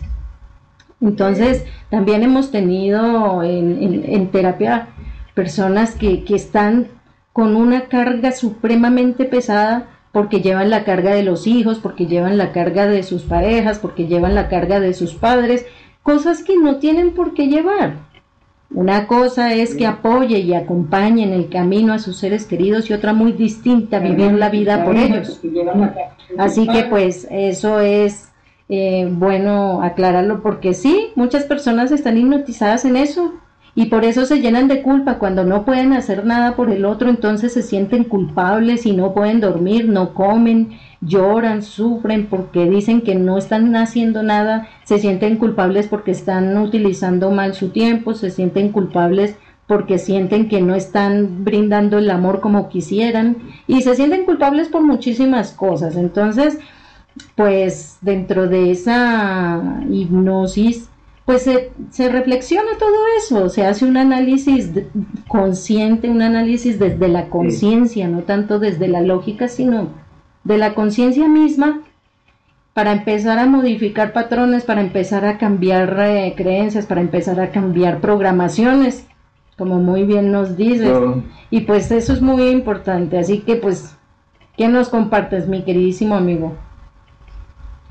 Entonces, 1.00 1.64
también 1.90 2.22
hemos 2.22 2.50
tenido 2.50 3.42
en, 3.42 4.28
terapia 4.30 4.88
personas 5.34 5.94
que, 5.94 6.24
que 6.24 6.34
están 6.34 6.88
con 7.32 7.56
una 7.56 7.86
carga 7.86 8.32
supremamente 8.32 9.24
pesada 9.24 9.88
porque 10.12 10.40
llevan 10.40 10.70
la 10.70 10.84
carga 10.84 11.14
de 11.14 11.22
los 11.22 11.46
hijos, 11.46 11.78
porque 11.78 12.06
llevan 12.06 12.36
la 12.36 12.52
carga 12.52 12.86
de 12.86 13.02
sus 13.02 13.22
parejas, 13.22 13.78
porque 13.78 14.06
llevan 14.06 14.34
la 14.34 14.48
carga 14.48 14.80
de 14.80 14.92
sus 14.92 15.14
padres, 15.14 15.66
cosas 16.02 16.42
que 16.42 16.56
no 16.56 16.76
tienen 16.76 17.12
por 17.12 17.34
qué 17.34 17.46
llevar. 17.46 18.09
Una 18.72 19.08
cosa 19.08 19.52
es 19.52 19.74
que 19.74 19.86
apoye 19.86 20.38
y 20.38 20.54
acompañe 20.54 21.24
en 21.24 21.32
el 21.32 21.48
camino 21.48 21.92
a 21.92 21.98
sus 21.98 22.18
seres 22.18 22.46
queridos 22.46 22.88
y 22.88 22.92
otra 22.92 23.12
muy 23.12 23.32
distinta, 23.32 23.98
vivir 23.98 24.32
la 24.32 24.48
vida 24.48 24.84
por 24.84 24.96
ellos. 24.96 25.40
Así 26.38 26.68
que 26.68 26.84
pues 26.84 27.26
eso 27.30 27.80
es 27.80 28.30
eh, 28.68 29.08
bueno 29.10 29.82
aclararlo 29.82 30.40
porque 30.40 30.74
sí, 30.74 31.08
muchas 31.16 31.44
personas 31.44 31.90
están 31.90 32.16
hipnotizadas 32.16 32.84
en 32.84 32.96
eso 32.96 33.34
y 33.74 33.86
por 33.86 34.04
eso 34.04 34.26
se 34.26 34.40
llenan 34.40 34.68
de 34.68 34.82
culpa 34.82 35.18
cuando 35.18 35.44
no 35.44 35.64
pueden 35.64 35.92
hacer 35.92 36.24
nada 36.24 36.56
por 36.56 36.70
el 36.70 36.84
otro, 36.84 37.08
entonces 37.08 37.52
se 37.52 37.62
sienten 37.62 38.04
culpables 38.04 38.84
y 38.86 38.92
no 38.92 39.14
pueden 39.14 39.40
dormir, 39.40 39.88
no 39.88 40.12
comen, 40.14 40.78
lloran, 41.00 41.62
sufren 41.62 42.26
porque 42.26 42.68
dicen 42.68 43.00
que 43.02 43.14
no 43.14 43.38
están 43.38 43.74
haciendo 43.76 44.22
nada, 44.22 44.68
se 44.84 44.98
sienten 44.98 45.36
culpables 45.36 45.86
porque 45.86 46.10
están 46.10 46.58
utilizando 46.58 47.30
mal 47.30 47.54
su 47.54 47.68
tiempo, 47.70 48.14
se 48.14 48.30
sienten 48.30 48.72
culpables 48.72 49.36
porque 49.66 49.98
sienten 49.98 50.48
que 50.48 50.60
no 50.60 50.74
están 50.74 51.44
brindando 51.44 51.98
el 51.98 52.10
amor 52.10 52.40
como 52.40 52.68
quisieran 52.68 53.36
y 53.68 53.82
se 53.82 53.94
sienten 53.94 54.24
culpables 54.24 54.68
por 54.68 54.82
muchísimas 54.82 55.52
cosas. 55.52 55.96
Entonces, 55.96 56.58
pues 57.36 57.98
dentro 58.00 58.48
de 58.48 58.72
esa 58.72 59.62
hipnosis, 59.88 60.89
pues 61.30 61.42
se, 61.42 61.70
se, 61.90 62.08
reflexiona 62.08 62.70
todo 62.76 62.96
eso, 63.16 63.48
se 63.50 63.64
hace 63.64 63.84
un 63.84 63.96
análisis 63.96 64.72
consciente, 65.28 66.10
un 66.10 66.22
análisis 66.22 66.80
desde 66.80 67.06
la 67.06 67.28
conciencia, 67.28 68.08
no 68.08 68.22
tanto 68.22 68.58
desde 68.58 68.88
la 68.88 69.00
lógica, 69.00 69.46
sino 69.46 69.90
de 70.42 70.58
la 70.58 70.74
conciencia 70.74 71.28
misma 71.28 71.82
para 72.74 72.90
empezar 72.90 73.38
a 73.38 73.46
modificar 73.46 74.12
patrones, 74.12 74.64
para 74.64 74.80
empezar 74.80 75.24
a 75.24 75.38
cambiar 75.38 75.96
eh, 76.00 76.34
creencias, 76.36 76.86
para 76.86 77.00
empezar 77.00 77.38
a 77.38 77.50
cambiar 77.50 78.00
programaciones, 78.00 79.06
como 79.56 79.78
muy 79.78 80.02
bien 80.02 80.32
nos 80.32 80.56
dices. 80.56 80.90
Y 81.48 81.60
pues 81.60 81.92
eso 81.92 82.12
es 82.12 82.20
muy 82.20 82.48
importante. 82.48 83.18
Así 83.18 83.42
que 83.42 83.54
pues, 83.54 83.96
¿qué 84.56 84.66
nos 84.66 84.88
compartes, 84.88 85.46
mi 85.46 85.62
queridísimo 85.62 86.16
amigo? 86.16 86.56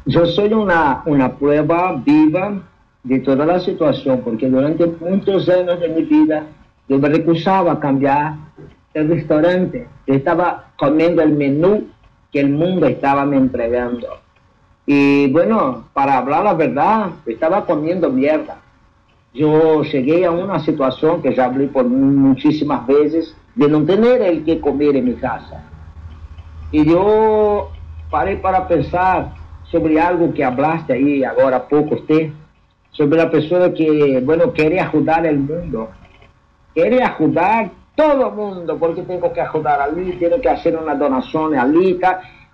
Yo 0.05 0.25
soy 0.25 0.51
una, 0.51 1.03
una 1.05 1.37
prueba 1.37 1.93
viva 2.05 2.63
de 3.03 3.19
toda 3.19 3.45
la 3.45 3.59
situación, 3.59 4.21
porque 4.23 4.47
durante 4.47 4.85
muchos 4.85 5.47
años 5.49 5.79
de 5.79 5.89
mi 5.89 6.03
vida 6.03 6.43
yo 6.87 6.97
me 6.97 7.09
recusaba 7.09 7.73
a 7.73 7.79
cambiar 7.79 8.33
el 8.93 9.07
restaurante. 9.09 9.87
Estaba 10.05 10.71
comiendo 10.77 11.21
el 11.21 11.33
menú 11.33 11.87
que 12.31 12.39
el 12.39 12.49
mundo 12.49 12.87
estaba 12.87 13.25
me 13.25 13.37
entregando. 13.37 14.07
Y 14.85 15.31
bueno, 15.31 15.85
para 15.93 16.17
hablar 16.17 16.43
la 16.43 16.53
verdad, 16.53 17.11
estaba 17.25 17.65
comiendo 17.65 18.09
mierda. 18.09 18.57
Yo 19.33 19.83
llegué 19.83 20.25
a 20.25 20.31
una 20.31 20.59
situación 20.59 21.21
que 21.21 21.35
ya 21.35 21.45
hablé 21.45 21.67
por 21.67 21.85
muchísimas 21.85 22.87
veces 22.87 23.35
de 23.53 23.67
no 23.67 23.83
tener 23.85 24.21
el 24.21 24.43
que 24.43 24.59
comer 24.59 24.95
en 24.95 25.05
mi 25.05 25.13
casa. 25.13 25.63
Y 26.71 26.85
yo 26.85 27.69
paré 28.09 28.37
para 28.37 28.67
pensar 28.67 29.33
sobre 29.71 29.99
algo 29.99 30.33
que 30.33 30.43
hablaste 30.43 30.93
ahí 30.93 31.23
ahora 31.23 31.67
poco 31.67 31.95
usted, 31.95 32.31
sobre 32.91 33.17
la 33.17 33.29
persona 33.29 33.73
que, 33.73 34.21
bueno, 34.23 34.51
quiere 34.51 34.79
ayudar 34.79 35.25
al 35.25 35.39
mundo. 35.39 35.89
Quiere 36.73 37.03
ayudar 37.03 37.71
todo 37.95 38.29
el 38.29 38.33
mundo, 38.33 38.77
porque 38.77 39.01
tengo 39.01 39.31
que 39.33 39.41
ayudar 39.41 39.81
allí, 39.81 40.13
tengo 40.13 40.39
que 40.39 40.49
hacer 40.49 40.77
una 40.77 40.95
donación 40.95 41.55
allí. 41.55 41.99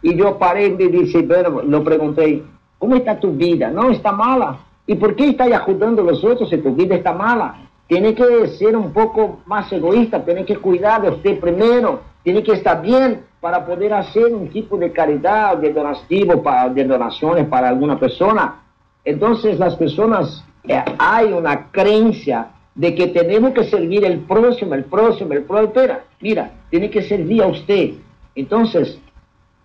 Y 0.01 0.15
yo 0.15 0.37
paré 0.37 0.67
y 0.67 0.87
dice, 0.87 1.23
pero 1.23 1.61
lo 1.61 1.83
pregunté, 1.83 2.43
¿cómo 2.77 2.95
está 2.95 3.19
tu 3.19 3.31
vida? 3.31 3.69
No, 3.69 3.89
está 3.89 4.11
mala. 4.11 4.57
¿Y 4.87 4.95
por 4.95 5.15
qué 5.15 5.29
estás 5.29 5.51
ayudando 5.51 6.01
a 6.01 6.05
los 6.05 6.23
otros 6.23 6.49
si 6.49 6.57
tu 6.57 6.73
vida 6.75 6.95
está 6.95 7.13
mala? 7.13 7.55
Tiene 7.87 8.13
que 8.13 8.47
ser 8.47 8.75
un 8.75 8.91
poco 8.91 9.39
más 9.45 9.71
egoísta, 9.71 10.23
tiene 10.23 10.45
que 10.45 10.57
cuidar 10.57 11.01
de 11.01 11.09
usted 11.09 11.39
primero, 11.39 12.01
tiene 12.23 12.41
que 12.41 12.53
estar 12.53 12.81
bien 12.81 13.23
para 13.39 13.63
poder 13.63 13.93
hacer 13.93 14.33
un 14.33 14.49
tipo 14.49 14.77
de 14.77 14.91
caridad, 14.91 15.57
de 15.57 15.71
donativo, 15.71 16.41
para, 16.41 16.69
de 16.69 16.83
donaciones 16.83 17.47
para 17.47 17.69
alguna 17.69 17.99
persona. 17.99 18.64
Entonces 19.05 19.59
las 19.59 19.75
personas, 19.75 20.43
eh, 20.67 20.83
hay 20.97 21.31
una 21.31 21.71
creencia 21.71 22.47
de 22.73 22.93
que 22.93 23.07
tenemos 23.07 23.53
que 23.53 23.63
servir 23.63 24.03
el 24.03 24.19
próximo, 24.19 24.73
el 24.73 24.83
próximo, 24.83 25.33
el 25.33 25.43
próximo. 25.43 25.69
Espera, 25.69 26.03
mira, 26.19 26.51
tiene 26.69 26.89
que 26.89 27.03
servir 27.03 27.41
a 27.41 27.47
usted. 27.47 27.91
Entonces, 28.35 28.99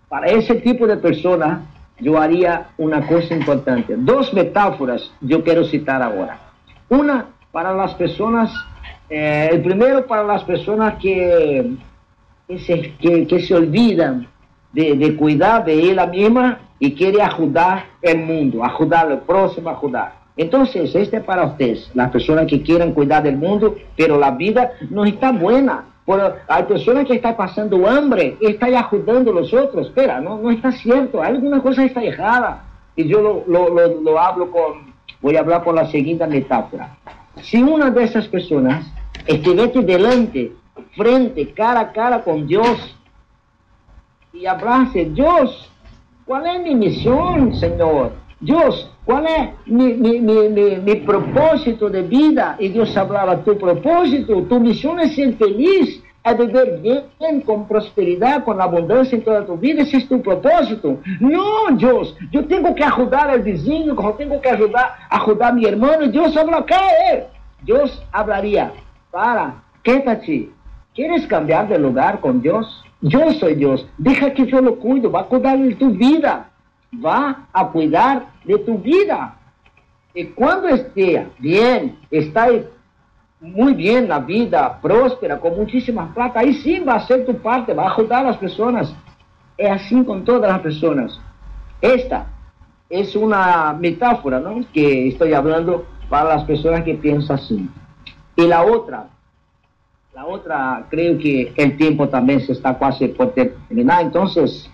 para 0.07 0.27
ese 0.27 0.55
tipo 0.55 0.87
de 0.87 0.97
persona, 0.97 1.65
yo 1.99 2.17
haría 2.17 2.69
una 2.77 3.05
cosa 3.05 3.35
importante. 3.35 3.95
Dos 3.97 4.33
metáforas 4.33 5.11
yo 5.19 5.43
quiero 5.43 5.65
citar 5.65 6.01
ahora. 6.01 6.39
Una 6.87 7.25
para 7.51 7.73
las 7.73 7.93
personas, 7.95 8.53
eh, 9.09 9.49
el 9.51 9.61
primero 9.61 10.05
para 10.05 10.23
las 10.23 10.43
personas 10.43 10.95
que 11.01 11.75
que 12.51 12.59
se, 12.59 13.25
que, 13.27 13.39
se 13.39 13.55
olvidan 13.55 14.27
de, 14.73 14.95
de, 14.95 15.15
cuidar 15.15 15.63
de 15.63 15.73
ella 15.73 16.05
misma 16.05 16.59
y 16.81 16.95
quiere 16.95 17.21
ayudar 17.21 17.85
el 18.01 18.25
mundo, 18.25 18.65
ayudar 18.65 19.05
al 19.05 19.21
próximo, 19.21 19.69
ayudar. 19.69 20.15
Entonces, 20.35 20.95
este 20.95 21.17
es 21.17 21.23
para 21.23 21.45
ustedes, 21.45 21.91
las 21.93 22.09
personas 22.09 22.47
que 22.47 22.63
quieren 22.63 22.91
cuidar 22.91 23.21
del 23.21 23.37
mundo, 23.37 23.75
pero 23.95 24.17
la 24.17 24.31
vida 24.31 24.71
no 24.89 25.05
está 25.05 25.31
buena. 25.31 25.85
hay 26.47 26.63
personas 26.63 27.05
que 27.05 27.13
están 27.13 27.37
pasando 27.37 27.87
hambre, 27.87 28.35
están 28.41 28.73
ayudando 28.73 29.29
a 29.29 29.35
los 29.35 29.53
otros. 29.53 29.89
Espera, 29.89 30.19
no, 30.19 30.39
no 30.39 30.49
está 30.49 30.71
cierto, 30.71 31.21
alguna 31.21 31.61
cosa 31.61 31.85
está 31.85 32.03
errada. 32.03 32.63
Y 32.95 33.07
yo 33.07 33.21
lo, 33.21 33.43
lo, 33.45 34.01
lo 34.01 34.19
hablo 34.19 34.49
con, 34.49 34.91
voy 35.21 35.35
a 35.35 35.41
hablar 35.41 35.63
con 35.63 35.75
la 35.75 35.85
siguiente 35.85 36.25
metáfora. 36.25 36.97
Si 37.43 37.61
una 37.61 37.91
de 37.91 38.05
esas 38.05 38.27
personas 38.27 38.87
estuviese 39.27 39.83
delante 39.83 40.51
frente, 40.97 41.53
cara 41.53 41.81
a 41.81 41.91
cara 41.91 42.23
con 42.23 42.47
Dios 42.47 42.97
y 44.33 44.47
hablase, 44.47 45.05
Dios, 45.05 45.70
¿cuál 46.31 46.47
es 46.47 46.63
mi 46.63 46.75
misión, 46.75 47.53
Señor? 47.55 48.13
Dios, 48.39 48.89
¿cuál 49.03 49.25
es 49.27 49.49
mi, 49.65 50.95
propósito 51.05 51.89
de 51.89 52.03
vida? 52.03 52.55
Y 52.57 52.69
Dios 52.69 52.95
hablaba, 52.95 53.43
tu 53.43 53.57
propósito, 53.57 54.41
tu 54.43 54.57
misión 54.61 55.01
es 55.01 55.13
ser 55.13 55.33
feliz, 55.33 56.01
es 56.23 56.37
vivir 56.37 56.79
bien, 57.19 57.41
con 57.41 57.67
prosperidad, 57.67 58.45
con 58.45 58.61
abundancia 58.61 59.17
en 59.17 59.25
toda 59.25 59.45
tu 59.45 59.57
vida, 59.57 59.81
ese 59.81 59.97
es 59.97 60.07
tu 60.07 60.21
propósito. 60.21 60.99
No, 61.19 61.75
Dios, 61.75 62.15
yo 62.31 62.45
tengo 62.45 62.73
que 62.75 62.85
ayudar 62.85 63.29
al 63.29 63.41
vecino, 63.41 63.93
yo 64.01 64.13
tengo 64.17 64.39
que 64.39 64.51
ayudar, 64.51 64.95
ayudar 65.09 65.51
a 65.51 65.53
mi 65.53 65.65
hermano. 65.65 66.07
Dios 66.07 66.37
habla, 66.37 66.65
¿qué? 66.65 67.25
Dios 67.61 68.01
hablaría, 68.13 68.71
para, 69.11 69.61
quédate, 69.83 70.47
¿Quieres 70.93 71.25
cambiar 71.25 71.69
de 71.69 71.79
lugar 71.79 72.19
con 72.19 72.41
Dios? 72.41 72.83
Yo 73.01 73.33
soy 73.33 73.55
Dios. 73.55 73.87
Deja 73.97 74.33
que 74.33 74.45
yo 74.45 74.61
lo 74.61 74.75
cuido. 74.77 75.11
Va 75.11 75.21
a 75.21 75.25
cuidar 75.25 75.57
de 75.59 75.75
tu 75.75 75.89
vida. 75.91 76.49
Va 76.93 77.47
a 77.51 77.67
cuidar 77.67 78.27
de 78.45 78.57
tu 78.59 78.77
vida. 78.77 79.35
Y 80.13 80.25
cuando 80.25 80.67
esté 80.67 81.27
bien, 81.39 81.97
está 82.09 82.49
muy 83.41 83.73
bien 83.73 84.07
la 84.07 84.19
vida, 84.19 84.79
próspera, 84.81 85.39
con 85.39 85.57
muchísima 85.57 86.13
plata, 86.13 86.41
ahí 86.41 86.53
sí 86.53 86.79
va 86.79 86.95
a 86.95 87.07
ser 87.07 87.25
tu 87.25 87.35
parte, 87.37 87.73
va 87.73 87.87
a 87.87 87.93
ayudar 87.93 88.25
a 88.25 88.29
las 88.29 88.37
personas. 88.37 88.93
Es 89.57 89.69
así 89.69 90.03
con 90.03 90.23
todas 90.23 90.51
las 90.51 90.61
personas. 90.61 91.19
Esta 91.81 92.27
es 92.89 93.15
una 93.15 93.73
metáfora 93.73 94.39
¿no? 94.39 94.63
que 94.73 95.07
estoy 95.07 95.33
hablando 95.33 95.85
para 96.09 96.35
las 96.35 96.43
personas 96.43 96.83
que 96.83 96.93
piensan 96.95 97.37
así. 97.37 97.69
Y 98.35 98.47
la 98.47 98.63
otra, 98.63 99.07
la 100.13 100.25
otra, 100.25 100.87
creo 100.89 101.17
que 101.17 101.53
el 101.55 101.77
tiempo 101.77 102.09
también 102.09 102.41
se 102.41 102.51
está 102.51 102.77
casi 102.77 103.07
por 103.07 103.33
terminar, 103.33 104.01
entonces 104.01 104.69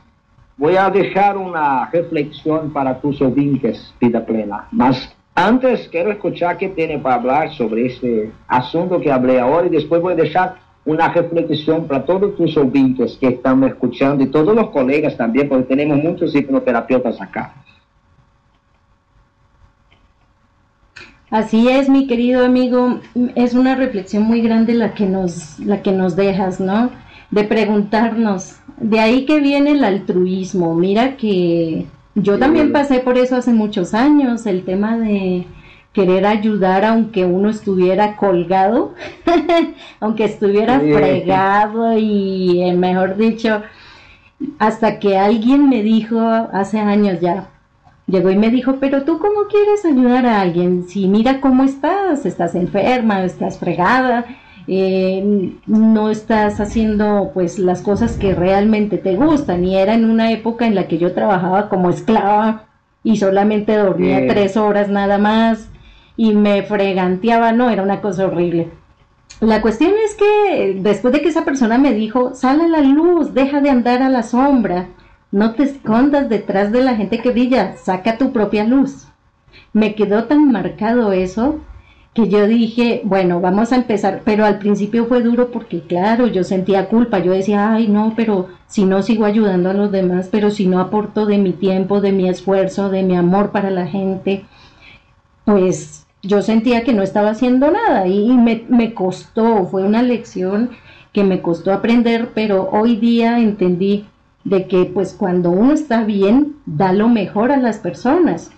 voy 0.57 0.75
a 0.75 0.89
dejar 0.89 1.37
una 1.37 1.87
reflexión 1.91 2.73
para 2.73 2.99
tus 2.99 3.21
oyentes, 3.21 3.93
vida 4.01 4.25
plena. 4.25 4.67
Mas 4.71 5.15
antes 5.35 5.87
quiero 5.89 6.11
escuchar 6.11 6.57
qué 6.57 6.69
tiene 6.69 6.97
para 6.97 7.15
hablar 7.15 7.53
sobre 7.53 7.85
este 7.85 8.31
asunto 8.47 8.99
que 8.99 9.11
hablé 9.11 9.39
ahora 9.39 9.67
y 9.67 9.69
después 9.69 10.01
voy 10.01 10.13
a 10.13 10.15
dejar 10.15 10.55
una 10.85 11.09
reflexión 11.09 11.85
para 11.85 12.03
todos 12.03 12.35
tus 12.35 12.57
oyentes 12.57 13.15
que 13.19 13.27
están 13.27 13.63
escuchando 13.63 14.23
y 14.23 14.27
todos 14.27 14.55
los 14.55 14.71
colegas 14.71 15.15
también, 15.17 15.49
porque 15.49 15.65
tenemos 15.65 15.97
muchos 15.97 16.33
hipnoterapeutas 16.33 17.21
acá. 17.21 17.53
Así 21.29 21.67
es, 21.67 21.89
mi 21.89 22.07
querido 22.07 22.45
amigo, 22.45 23.01
es 23.35 23.53
una 23.53 23.75
reflexión 23.75 24.23
muy 24.23 24.41
grande 24.41 24.73
la 24.73 24.93
que 24.93 25.05
nos, 25.05 25.59
la 25.59 25.81
que 25.81 25.91
nos 25.91 26.15
dejas, 26.15 26.61
¿no? 26.61 26.89
De 27.31 27.43
preguntarnos, 27.43 28.55
de 28.77 28.99
ahí 28.99 29.25
que 29.25 29.41
viene 29.41 29.71
el 29.71 29.83
altruismo. 29.83 30.73
Mira 30.73 31.17
que 31.17 31.85
yo 32.15 32.39
también 32.39 32.71
pasé 32.71 32.99
por 32.99 33.17
eso 33.17 33.35
hace 33.35 33.51
muchos 33.51 33.93
años, 33.93 34.45
el 34.45 34.63
tema 34.63 34.97
de 34.97 35.45
querer 35.91 36.25
ayudar 36.25 36.85
aunque 36.85 37.25
uno 37.25 37.49
estuviera 37.49 38.15
colgado, 38.15 38.93
aunque 39.99 40.25
estuviera 40.25 40.79
fregado 40.79 41.97
y, 41.97 42.61
eh, 42.61 42.73
mejor 42.73 43.17
dicho, 43.17 43.63
hasta 44.59 44.99
que 44.99 45.17
alguien 45.17 45.67
me 45.67 45.81
dijo 45.81 46.19
hace 46.21 46.79
años 46.79 47.19
ya, 47.19 47.49
Llegó 48.07 48.29
y 48.31 48.37
me 48.37 48.49
dijo, 48.49 48.77
pero 48.79 49.03
tú 49.03 49.19
cómo 49.19 49.47
quieres 49.49 49.83
ayudar 49.83 50.25
a 50.25 50.39
alguien 50.39 50.87
si 50.87 51.07
mira 51.07 51.41
cómo 51.41 51.63
estás, 51.63 52.25
estás 52.25 52.55
enferma, 52.55 53.23
estás 53.23 53.59
fregada, 53.59 54.25
eh, 54.65 55.53
no 55.65 56.09
estás 56.09 56.61
haciendo 56.61 57.31
pues 57.33 57.59
las 57.59 57.81
cosas 57.81 58.15
que 58.15 58.33
realmente 58.33 58.97
te 58.97 59.17
gustan. 59.17 59.65
Y 59.65 59.75
era 59.75 59.93
en 59.93 60.09
una 60.09 60.31
época 60.31 60.65
en 60.65 60.75
la 60.75 60.87
que 60.87 60.97
yo 60.97 61.13
trabajaba 61.13 61.67
como 61.67 61.89
esclava 61.89 62.67
y 63.03 63.17
solamente 63.17 63.75
dormía 63.75 64.25
tres 64.27 64.55
horas 64.55 64.87
nada 64.87 65.17
más 65.17 65.69
y 66.15 66.33
me 66.33 66.63
freganteaba, 66.63 67.51
no, 67.51 67.69
era 67.69 67.83
una 67.83 68.01
cosa 68.01 68.25
horrible. 68.25 68.69
La 69.39 69.61
cuestión 69.61 69.91
es 70.03 70.15
que 70.15 70.79
después 70.81 71.13
de 71.13 71.21
que 71.21 71.29
esa 71.29 71.45
persona 71.45 71.77
me 71.77 71.93
dijo, 71.93 72.33
sale 72.33 72.63
a 72.63 72.67
la 72.67 72.81
luz, 72.81 73.33
deja 73.33 73.61
de 73.61 73.69
andar 73.69 74.01
a 74.01 74.09
la 74.09 74.23
sombra, 74.23 74.87
no 75.37 75.53
te 75.53 75.61
escondas 75.61 76.29
detrás 76.29 76.71
de 76.71 76.81
la 76.81 76.95
gente 76.95 77.19
que 77.19 77.29
brilla, 77.29 77.77
saca 77.77 78.17
tu 78.17 78.33
propia 78.33 78.63
luz. 78.63 79.05
Me 79.71 79.93
quedó 79.93 80.23
tan 80.23 80.51
marcado 80.51 81.11
eso 81.11 81.59
que 82.15 82.27
yo 82.27 82.47
dije, 82.47 83.01
bueno, 83.03 83.39
vamos 83.39 83.71
a 83.71 83.75
empezar, 83.75 84.23
pero 84.25 84.45
al 84.45 84.57
principio 84.57 85.05
fue 85.05 85.21
duro 85.21 85.51
porque 85.51 85.81
claro, 85.81 86.25
yo 86.25 86.43
sentía 86.43 86.89
culpa, 86.89 87.19
yo 87.19 87.33
decía, 87.33 87.71
ay 87.71 87.87
no, 87.87 88.13
pero 88.15 88.47
si 88.65 88.85
no 88.85 89.03
sigo 89.03 89.25
ayudando 89.25 89.69
a 89.69 89.75
los 89.75 89.91
demás, 89.91 90.27
pero 90.31 90.49
si 90.49 90.65
no 90.65 90.79
aporto 90.79 91.27
de 91.27 91.37
mi 91.37 91.53
tiempo, 91.53 92.01
de 92.01 92.13
mi 92.13 92.27
esfuerzo, 92.27 92.89
de 92.89 93.03
mi 93.03 93.15
amor 93.15 93.51
para 93.51 93.69
la 93.69 93.85
gente, 93.85 94.43
pues 95.45 96.07
yo 96.23 96.41
sentía 96.41 96.83
que 96.83 96.93
no 96.93 97.03
estaba 97.03 97.29
haciendo 97.29 97.69
nada 97.69 98.07
y 98.07 98.31
me, 98.31 98.65
me 98.69 98.95
costó, 98.95 99.67
fue 99.67 99.83
una 99.83 100.01
lección 100.01 100.71
que 101.13 101.23
me 101.23 101.43
costó 101.43 101.73
aprender, 101.73 102.29
pero 102.33 102.71
hoy 102.71 102.95
día 102.95 103.37
entendí 103.37 104.07
de 104.47 104.65
que 104.67 104.85
pues 104.85 105.13
cuando 105.13 105.51
uno 105.51 105.73
está 105.73 106.05
bien, 106.05 106.55
da 106.65 106.93
lo 106.93 107.09
mejor 107.09 107.51
a 107.51 107.57
las 107.57 107.79
personas 107.79 108.49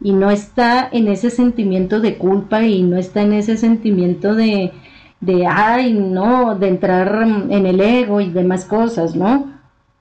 y 0.00 0.12
no 0.12 0.30
está 0.30 0.88
en 0.90 1.08
ese 1.08 1.28
sentimiento 1.28 2.00
de 2.00 2.16
culpa 2.16 2.62
y 2.62 2.82
no 2.82 2.96
está 2.96 3.20
en 3.20 3.34
ese 3.34 3.58
sentimiento 3.58 4.34
de, 4.34 4.72
de 5.20 5.46
ay, 5.46 5.92
no, 5.92 6.54
de 6.54 6.68
entrar 6.68 7.22
en 7.50 7.66
el 7.66 7.80
ego 7.82 8.22
y 8.22 8.30
demás 8.30 8.64
cosas, 8.64 9.14
¿no? 9.14 9.52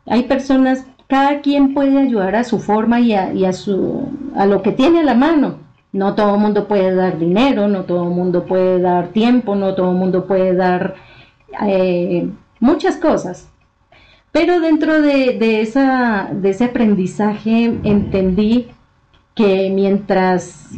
Hay 0.06 0.24
personas, 0.24 0.86
cada 1.08 1.42
quien 1.42 1.74
puede 1.74 2.00
ayudar 2.00 2.38
a 2.38 2.46
su 2.46 2.60
forma 2.60 3.02
y 3.02 3.14
a, 3.14 3.34
y 3.34 3.44
a, 3.44 3.52
su, 3.52 4.08
a 4.38 4.46
lo 4.46 4.62
que 4.62 4.72
tiene 4.72 5.02
a 5.02 5.04
la 5.04 5.16
mano. 5.16 5.58
No 5.92 6.16
todo 6.16 6.36
el 6.36 6.42
mundo 6.42 6.66
puede 6.68 6.96
dar 6.96 7.20
dinero, 7.20 7.68
no 7.68 7.84
todo 7.84 8.04
el 8.04 8.12
mundo 8.12 8.46
puede 8.46 8.80
dar 8.80 9.10
tiempo, 9.10 9.56
no 9.56 9.76
todo 9.76 9.92
el 9.92 9.98
mundo 9.98 10.26
puede 10.28 10.56
dar 10.56 10.96
eh, 11.68 12.30
muchas 12.62 12.96
cosas. 12.96 13.50
Pero 14.36 14.60
dentro 14.60 15.02
de, 15.02 15.62
esa, 15.62 16.30
de 16.30 16.50
ese 16.50 16.66
aprendizaje 16.66 17.74
entendí 17.84 18.68
que 19.34 19.72
mientras 19.74 20.72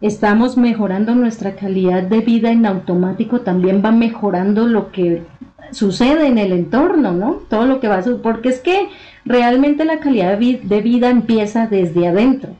estamos 0.00 0.56
mejorando 0.56 1.14
nuestra 1.14 1.54
calidad 1.54 2.04
de 2.04 2.20
vida 2.20 2.50
en 2.50 2.64
automático, 2.64 3.42
también 3.42 3.82
va 3.84 3.92
mejorando 3.92 4.66
lo 4.66 4.92
que 4.92 5.24
sucede 5.72 6.26
en 6.26 6.38
el 6.38 6.52
entorno, 6.52 7.12
¿no? 7.12 7.42
Todo 7.50 7.66
lo 7.66 7.80
que 7.80 7.88
va 7.88 7.96
a 7.96 8.02
suceder, 8.02 8.22
porque 8.22 8.48
es 8.48 8.60
que 8.60 8.88
realmente 9.26 9.84
la 9.84 10.00
calidad 10.00 10.38
de 10.38 10.80
vida 10.80 11.10
empieza 11.10 11.66
desde 11.66 12.08
adentro, 12.08 12.56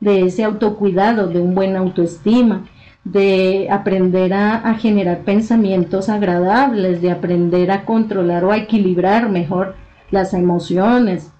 de 0.00 0.22
ese 0.22 0.42
autocuidado, 0.42 1.26
de 1.26 1.38
un 1.38 1.54
buen 1.54 1.76
autoestima, 1.76 2.64
de 3.04 3.68
aprender 3.70 4.32
a 4.32 4.74
generar 4.80 5.18
pensamientos 5.18 6.08
agradables, 6.08 7.02
de 7.02 7.10
aprender 7.10 7.70
a 7.70 7.84
controlar 7.84 8.42
o 8.42 8.52
a 8.52 8.56
equilibrar 8.56 9.28
mejor 9.28 9.81
las 10.12 10.34
emociones, 10.34 11.32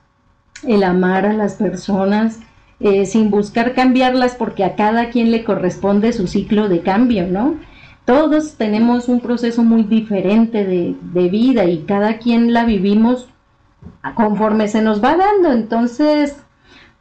el 0.67 0.83
amar 0.83 1.27
a 1.27 1.33
las 1.33 1.55
personas 1.55 2.41
eh, 2.81 3.07
sin 3.07 3.31
buscar 3.31 3.75
cambiarlas 3.75 4.35
porque 4.35 4.65
a 4.65 4.75
cada 4.75 5.11
quien 5.11 5.31
le 5.31 5.45
corresponde 5.45 6.13
su 6.13 6.27
ciclo 6.27 6.69
de 6.69 6.81
cambio, 6.81 7.29
¿no? 7.29 7.55
Todos 8.05 8.57
tenemos 8.57 9.09
un 9.09 9.21
proceso 9.21 9.63
muy 9.63 9.85
diferente 9.85 10.65
de, 10.65 10.97
de 11.01 11.29
vida 11.29 11.67
y 11.67 11.85
cada 11.85 12.19
quien 12.19 12.53
la 12.53 12.65
vivimos 12.65 13.29
conforme 14.17 14.67
se 14.67 14.83
nos 14.83 15.03
va 15.03 15.17
dando. 15.17 15.53
Entonces, 15.53 16.37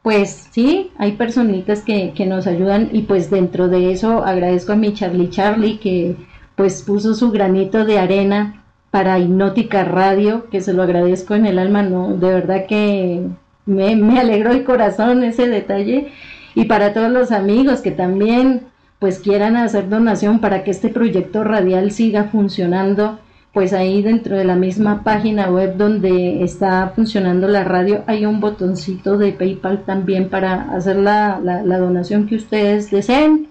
pues 0.03 0.49
sí, 0.51 0.91
hay 0.97 1.13
personitas 1.13 1.81
que, 1.81 2.13
que, 2.13 2.25
nos 2.25 2.47
ayudan 2.47 2.89
y 2.91 3.03
pues 3.03 3.29
dentro 3.29 3.67
de 3.67 3.91
eso 3.91 4.23
agradezco 4.23 4.73
a 4.73 4.75
mi 4.75 4.93
Charlie 4.93 5.29
Charlie 5.29 5.79
que 5.79 6.15
pues 6.55 6.83
puso 6.83 7.15
su 7.15 7.31
granito 7.31 7.85
de 7.85 7.97
arena 7.97 8.60
para 8.91 9.17
Hipnótica 9.19 9.85
Radio, 9.85 10.49
que 10.51 10.61
se 10.61 10.73
lo 10.73 10.83
agradezco 10.83 11.33
en 11.33 11.45
el 11.45 11.57
alma, 11.59 11.81
no, 11.81 12.09
de 12.17 12.27
verdad 12.27 12.65
que 12.67 13.25
me, 13.65 13.95
me 13.95 14.19
alegró 14.19 14.51
el 14.51 14.63
corazón 14.65 15.23
ese 15.23 15.47
detalle. 15.47 16.11
Y 16.53 16.65
para 16.65 16.93
todos 16.93 17.09
los 17.09 17.31
amigos 17.31 17.79
que 17.79 17.91
también 17.91 18.63
pues 18.99 19.19
quieran 19.19 19.55
hacer 19.55 19.89
donación 19.89 20.39
para 20.39 20.63
que 20.63 20.71
este 20.71 20.89
proyecto 20.89 21.43
radial 21.43 21.91
siga 21.91 22.25
funcionando, 22.25 23.17
pues 23.53 23.73
ahí 23.73 24.01
dentro 24.01 24.37
de 24.37 24.43
la 24.43 24.55
misma 24.55 25.03
página 25.03 25.49
web 25.49 25.75
donde 25.75 26.43
está 26.43 26.91
funcionando 26.95 27.47
la 27.47 27.63
radio 27.63 28.03
hay 28.05 28.25
un 28.25 28.39
botoncito 28.39 29.17
de 29.17 29.31
PayPal 29.31 29.83
también 29.85 30.29
para 30.29 30.71
hacer 30.73 30.97
la, 30.97 31.39
la 31.41 31.77
donación 31.79 32.27
que 32.27 32.35
ustedes 32.35 32.91
deseen. 32.91 33.50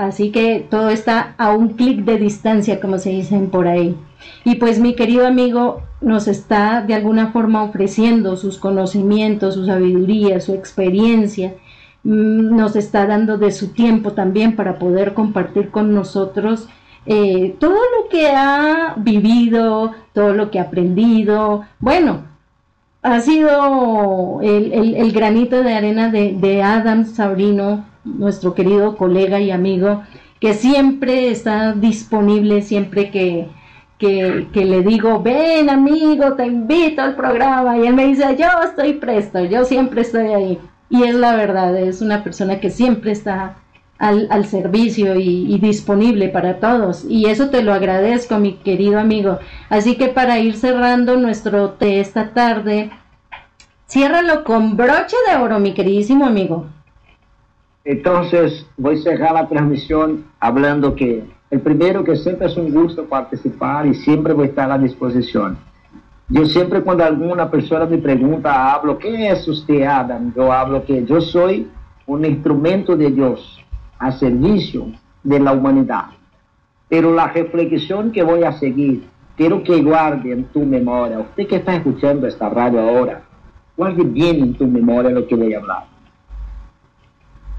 Así 0.00 0.30
que 0.30 0.66
todo 0.70 0.88
está 0.88 1.34
a 1.36 1.52
un 1.52 1.74
clic 1.74 2.06
de 2.06 2.16
distancia, 2.16 2.80
como 2.80 2.96
se 2.96 3.10
dicen 3.10 3.50
por 3.50 3.68
ahí. 3.68 3.94
Y 4.44 4.54
pues 4.54 4.80
mi 4.80 4.94
querido 4.94 5.26
amigo 5.26 5.82
nos 6.00 6.26
está 6.26 6.80
de 6.80 6.94
alguna 6.94 7.32
forma 7.32 7.62
ofreciendo 7.62 8.38
sus 8.38 8.56
conocimientos, 8.56 9.56
su 9.56 9.66
sabiduría, 9.66 10.40
su 10.40 10.54
experiencia, 10.54 11.54
mm, 12.04 12.56
nos 12.56 12.76
está 12.76 13.06
dando 13.06 13.36
de 13.36 13.52
su 13.52 13.74
tiempo 13.74 14.12
también 14.12 14.56
para 14.56 14.78
poder 14.78 15.12
compartir 15.12 15.70
con 15.70 15.92
nosotros 15.94 16.66
eh, 17.04 17.54
todo 17.58 17.74
lo 17.74 18.08
que 18.08 18.28
ha 18.28 18.94
vivido, 18.96 19.92
todo 20.14 20.32
lo 20.32 20.50
que 20.50 20.60
ha 20.60 20.62
aprendido. 20.62 21.66
Bueno, 21.78 22.22
ha 23.02 23.20
sido 23.20 24.40
el, 24.42 25.12
granito 25.12 25.62
de 25.62 25.74
arena 25.74 26.10
de, 26.10 26.32
de 26.32 26.62
Adam 26.62 27.04
Sabrino, 27.04 27.89
nuestro 28.04 28.54
querido 28.54 28.96
colega 28.96 29.40
y 29.40 29.50
amigo, 29.50 30.02
que 30.40 30.54
siempre 30.54 31.30
está 31.30 31.72
disponible 31.72 32.62
siempre 32.62 33.10
que, 33.10 33.48
que, 33.98 34.48
que, 34.52 34.64
le 34.64 34.82
digo, 34.82 35.20
ven 35.22 35.68
amigo, 35.68 36.34
te 36.34 36.46
invito 36.46 37.02
al 37.02 37.16
programa. 37.16 37.78
Y 37.78 37.86
él 37.86 37.94
me 37.94 38.06
dice, 38.06 38.36
yo 38.38 38.46
estoy 38.64 38.94
presto, 38.94 39.44
yo 39.44 39.64
siempre 39.64 40.00
estoy 40.02 40.28
ahí. 40.28 40.58
Y 40.88 41.04
es 41.04 41.14
la 41.14 41.36
verdad, 41.36 41.76
es 41.76 42.00
una 42.02 42.24
persona 42.24 42.58
que 42.58 42.70
siempre 42.70 43.12
está 43.12 43.56
al, 44.00 44.26
al 44.30 44.46
servicio 44.46 45.14
y, 45.20 45.58
disponible 45.58 46.28
para 46.30 46.58
todos. 46.58 47.04
Y 47.08 47.26
eso 47.26 47.50
te 47.50 47.62
lo 47.62 47.72
agradezco, 47.72 48.38
mi 48.38 48.54
querido 48.54 48.98
amigo. 48.98 49.38
Así 49.68 49.96
que 49.96 50.08
para 50.08 50.38
ir 50.40 50.56
cerrando 50.56 51.16
nuestro 51.16 51.72
té 51.72 52.00
esta 52.00 52.30
tarde, 52.30 52.90
ciérralo 53.86 54.42
con 54.42 54.76
broche 54.76 55.16
de 55.28 55.36
oro, 55.36 55.60
mi 55.60 55.74
queridísimo 55.74 56.26
amigo. 56.26 56.66
Entonces, 57.84 58.66
voy 58.76 58.96
a 58.96 59.02
cerrar 59.02 59.32
la 59.32 59.48
transmisión 59.48 60.24
hablando 60.38 60.94
que 60.94 61.24
el 61.50 61.60
primero 61.60 62.04
que 62.04 62.16
siempre 62.16 62.46
es 62.46 62.56
un 62.56 62.72
gusto 62.72 63.06
participar 63.06 63.86
y 63.86 63.94
siempre 63.94 64.32
voy 64.34 64.46
a 64.46 64.48
estar 64.50 64.70
a 64.70 64.78
disposición. 64.78 65.58
Yo 66.28 66.44
siempre 66.46 66.82
cuando 66.82 67.04
alguna 67.04 67.50
persona 67.50 67.86
me 67.86 67.98
pregunta, 67.98 68.72
hablo, 68.72 68.98
¿qué 68.98 69.30
es 69.30 69.48
usted, 69.48 69.82
Adam? 69.82 70.32
Yo 70.36 70.52
hablo 70.52 70.84
que 70.84 71.04
yo 71.04 71.20
soy 71.20 71.68
un 72.06 72.24
instrumento 72.24 72.96
de 72.96 73.10
Dios 73.10 73.58
a 73.98 74.12
servicio 74.12 74.92
de 75.24 75.40
la 75.40 75.52
humanidad. 75.52 76.06
Pero 76.88 77.14
la 77.14 77.28
reflexión 77.28 78.12
que 78.12 78.22
voy 78.22 78.44
a 78.44 78.52
seguir, 78.52 79.08
quiero 79.36 79.62
que 79.62 79.82
guarde 79.82 80.32
en 80.32 80.44
tu 80.44 80.60
memoria, 80.64 81.18
usted 81.18 81.48
que 81.48 81.56
está 81.56 81.74
escuchando 81.74 82.26
esta 82.26 82.48
radio 82.48 82.80
ahora, 82.80 83.22
guarde 83.76 84.04
bien 84.04 84.40
en 84.40 84.54
tu 84.54 84.66
memoria 84.66 85.10
lo 85.10 85.26
que 85.26 85.34
voy 85.34 85.54
a 85.54 85.58
hablar. 85.58 85.89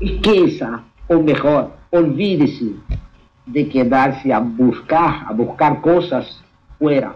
Esqueça, 0.01 0.83
o 1.07 1.19
mejor, 1.19 1.73
olvídese 1.91 2.73
de 3.45 3.65
quedarse 3.69 4.33
a 4.33 4.39
buscar, 4.39 5.25
a 5.27 5.33
buscar 5.33 5.79
cosas 5.81 6.43
fuera. 6.79 7.15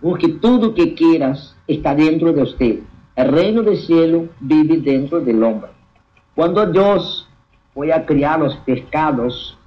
Porque 0.00 0.28
tudo 0.28 0.74
que 0.74 0.94
quieras 0.94 1.54
está 1.68 1.94
dentro 1.94 2.32
de 2.32 2.42
usted. 2.42 2.78
El 3.14 3.28
reino 3.28 3.62
del 3.62 3.76
cielo 3.76 4.28
vive 4.40 4.78
dentro 4.78 5.20
del 5.20 5.42
hombre. 5.42 5.70
Cuando 6.34 6.64
Dios 6.66 7.28
fue 7.74 7.92
a 7.92 8.06
criar 8.06 8.38
los 8.38 8.56
pescados, 8.56 9.58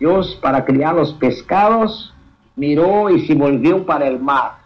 Dios 0.00 0.36
para 0.42 0.64
criar 0.64 0.96
los 0.96 1.12
pescados 1.14 2.12
miró 2.56 3.10
y 3.10 3.26
se 3.26 3.34
volvió 3.34 3.86
para 3.86 4.08
el 4.08 4.18
mar. 4.18 4.58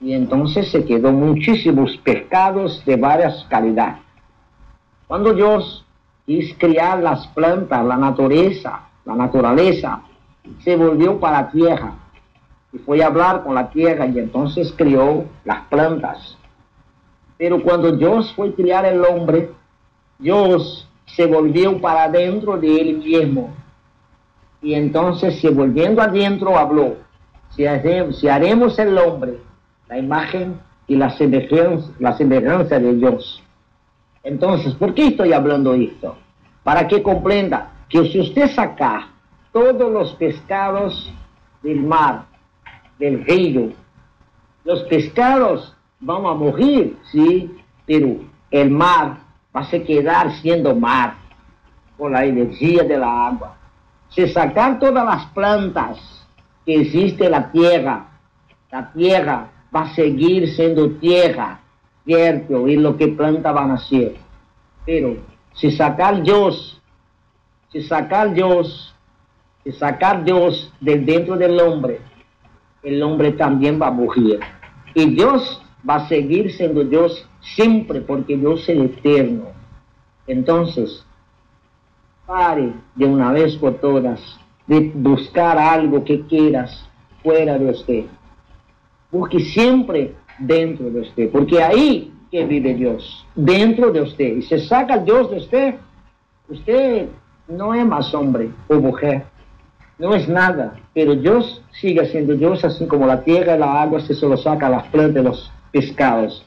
Y 0.00 0.12
entonces 0.12 0.72
se 0.72 0.84
quedó 0.84 1.12
muchísimos 1.12 1.96
pescados 1.98 2.84
de 2.84 2.96
varias 2.96 3.44
calidades. 3.44 4.02
Cuando 5.06 5.32
Dios 5.32 5.83
quiso 6.26 6.56
criar 6.58 7.00
las 7.00 7.26
plantas, 7.28 7.84
la 7.84 7.96
naturaleza, 7.96 8.80
la 9.04 9.14
naturaleza, 9.14 10.02
se 10.62 10.76
volvió 10.76 11.18
para 11.18 11.42
la 11.42 11.50
tierra 11.50 11.92
y 12.72 12.78
fue 12.78 13.02
a 13.02 13.06
hablar 13.06 13.44
con 13.44 13.54
la 13.54 13.70
tierra 13.70 14.06
y 14.06 14.18
entonces 14.18 14.74
crió 14.76 15.24
las 15.44 15.62
plantas. 15.68 16.36
Pero 17.38 17.62
cuando 17.62 17.92
Dios 17.92 18.32
fue 18.34 18.48
a 18.48 18.52
criar 18.52 18.84
el 18.84 19.04
hombre, 19.04 19.50
Dios 20.18 20.88
se 21.06 21.26
volvió 21.26 21.80
para 21.80 22.04
adentro 22.04 22.56
de 22.58 22.80
él 22.80 22.98
mismo. 22.98 23.54
Y 24.60 24.74
entonces, 24.74 25.40
se 25.40 25.50
volviendo 25.50 26.00
adentro, 26.00 26.56
habló, 26.56 26.96
si 27.50 27.66
haremos, 27.66 28.18
si 28.18 28.28
haremos 28.28 28.78
el 28.78 28.96
hombre, 28.96 29.38
la 29.88 29.98
imagen 29.98 30.58
y 30.86 30.96
la 30.96 31.10
semejanza, 31.10 31.90
la 31.98 32.16
semejanza 32.16 32.78
de 32.78 32.94
Dios. 32.94 33.43
Entonces, 34.24 34.74
¿por 34.74 34.94
qué 34.94 35.08
estoy 35.08 35.32
hablando 35.32 35.74
esto? 35.74 36.16
Para 36.62 36.88
que 36.88 37.02
comprenda 37.02 37.70
que 37.88 38.10
si 38.10 38.20
usted 38.20 38.50
saca 38.50 39.08
todos 39.52 39.92
los 39.92 40.14
pescados 40.14 41.12
del 41.62 41.82
mar, 41.82 42.24
del 42.98 43.24
río, 43.24 43.72
los 44.64 44.82
pescados 44.84 45.76
van 46.00 46.24
a 46.24 46.34
morir, 46.34 46.96
sí, 47.12 47.54
pero 47.86 48.16
el 48.50 48.70
mar 48.70 49.18
va 49.54 49.60
a 49.60 49.68
quedar 49.68 50.32
siendo 50.40 50.74
mar 50.74 51.14
con 51.98 52.12
la 52.12 52.24
energía 52.24 52.82
de 52.82 52.96
la 52.96 53.26
agua. 53.28 53.56
Si 54.08 54.26
sacar 54.28 54.78
todas 54.78 55.04
las 55.04 55.26
plantas 55.26 55.98
que 56.64 56.80
existe 56.80 57.26
en 57.26 57.30
la 57.32 57.52
tierra, 57.52 58.06
la 58.70 58.92
tierra 58.92 59.48
va 59.74 59.82
a 59.82 59.94
seguir 59.94 60.48
siendo 60.54 60.90
tierra, 60.92 61.60
y 62.06 62.76
lo 62.76 62.96
que 62.96 63.08
planta 63.08 63.52
van 63.52 63.70
a 63.70 63.78
ser. 63.78 64.16
Pero 64.84 65.16
si 65.54 65.70
sacar 65.70 66.22
Dios 66.22 66.74
si 67.74 67.82
sacar 67.82 68.32
Dios, 68.32 68.94
si 69.64 69.72
sacar 69.72 70.22
Dios 70.22 70.72
de 70.80 70.96
dentro 70.96 71.36
del 71.36 71.58
hombre, 71.58 72.00
el 72.84 73.02
hombre 73.02 73.32
también 73.32 73.82
va 73.82 73.88
a 73.88 73.90
morir. 73.90 74.38
Y 74.94 75.10
Dios 75.10 75.60
va 75.88 75.96
a 75.96 76.08
seguir 76.08 76.52
siendo 76.52 76.84
Dios 76.84 77.28
siempre, 77.40 78.00
porque 78.00 78.36
Dios 78.36 78.60
es 78.62 78.68
el 78.68 78.82
eterno. 78.82 79.46
Entonces, 80.28 81.04
pare 82.26 82.72
de 82.94 83.06
una 83.06 83.32
vez 83.32 83.56
por 83.56 83.74
todas 83.80 84.20
de 84.68 84.92
buscar 84.94 85.58
algo 85.58 86.04
que 86.04 86.20
quieras 86.26 86.88
fuera 87.24 87.58
de 87.58 87.70
usted. 87.70 88.04
Busque 89.10 89.40
siempre 89.40 90.14
dentro 90.38 90.90
de 90.90 91.00
usted, 91.00 91.30
porque 91.30 91.62
ahí 91.62 92.12
que 92.30 92.44
vive 92.44 92.74
Dios, 92.74 93.24
dentro 93.34 93.92
de 93.92 94.02
usted. 94.02 94.36
Y 94.36 94.42
se 94.42 94.58
saca 94.58 94.98
Dios 94.98 95.30
de 95.30 95.36
usted, 95.36 95.74
usted 96.48 97.06
no 97.48 97.74
es 97.74 97.86
más 97.86 98.12
hombre 98.14 98.50
o 98.68 98.74
mujer, 98.74 99.24
no 99.98 100.14
es 100.14 100.28
nada, 100.28 100.74
pero 100.92 101.14
Dios 101.14 101.62
sigue 101.80 102.04
siendo 102.06 102.34
Dios, 102.34 102.64
así 102.64 102.86
como 102.86 103.06
la 103.06 103.22
tierra 103.22 103.54
y 103.54 103.58
la 103.60 103.82
agua 103.82 104.00
se 104.00 104.14
solo 104.14 104.36
saca 104.36 104.68
las 104.68 104.84
plantas 104.88 105.14
de 105.14 105.22
los 105.22 105.52
pescados. 105.70 106.44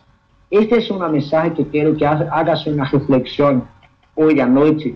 Este 0.49 0.77
es 0.77 0.91
un 0.91 0.99
mensaje 1.11 1.53
que 1.53 1.67
quiero 1.67 1.95
que 1.95 2.05
hagas 2.05 2.67
una 2.67 2.85
reflexión 2.85 3.63
hoy 4.15 4.39
a 4.39 4.45
noche, 4.45 4.95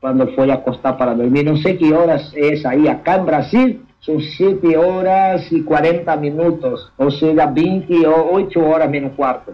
cuando 0.00 0.28
fue 0.28 0.50
a 0.50 0.56
acostar 0.56 0.96
para 0.96 1.14
dormir. 1.14 1.44
No 1.44 1.56
sé 1.56 1.78
qué 1.78 1.94
horas 1.94 2.32
es 2.36 2.64
ahí, 2.66 2.86
acá 2.86 3.16
en 3.16 3.26
Brasil 3.26 3.87
son 4.00 4.20
7 4.20 4.76
horas 4.76 5.50
y 5.50 5.62
40 5.62 6.16
minutos, 6.16 6.92
o 6.96 7.10
sea, 7.10 7.46
28 7.46 8.60
horas 8.60 8.90
menos 8.90 9.12
cuarto. 9.12 9.52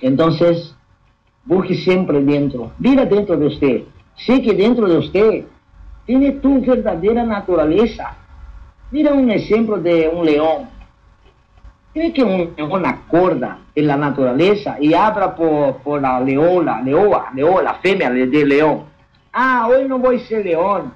Entonces, 0.00 0.74
busque 1.44 1.74
siempre 1.74 2.22
dentro, 2.22 2.72
viva 2.78 3.04
dentro 3.04 3.36
de 3.36 3.46
usted 3.46 3.82
Sé 4.18 4.42
que 4.42 4.52
dentro 4.52 4.88
de 4.88 4.98
usted 4.98 5.44
tiene 6.04 6.32
tu 6.32 6.60
verdadera 6.60 7.24
naturaleza. 7.24 8.16
Mira 8.90 9.12
un 9.12 9.30
ejemplo 9.30 9.76
de 9.76 10.08
un 10.08 10.26
león. 10.26 10.68
¿Cree 11.92 12.12
que 12.12 12.22
un 12.22 12.52
león 12.56 12.84
acorda 12.84 13.58
en 13.74 13.86
la 13.86 13.96
naturaleza 13.96 14.76
y 14.80 14.94
abra 14.94 15.34
por, 15.34 16.02
la 16.02 16.20
leola, 16.20 16.80
leoa, 16.82 17.30
leoa, 17.34 17.62
la 17.62 17.74
femia 17.74 18.10
del 18.10 18.48
león? 18.48 18.84
Ah, 19.32 19.68
hoy 19.70 19.86
no 19.86 19.98
voy 19.98 20.16
a 20.16 20.20
ser 20.20 20.44
león. 20.44 20.92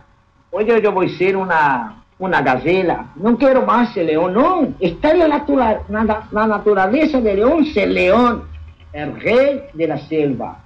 Hoy 0.51 0.66
yo 0.66 0.93
voy 0.93 1.07
a 1.07 1.18
ser 1.18 1.37
una, 1.37 2.01
una 2.25 2.43
gacela. 2.43 3.12
No 3.16 3.37
quiero 3.37 3.66
más 3.66 3.93
ser 3.93 4.07
león. 4.07 4.35
No, 4.35 4.68
está 4.81 5.11
en 5.11 5.29
la, 5.29 6.25
la 6.31 6.47
naturaleza 6.47 7.20
del 7.20 7.37
león 7.37 7.64
ser 7.66 7.89
león, 7.89 8.45
el 8.93 9.20
rey 9.20 9.62
de 9.75 9.87
la 9.87 9.99
selva. 9.99 10.59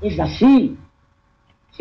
Es 0.00 0.18
así 0.18 0.76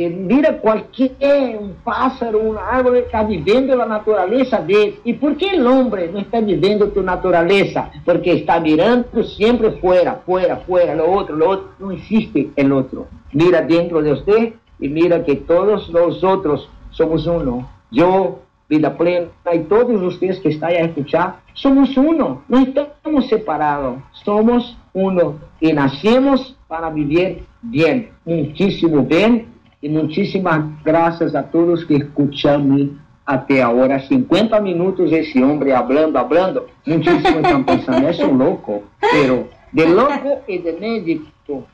mira 0.05 0.60
cualquier 0.60 1.58
un 1.60 1.74
pássaro, 1.84 2.39
un 2.39 2.58
árvore 2.58 2.99
está 2.99 3.24
vivendo 3.24 3.82
a 3.82 3.86
natureza 3.86 4.60
dele. 4.60 4.99
E 5.03 5.14
por 5.14 5.36
que 5.36 5.60
o 5.60 5.68
homem 5.68 6.12
não 6.12 6.22
está 6.22 6.39
vivendo 6.39 6.91
tu 6.91 7.01
natureza? 7.01 7.89
Porque 8.05 8.32
está 8.32 8.60
mirando 8.60 9.24
sempre 9.24 9.72
fora, 9.80 10.22
fora, 10.26 10.58
fora, 10.58 10.93
lo 10.93 11.10
outro, 11.10 11.36
lo 11.36 11.47
outro. 11.47 11.70
Não 11.80 11.91
existe 11.91 12.51
o 12.55 12.74
outro. 12.74 13.08
Mira 13.34 13.62
dentro 13.62 14.03
de 14.03 14.10
você 14.10 14.53
e 14.80 14.88
mira 14.88 15.20
que 15.22 15.36
todos 15.36 15.89
nós 15.89 16.22
outros 16.22 16.70
somos 16.91 17.26
uno. 17.26 17.68
Eu 17.91 18.39
Vida 18.70 18.97
Plena 18.97 19.28
y 19.53 19.59
todos 19.59 20.01
ustedes 20.01 20.39
que 20.39 20.49
están 20.49 20.72
a 20.72 20.80
escuchar, 20.80 21.39
somos 21.53 21.95
uno, 21.95 22.43
no 22.49 22.59
estamos 22.59 23.28
separados, 23.28 23.99
somos 24.11 24.78
uno 24.93 25.36
y 25.61 25.72
nacemos 25.72 26.57
para 26.68 26.89
vivir 26.89 27.43
bien, 27.61 28.09
muchísimo 28.26 29.03
bien 29.03 29.47
y 29.82 29.89
muchísimas 29.89 30.65
gracias 30.84 31.34
a 31.34 31.43
todos 31.43 31.86
que 31.86 31.95
escuchan 31.95 32.99
até 33.26 33.61
agora 33.61 33.99
50 33.99 34.59
minutos 34.61 35.11
esse 35.11 35.43
homem 35.43 35.72
hablando, 35.72 36.18
hablando, 36.18 36.68
muitíssimo 36.86 37.39
estão 37.39 37.63
pensando, 37.63 38.07
é 38.07 38.26
um 38.26 38.38
louco, 38.38 38.84
pero 38.99 39.49
de 39.72 39.86
louco 39.86 40.39
e 40.47 40.57
de 40.59 40.72
médico, 40.74 41.28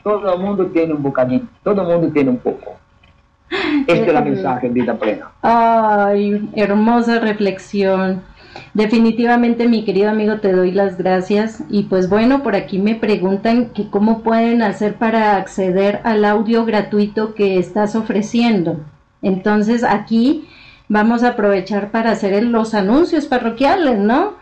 todo 0.03 0.37
mundo 0.37 0.65
tem 0.69 0.91
um 0.91 0.97
bocadinho, 0.97 1.47
todo 1.63 1.83
mundo 1.83 2.11
tem 2.11 2.27
um 2.27 2.35
pouco. 2.35 2.82
Esta 3.87 4.05
es 4.05 4.13
la 4.13 4.21
mensaje 4.21 4.67
en 4.67 4.73
Vida 4.73 4.97
Plena. 4.97 5.31
Ay, 5.41 6.49
hermosa 6.55 7.19
reflexión. 7.19 8.21
Definitivamente, 8.73 9.67
mi 9.67 9.83
querido 9.83 10.09
amigo, 10.09 10.39
te 10.39 10.51
doy 10.51 10.71
las 10.71 10.97
gracias. 10.97 11.63
Y 11.69 11.83
pues 11.83 12.09
bueno, 12.09 12.43
por 12.43 12.55
aquí 12.55 12.79
me 12.79 12.95
preguntan 12.95 13.69
que 13.69 13.89
cómo 13.89 14.21
pueden 14.21 14.61
hacer 14.61 14.95
para 14.95 15.37
acceder 15.37 16.01
al 16.03 16.25
audio 16.25 16.65
gratuito 16.65 17.35
que 17.35 17.57
estás 17.57 17.95
ofreciendo. 17.95 18.79
Entonces, 19.21 19.83
aquí 19.83 20.47
vamos 20.87 21.23
a 21.23 21.29
aprovechar 21.29 21.91
para 21.91 22.11
hacer 22.11 22.43
los 22.43 22.73
anuncios 22.73 23.25
parroquiales, 23.25 23.97
¿no? 23.99 24.33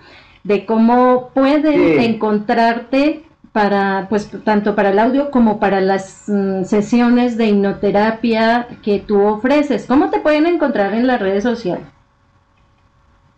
De 0.43 0.65
cómo 0.65 1.29
pueden 1.33 1.99
encontrarte 1.99 3.23
para, 3.51 4.07
pues, 4.09 4.31
tanto 4.43 4.75
para 4.75 4.91
el 4.91 4.99
audio 4.99 5.29
como 5.29 5.59
para 5.59 5.81
las 5.81 6.25
mm, 6.27 6.63
sesiones 6.63 7.37
de 7.37 7.47
hipnoterapia 7.47 8.67
que 8.81 8.99
tú 8.99 9.21
ofreces. 9.21 9.85
¿Cómo 9.85 10.09
te 10.09 10.19
pueden 10.19 10.45
encontrar 10.45 10.93
en 10.93 11.07
las 11.07 11.19
redes 11.19 11.43
sociales? 11.43 11.85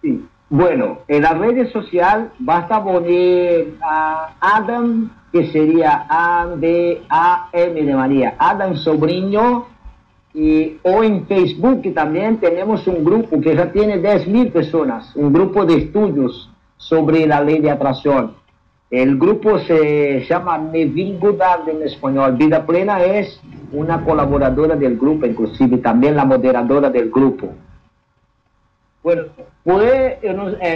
Sí, 0.01 0.23
bueno, 0.49 0.99
en 1.07 1.23
las 1.23 1.37
redes 1.37 1.71
sociales 1.71 2.27
basta 2.37 2.83
poner 2.83 3.73
a 3.81 4.35
Adam, 4.39 5.11
que 5.31 5.51
sería 5.51 6.05
A-D-A-M 6.07 7.81
de 7.81 7.95
María, 7.95 8.35
Adam 8.37 8.75
Sobrino, 8.75 9.67
y, 10.35 10.77
o 10.83 11.03
en 11.03 11.25
Facebook, 11.27 11.81
también 11.93 12.37
tenemos 12.37 12.85
un 12.87 13.03
grupo 13.03 13.39
que 13.39 13.55
ya 13.55 13.71
tiene 13.71 14.01
10.000 14.01 14.51
personas, 14.51 15.15
un 15.15 15.31
grupo 15.31 15.65
de 15.65 15.75
estudios 15.75 16.51
sobre 16.77 17.25
la 17.25 17.41
ley 17.41 17.59
de 17.59 17.71
atracción. 17.71 18.42
El 18.93 19.17
grupo 19.17 19.57
se 19.57 20.23
llama 20.29 20.55
Neville 20.59 21.17
Goddard 21.17 21.67
en 21.67 21.81
español. 21.81 22.37
Vida 22.37 22.63
Plena 22.63 23.03
es 23.03 23.41
una 23.71 24.05
colaboradora 24.05 24.75
del 24.75 24.99
grupo, 24.99 25.25
inclusive 25.25 25.79
también 25.79 26.15
la 26.15 26.25
moderadora 26.25 26.91
del 26.91 27.09
grupo. 27.09 27.55
Bueno, 29.01 29.23
pues 29.63 30.19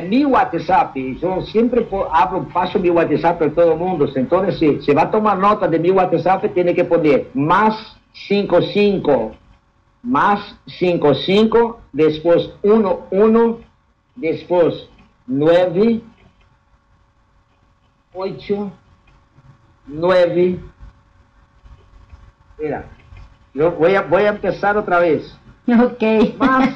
mi 0.09 0.25
WhatsApp, 0.25 0.95
yo 0.95 1.43
siempre 1.43 1.85
hablo, 2.11 2.47
paso 2.51 2.79
mi 2.79 2.89
WhatsApp 2.89 3.39
a 3.39 3.49
todo 3.51 3.73
el 3.73 3.77
mundo, 3.77 4.09
entonces 4.15 4.57
si 4.57 4.81
se 4.81 4.95
va 4.95 5.03
a 5.03 5.11
tomar 5.11 5.37
nota 5.37 5.67
de 5.67 5.77
mi 5.77 5.91
WhatsApp, 5.91 6.43
tiene 6.55 6.73
que 6.73 6.85
poner 6.85 7.27
más 7.35 7.99
55, 8.27 9.33
más 10.01 10.39
55, 10.65 11.81
después 11.93 12.49
1, 12.63 12.99
1, 13.11 13.57
después 14.15 14.89
9, 15.27 16.01
8, 18.17 18.71
9. 19.87 20.59
Mira, 22.59 22.85
yo 23.53 23.71
voy 23.71 23.95
a, 23.95 24.01
voy 24.01 24.23
a 24.23 24.29
empezar 24.29 24.75
otra 24.75 24.99
vez. 24.99 25.37
Ok. 25.67 26.37
Más, 26.39 26.69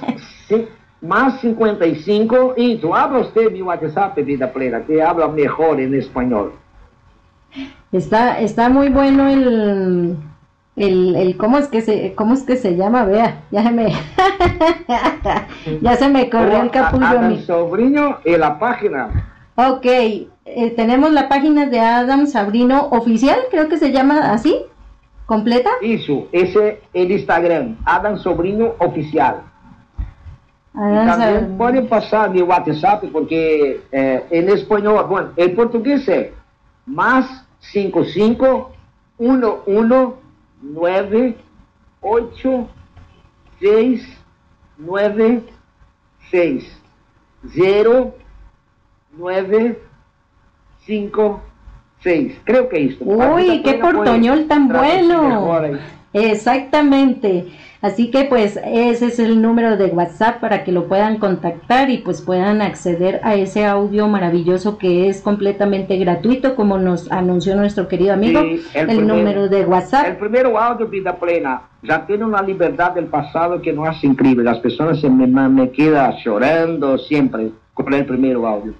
más 1.01 1.41
55. 1.41 2.53
Y 2.57 2.77
tú 2.77 2.93
habla 2.95 3.19
usted 3.19 3.51
mi 3.51 3.61
WhatsApp, 3.61 4.17
vida 4.19 4.53
plena, 4.53 4.83
que 4.83 5.01
habla 5.01 5.27
mejor 5.27 5.79
en 5.79 5.95
español. 5.95 6.53
Está, 7.91 8.39
está 8.39 8.69
muy 8.69 8.89
bueno 8.89 9.27
el, 9.27 10.17
el, 10.75 11.15
el 11.15 11.37
cómo 11.37 11.57
es 11.57 11.67
que 11.67 11.81
se 11.81 12.13
cómo 12.15 12.35
es 12.35 12.43
que 12.43 12.55
se 12.55 12.77
llama 12.77 13.03
vea 13.03 13.41
ya 13.51 13.63
se 13.63 13.71
me 13.71 13.91
ya 15.81 15.95
se 15.97 16.07
me 16.07 16.29
corrió 16.29 16.61
el 16.61 16.71
capullo 16.71 17.19
a, 17.19 17.21
mi 17.23 17.41
sobrino 17.41 18.19
en 18.23 18.39
la 18.39 18.57
página 18.57 19.30
ok 19.55 19.85
eh, 20.53 20.71
tenemos 20.75 21.11
la 21.11 21.29
página 21.29 21.67
de 21.67 21.79
Adam 21.79 22.25
Sabrino 22.25 22.87
oficial, 22.91 23.39
creo 23.51 23.69
que 23.69 23.77
se 23.77 23.91
llama 23.91 24.31
así, 24.31 24.65
completa. 25.25 25.69
Eso, 25.81 26.27
ese 26.31 26.81
el 26.93 27.11
Instagram, 27.11 27.77
Adam 27.85 28.17
Sobrino 28.17 28.73
Oficial. 28.79 29.43
también 30.73 31.57
pueden 31.57 31.87
pasar 31.87 32.31
mi 32.31 32.41
WhatsApp 32.41 33.03
porque 33.11 33.81
eh, 33.91 34.25
en 34.31 34.49
español, 34.49 35.05
bueno, 35.07 35.29
el 35.35 35.53
portugués 35.53 36.07
es 36.07 36.31
más 36.85 37.45
55 37.59 38.71
11 39.19 40.15
9 40.63 41.37
8 42.01 42.69
6 43.59 44.17
9 44.79 45.43
6 46.31 46.81
0 47.53 48.15
9 49.17 49.79
5, 50.85 51.41
6. 51.99 52.41
Creo 52.43 52.69
que 52.69 52.85
esto. 52.85 53.05
Uy, 53.05 53.61
qué 53.63 53.75
portoñol 53.75 54.47
tan 54.47 54.67
bueno. 54.67 55.51
Exactamente. 56.13 57.47
Así 57.81 58.11
que 58.11 58.25
pues 58.25 58.59
ese 58.63 59.07
es 59.07 59.17
el 59.17 59.41
número 59.41 59.75
de 59.75 59.85
WhatsApp 59.85 60.39
para 60.39 60.63
que 60.63 60.71
lo 60.71 60.87
puedan 60.87 61.17
contactar 61.17 61.89
y 61.89 61.97
pues 61.99 62.21
puedan 62.21 62.61
acceder 62.61 63.19
a 63.23 63.33
ese 63.33 63.65
audio 63.65 64.07
maravilloso 64.07 64.77
que 64.77 65.09
es 65.09 65.21
completamente 65.21 65.97
gratuito 65.97 66.55
como 66.55 66.77
nos 66.77 67.11
anunció 67.11 67.55
nuestro 67.55 67.87
querido 67.87 68.13
amigo. 68.13 68.41
el, 68.75 69.07
número 69.07 69.47
de 69.47 69.65
WhatsApp. 69.65 70.09
El 70.09 70.17
primero 70.17 70.59
audio 70.59 70.87
Vida 70.87 71.15
Plena 71.15 71.63
ya 71.81 72.05
tiene 72.05 72.23
una 72.25 72.43
libertad 72.43 72.91
del 72.91 73.05
pasado 73.05 73.59
que 73.59 73.73
no 73.73 73.89
es 73.89 74.03
increíble. 74.03 74.43
Las 74.43 74.59
personas 74.59 75.01
se 75.01 75.09
me, 75.09 75.25
me 75.25 75.71
quedan 75.71 76.13
llorando 76.23 76.99
siempre 76.99 77.49
con 77.73 77.91
el 77.93 78.05
primero 78.05 78.45
audio. 78.45 78.73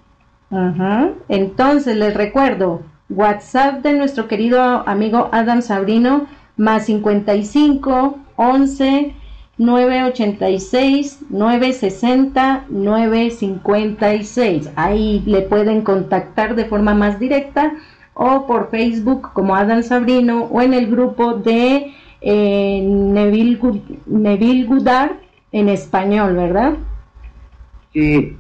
Entonces, 1.30 1.96
les 1.96 2.14
recuerdo, 2.14 2.82
WhatsApp 3.10 3.82
de 3.84 3.94
nuestro 3.94 4.28
querido 4.28 4.62
amigo 4.88 5.30
Adam 5.32 5.62
Sabrino, 5.62 6.28
más 6.58 6.86
55 6.86 8.18
11 8.36 9.16
986 9.58 11.20
960 11.30 12.66
956. 12.70 14.72
Ahí 14.76 15.24
le 15.26 15.42
pueden 15.42 15.82
contactar 15.82 16.56
de 16.56 16.66
forma 16.66 16.94
más 16.94 17.20
directa 17.20 17.74
o 18.14 18.46
por 18.46 18.70
Facebook 18.70 19.30
como 19.34 19.56
Adam 19.56 19.84
Sabrino 19.84 20.44
o 20.52 20.62
en 20.62 20.74
el 20.74 20.90
grupo 20.90 21.34
de 21.34 21.94
eh, 22.22 22.82
Neville, 22.84 23.60
Neville 24.06 24.66
Goudard 24.66 25.12
en 25.52 25.70
español, 25.70 26.36
¿verdad? 26.36 26.74
Sí. 27.94 28.38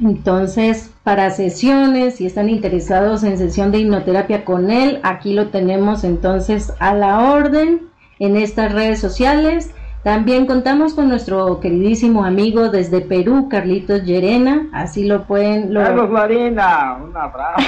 Entonces, 0.00 0.92
para 1.08 1.30
sesiones, 1.30 2.16
si 2.16 2.26
están 2.26 2.50
interesados 2.50 3.24
en 3.24 3.38
sesión 3.38 3.72
de 3.72 3.78
hipnoterapia 3.78 4.44
con 4.44 4.70
él, 4.70 5.00
aquí 5.02 5.32
lo 5.32 5.46
tenemos 5.46 6.04
entonces 6.04 6.74
a 6.80 6.92
la 6.92 7.32
orden 7.32 7.88
en 8.18 8.36
estas 8.36 8.74
redes 8.74 9.00
sociales. 9.00 9.72
También 10.02 10.44
contamos 10.44 10.92
con 10.92 11.08
nuestro 11.08 11.60
queridísimo 11.60 12.26
amigo 12.26 12.68
desde 12.68 13.00
Perú, 13.00 13.48
Carlitos 13.48 14.02
Llerena, 14.02 14.68
así 14.74 15.06
lo 15.06 15.22
pueden... 15.24 15.72
Carlos 15.72 16.10
Larena, 16.10 16.98
un 17.02 17.16
abrazo. 17.16 17.66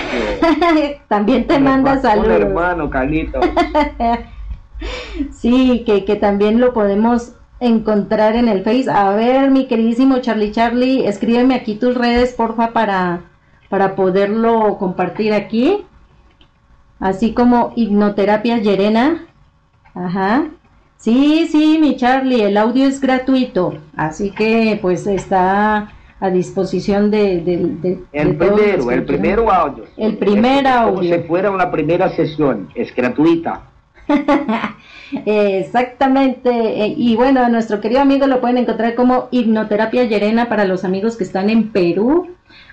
también 1.09 1.47
te 1.47 1.59
manda 1.59 1.99
saludos. 1.99 2.37
Un 2.37 2.43
hermano, 2.43 2.91
Carlitos. 2.91 3.43
sí, 5.33 5.83
que, 5.87 6.05
que 6.05 6.17
también 6.17 6.61
lo 6.61 6.75
podemos 6.75 7.37
encontrar 7.59 8.37
en 8.37 8.49
el 8.49 8.65
Face. 8.65 8.91
A 8.91 9.09
ver, 9.15 9.51
mi 9.51 9.67
queridísimo 9.67 10.19
Charlie 10.19 10.53
Charlie, 10.53 11.07
escríbeme 11.07 11.55
aquí 11.55 11.77
tus 11.77 11.95
redes, 11.95 12.35
porfa, 12.35 12.75
para 12.75 13.30
para 13.71 13.95
poderlo 13.95 14.77
compartir 14.79 15.33
aquí. 15.33 15.87
Así 16.99 17.33
como 17.33 17.73
hipnoterapia 17.77 18.59
Yerena. 18.59 19.25
Ajá. 19.95 20.49
Sí, 20.99 21.49
sí, 21.51 21.79
mi 21.81 21.97
Charlie, 21.97 22.43
el 22.43 22.59
audio 22.59 22.87
es 22.87 23.01
gratuito. 23.01 23.79
Así 23.97 24.33
que 24.33 24.79
pues 24.83 25.07
está 25.07 25.93
a 26.21 26.31
disposición 26.31 27.11
de... 27.11 27.41
de, 27.41 27.99
el 28.13 28.37
primero, 28.37 28.91
el 28.91 29.05
primero 29.05 29.51
audio. 29.51 29.85
El 29.97 30.19
primer 30.19 30.67
audio. 30.67 30.97
Como 30.97 31.03
si 31.03 31.23
fuera 31.23 31.51
una 31.51 31.71
primera 31.71 32.11
sesión, 32.11 32.69
es 32.75 32.95
gratuita. 32.95 33.63
Exactamente. 35.25 36.51
Eh, 36.51 36.95
y 36.97 37.17
bueno, 37.17 37.43
a 37.43 37.49
nuestro 37.49 37.81
querido 37.81 38.03
amigo 38.03 38.27
lo 38.27 38.41
pueden 38.41 38.59
encontrar 38.59 38.95
como 38.95 39.29
hipnoterapia 39.31 40.05
Yerena 40.05 40.49
para 40.51 40.67
los 40.67 40.85
amigos 40.85 41.17
que 41.17 41.25
están 41.25 41.49
en 41.49 41.71
Perú 41.71 42.29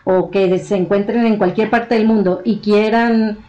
o 0.09 0.31
que 0.31 0.57
se 0.59 0.77
encuentren 0.77 1.25
en 1.25 1.37
cualquier 1.37 1.69
parte 1.69 1.95
del 1.95 2.07
mundo 2.07 2.41
y 2.45 2.59
quieran 2.59 3.39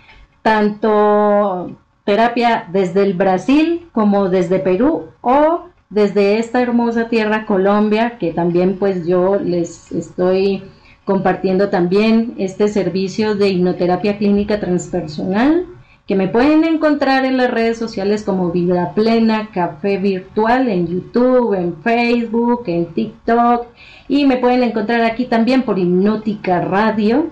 tanto 0.43 1.71
terapia 2.03 2.67
desde 2.73 3.05
el 3.05 3.15
Brasil 3.15 3.87
como 3.93 4.29
desde 4.29 4.59
Perú 4.59 5.05
o 5.21 5.67
desde 5.89 6.41
esta 6.41 6.61
hermosa 6.61 7.09
tierra 7.09 7.47
Colombia, 7.47 8.19
que 8.19 8.33
también 8.33 8.77
pues 8.77 9.07
yo 9.07 9.37
les 9.37 9.93
estoy 9.93 10.65
compartiendo 11.05 11.69
también 11.69 12.35
este 12.39 12.67
servicio 12.67 13.37
de 13.37 13.51
hipnoterapia 13.51 14.19
clínica 14.19 14.59
transpersonal 14.59 15.65
que 16.09 16.17
me 16.17 16.27
pueden 16.27 16.65
encontrar 16.65 17.27
en 17.27 17.37
las 17.37 17.51
redes 17.51 17.77
sociales 17.77 18.25
como 18.25 18.51
Vida 18.51 18.95
Plena 18.95 19.51
Café 19.53 19.99
Virtual 19.99 20.67
en 20.71 20.87
YouTube, 20.87 21.53
en 21.53 21.77
Facebook, 21.83 22.63
en 22.67 22.87
TikTok 22.87 23.67
y 24.09 24.25
me 24.25 24.39
pueden 24.39 24.63
encontrar 24.63 25.03
aquí 25.03 25.27
también 25.27 25.65
por 25.65 25.79
Hipnótica 25.79 26.63
Radio. 26.63 27.27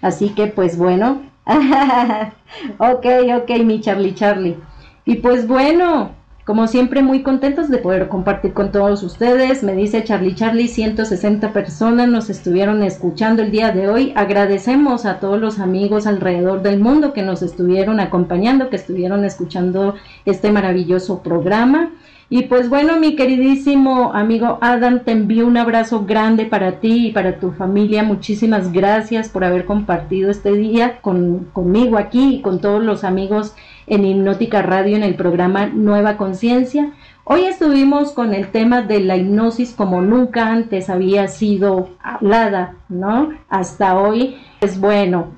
Así 0.00 0.28
que 0.28 0.46
pues 0.46 0.78
bueno, 0.78 1.22
ok, 2.78 3.06
ok, 3.36 3.50
mi 3.64 3.80
Charlie 3.80 4.14
Charlie. 4.14 4.56
Y 5.04 5.16
pues 5.16 5.48
bueno, 5.48 6.12
como 6.50 6.66
siempre, 6.66 7.00
muy 7.00 7.22
contentos 7.22 7.68
de 7.68 7.78
poder 7.78 8.08
compartir 8.08 8.52
con 8.52 8.72
todos 8.72 9.04
ustedes. 9.04 9.62
Me 9.62 9.76
dice 9.76 10.02
Charlie 10.02 10.34
Charlie, 10.34 10.66
160 10.66 11.52
personas 11.52 12.08
nos 12.08 12.28
estuvieron 12.28 12.82
escuchando 12.82 13.42
el 13.42 13.52
día 13.52 13.70
de 13.70 13.88
hoy. 13.88 14.12
Agradecemos 14.16 15.06
a 15.06 15.20
todos 15.20 15.40
los 15.40 15.60
amigos 15.60 16.08
alrededor 16.08 16.62
del 16.62 16.80
mundo 16.80 17.12
que 17.12 17.22
nos 17.22 17.42
estuvieron 17.42 18.00
acompañando, 18.00 18.68
que 18.68 18.74
estuvieron 18.74 19.24
escuchando 19.24 19.94
este 20.24 20.50
maravilloso 20.50 21.22
programa. 21.22 21.92
Y 22.32 22.42
pues 22.42 22.68
bueno, 22.68 22.98
mi 22.98 23.14
queridísimo 23.14 24.12
amigo 24.12 24.58
Adam, 24.60 25.04
te 25.04 25.12
envío 25.12 25.46
un 25.46 25.56
abrazo 25.56 26.04
grande 26.04 26.46
para 26.46 26.80
ti 26.80 27.06
y 27.06 27.12
para 27.12 27.38
tu 27.38 27.52
familia. 27.52 28.02
Muchísimas 28.02 28.72
gracias 28.72 29.28
por 29.28 29.44
haber 29.44 29.66
compartido 29.66 30.32
este 30.32 30.52
día 30.52 31.00
con, 31.00 31.48
conmigo 31.52 31.96
aquí 31.96 32.36
y 32.36 32.40
con 32.40 32.60
todos 32.60 32.82
los 32.82 33.04
amigos 33.04 33.54
en 33.90 34.04
Hipnótica 34.04 34.62
Radio 34.62 34.96
en 34.96 35.02
el 35.02 35.16
programa 35.16 35.66
Nueva 35.66 36.16
Conciencia. 36.16 36.92
Hoy 37.24 37.42
estuvimos 37.42 38.12
con 38.12 38.32
el 38.32 38.48
tema 38.48 38.82
de 38.82 39.00
la 39.00 39.16
hipnosis 39.16 39.72
como 39.72 40.00
nunca 40.00 40.46
antes 40.46 40.88
había 40.88 41.26
sido 41.26 41.90
hablada, 42.00 42.76
¿no? 42.88 43.32
Hasta 43.48 43.98
hoy. 43.98 44.36
Pues 44.60 44.80
bueno, 44.80 45.32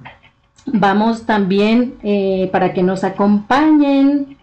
vamos 0.67 1.25
también 1.25 1.95
eh, 2.03 2.51
para 2.53 2.75
que 2.75 2.83
nos 2.83 3.05
acompañen, 3.05 4.37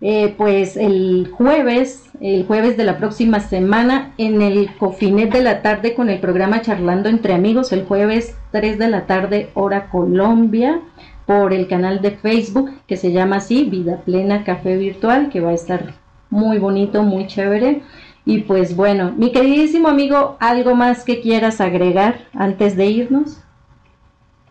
eh, 0.00 0.34
pues 0.38 0.78
el 0.78 1.30
jueves, 1.30 2.04
el 2.20 2.46
jueves 2.46 2.78
de 2.78 2.84
la 2.84 2.96
próxima 2.96 3.40
semana, 3.40 4.14
en 4.16 4.40
el 4.40 4.74
Cofinet 4.76 5.30
de 5.30 5.42
la 5.42 5.60
tarde 5.60 5.94
con 5.94 6.08
el 6.08 6.20
programa 6.20 6.62
Charlando 6.62 7.10
entre 7.10 7.34
Amigos, 7.34 7.70
el 7.72 7.84
jueves 7.84 8.34
3 8.50 8.78
de 8.78 8.88
la 8.88 9.06
tarde, 9.06 9.50
hora 9.52 9.90
Colombia 9.90 10.80
por 11.26 11.52
el 11.52 11.68
canal 11.68 12.00
de 12.00 12.12
Facebook 12.12 12.70
que 12.86 12.96
se 12.96 13.12
llama 13.12 13.36
así, 13.36 13.64
Vida 13.64 13.98
Plena 14.04 14.44
Café 14.44 14.76
Virtual, 14.76 15.28
que 15.30 15.40
va 15.40 15.50
a 15.50 15.54
estar 15.54 15.94
muy 16.30 16.58
bonito, 16.58 17.02
muy 17.02 17.26
chévere. 17.26 17.82
Y 18.24 18.40
pues 18.40 18.76
bueno, 18.76 19.12
mi 19.16 19.32
queridísimo 19.32 19.88
amigo, 19.88 20.36
¿algo 20.40 20.74
más 20.74 21.04
que 21.04 21.20
quieras 21.20 21.60
agregar 21.60 22.20
antes 22.34 22.76
de 22.76 22.86
irnos? 22.86 23.42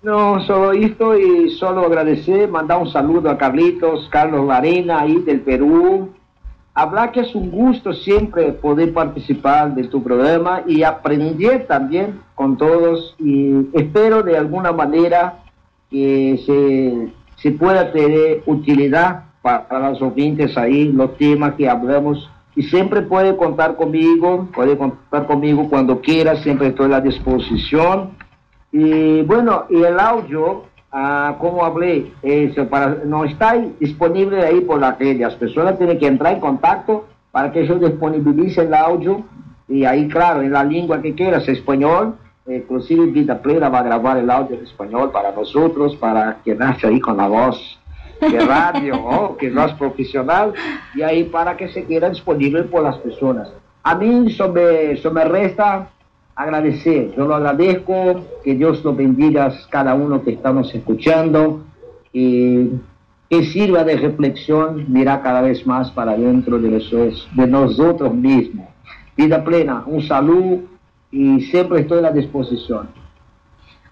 No, 0.04 0.42
solo 0.46 0.72
esto 0.72 1.18
y 1.18 1.52
solo 1.52 1.86
agradecer, 1.86 2.50
mandar 2.50 2.82
un 2.82 2.92
saludo 2.92 3.30
a 3.30 3.38
Carlitos, 3.38 4.10
Carlos 4.10 4.48
Larena, 4.48 5.02
ahí 5.02 5.20
del 5.20 5.42
Perú. 5.42 6.10
Hablar 6.74 7.12
que 7.12 7.20
es 7.20 7.36
un 7.36 7.52
gusto 7.52 7.94
siempre 7.94 8.52
poder 8.52 8.94
participar 8.94 9.76
de 9.76 9.84
tu 9.84 10.02
programa 10.02 10.64
y 10.66 10.84
aprender 10.84 11.68
también 11.68 12.20
con 12.34 12.58
todos 12.58 13.16
y 13.20 13.68
espero 13.74 14.24
de 14.24 14.38
alguna 14.38 14.72
manera 14.72 15.44
que 15.92 17.12
se, 17.36 17.52
pueda 17.52 17.92
tener 17.92 18.42
utilidad 18.46 19.26
para, 19.42 19.90
los 19.90 20.02
oyentes 20.02 20.58
ahí, 20.58 20.86
los 20.86 21.18
temas 21.18 21.56
que 21.56 21.70
hablamos. 21.70 22.30
Y 22.56 22.64
siempre 22.64 23.02
puede 23.02 23.36
contar 23.36 23.76
conmigo, 23.76 24.48
puede 24.54 24.78
contar 24.78 25.28
conmigo 25.28 25.70
cuando 25.70 26.02
quiera, 26.02 26.38
siempre 26.38 26.68
estoy 26.68 26.86
a 26.88 26.90
la 26.90 27.02
disposición. 27.02 28.12
Y 28.72 29.22
bueno, 29.24 29.66
y 29.70 29.84
el 29.84 30.00
audio, 30.00 30.64
ah, 30.92 31.36
como 31.40 31.66
hablé, 31.66 32.12
para, 32.70 33.00
no 33.06 33.26
está 33.26 33.54
disponible 33.80 34.44
ahí 34.46 34.62
por 34.62 34.80
la 34.80 34.94
red. 34.94 35.20
Las 35.20 35.36
personas 35.36 35.78
tienen 35.78 36.00
que 36.00 36.08
entrar 36.08 36.34
en 36.34 36.40
contacto 36.40 37.08
para 37.32 37.52
que 37.52 37.68
yo 37.68 37.76
disponibilice 37.76 38.62
el 38.62 38.74
audio. 38.74 39.24
Y 39.68 39.86
ahí, 39.86 40.08
claro, 40.08 40.42
en 40.42 40.52
la 40.52 40.64
lengua 40.64 41.02
que 41.02 41.16
quieras, 41.16 41.48
español, 41.48 42.16
inclusive 42.48 43.06
Vida 43.08 43.42
Plena 43.42 43.70
va 43.70 43.80
a 43.80 43.84
grabar 43.84 44.18
el 44.18 44.30
audio 44.30 44.58
en 44.58 44.64
español 44.64 45.12
para 45.12 45.32
nosotros, 45.32 45.96
para 45.96 46.40
que 46.44 46.56
nace 46.56 46.88
ahí 46.88 47.00
con 47.00 47.18
la 47.18 47.28
voz 47.28 47.80
de 48.20 48.40
radio, 48.40 48.96
oh, 49.04 49.38
que 49.40 49.50
no 49.50 49.66
es 49.66 49.74
profesional, 49.74 50.54
y 50.96 51.02
ahí 51.02 51.26
para 51.26 51.58
que 51.58 51.70
se 51.70 51.86
quede 51.86 52.10
disponible 52.10 52.64
por 52.64 52.84
las 52.84 52.98
personas. 52.98 53.50
A 53.84 53.96
mí 53.96 54.28
eso 54.28 54.52
me 55.12 55.26
resta 55.26 55.90
agradecer, 56.36 57.14
yo 57.16 57.26
lo 57.26 57.36
agradezco, 57.36 58.22
que 58.44 58.56
Dios 58.56 58.84
lo 58.84 58.96
bendiga 58.96 59.52
cada 59.70 59.94
uno 59.94 60.24
que 60.24 60.32
estamos 60.32 60.74
escuchando 60.74 61.64
y 62.14 62.70
que 63.30 63.46
sirva 63.46 63.84
de 63.84 63.98
reflexión, 63.98 64.86
mirar 64.92 65.22
cada 65.22 65.42
vez 65.42 65.66
más 65.66 65.90
para 65.92 66.18
dentro 66.18 66.60
de, 66.60 67.18
de 67.34 67.48
nosotros 67.48 68.14
mismos. 68.14 68.68
Vida 69.16 69.44
plena, 69.44 69.84
un 69.86 70.02
saludo 70.02 70.71
y 71.12 71.42
siempre 71.42 71.82
estoy 71.82 72.00
a 72.00 72.04
la 72.04 72.12
disposición. 72.12 72.90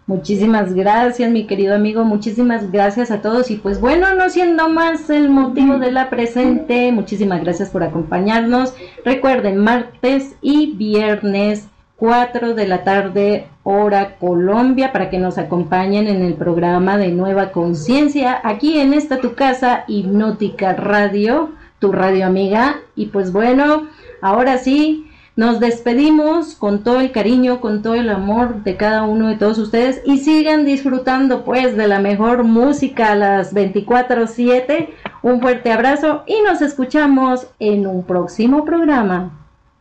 Muchísimas 0.09 0.73
gracias, 0.73 1.29
mi 1.29 1.45
querido 1.45 1.75
amigo. 1.75 2.03
Muchísimas 2.03 2.71
gracias 2.71 3.11
a 3.11 3.21
todos. 3.21 3.51
Y 3.51 3.57
pues 3.57 3.79
bueno, 3.79 4.15
no 4.15 4.27
siendo 4.29 4.67
más 4.67 5.07
el 5.11 5.29
motivo 5.29 5.77
de 5.77 5.91
la 5.91 6.09
presente, 6.09 6.91
muchísimas 6.91 7.43
gracias 7.43 7.69
por 7.69 7.83
acompañarnos. 7.83 8.73
Recuerden, 9.05 9.57
martes 9.57 10.35
y 10.41 10.73
viernes, 10.77 11.69
4 11.97 12.55
de 12.55 12.67
la 12.67 12.83
tarde, 12.83 13.49
hora 13.61 14.15
Colombia, 14.17 14.91
para 14.91 15.11
que 15.11 15.19
nos 15.19 15.37
acompañen 15.37 16.07
en 16.07 16.23
el 16.23 16.33
programa 16.33 16.97
de 16.97 17.09
Nueva 17.09 17.51
Conciencia, 17.51 18.41
aquí 18.43 18.79
en 18.79 18.95
esta 18.95 19.19
tu 19.19 19.35
casa, 19.35 19.83
Hipnótica 19.87 20.73
Radio, 20.73 21.51
tu 21.77 21.91
radio 21.91 22.25
amiga. 22.25 22.77
Y 22.95 23.07
pues 23.07 23.31
bueno, 23.31 23.87
ahora 24.21 24.57
sí 24.57 25.08
nos 25.39 25.61
despedimos 25.61 26.53
con 26.53 26.83
todo 26.83 26.99
el 26.99 27.13
cariño, 27.13 27.61
con 27.61 27.81
todo 27.81 27.93
el 27.95 28.09
amor 28.09 28.61
de 28.65 28.75
cada 28.75 29.03
uno 29.03 29.29
de 29.29 29.37
todos 29.37 29.57
ustedes 29.57 30.01
y 30.03 30.17
sigan 30.17 30.65
disfrutando 30.65 31.45
pues 31.45 31.77
de 31.77 31.87
la 31.87 32.01
mejor 32.01 32.43
música 32.43 33.13
a 33.13 33.15
las 33.15 33.53
24/7. 33.53 34.89
Un 35.21 35.39
fuerte 35.39 35.71
abrazo 35.71 36.23
y 36.27 36.41
nos 36.41 36.61
escuchamos 36.61 37.47
en 37.57 37.87
un 37.87 38.03
próximo 38.03 38.65
programa. 38.65 39.31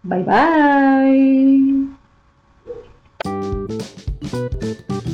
Bye 0.04 0.22
bye. 5.02 5.08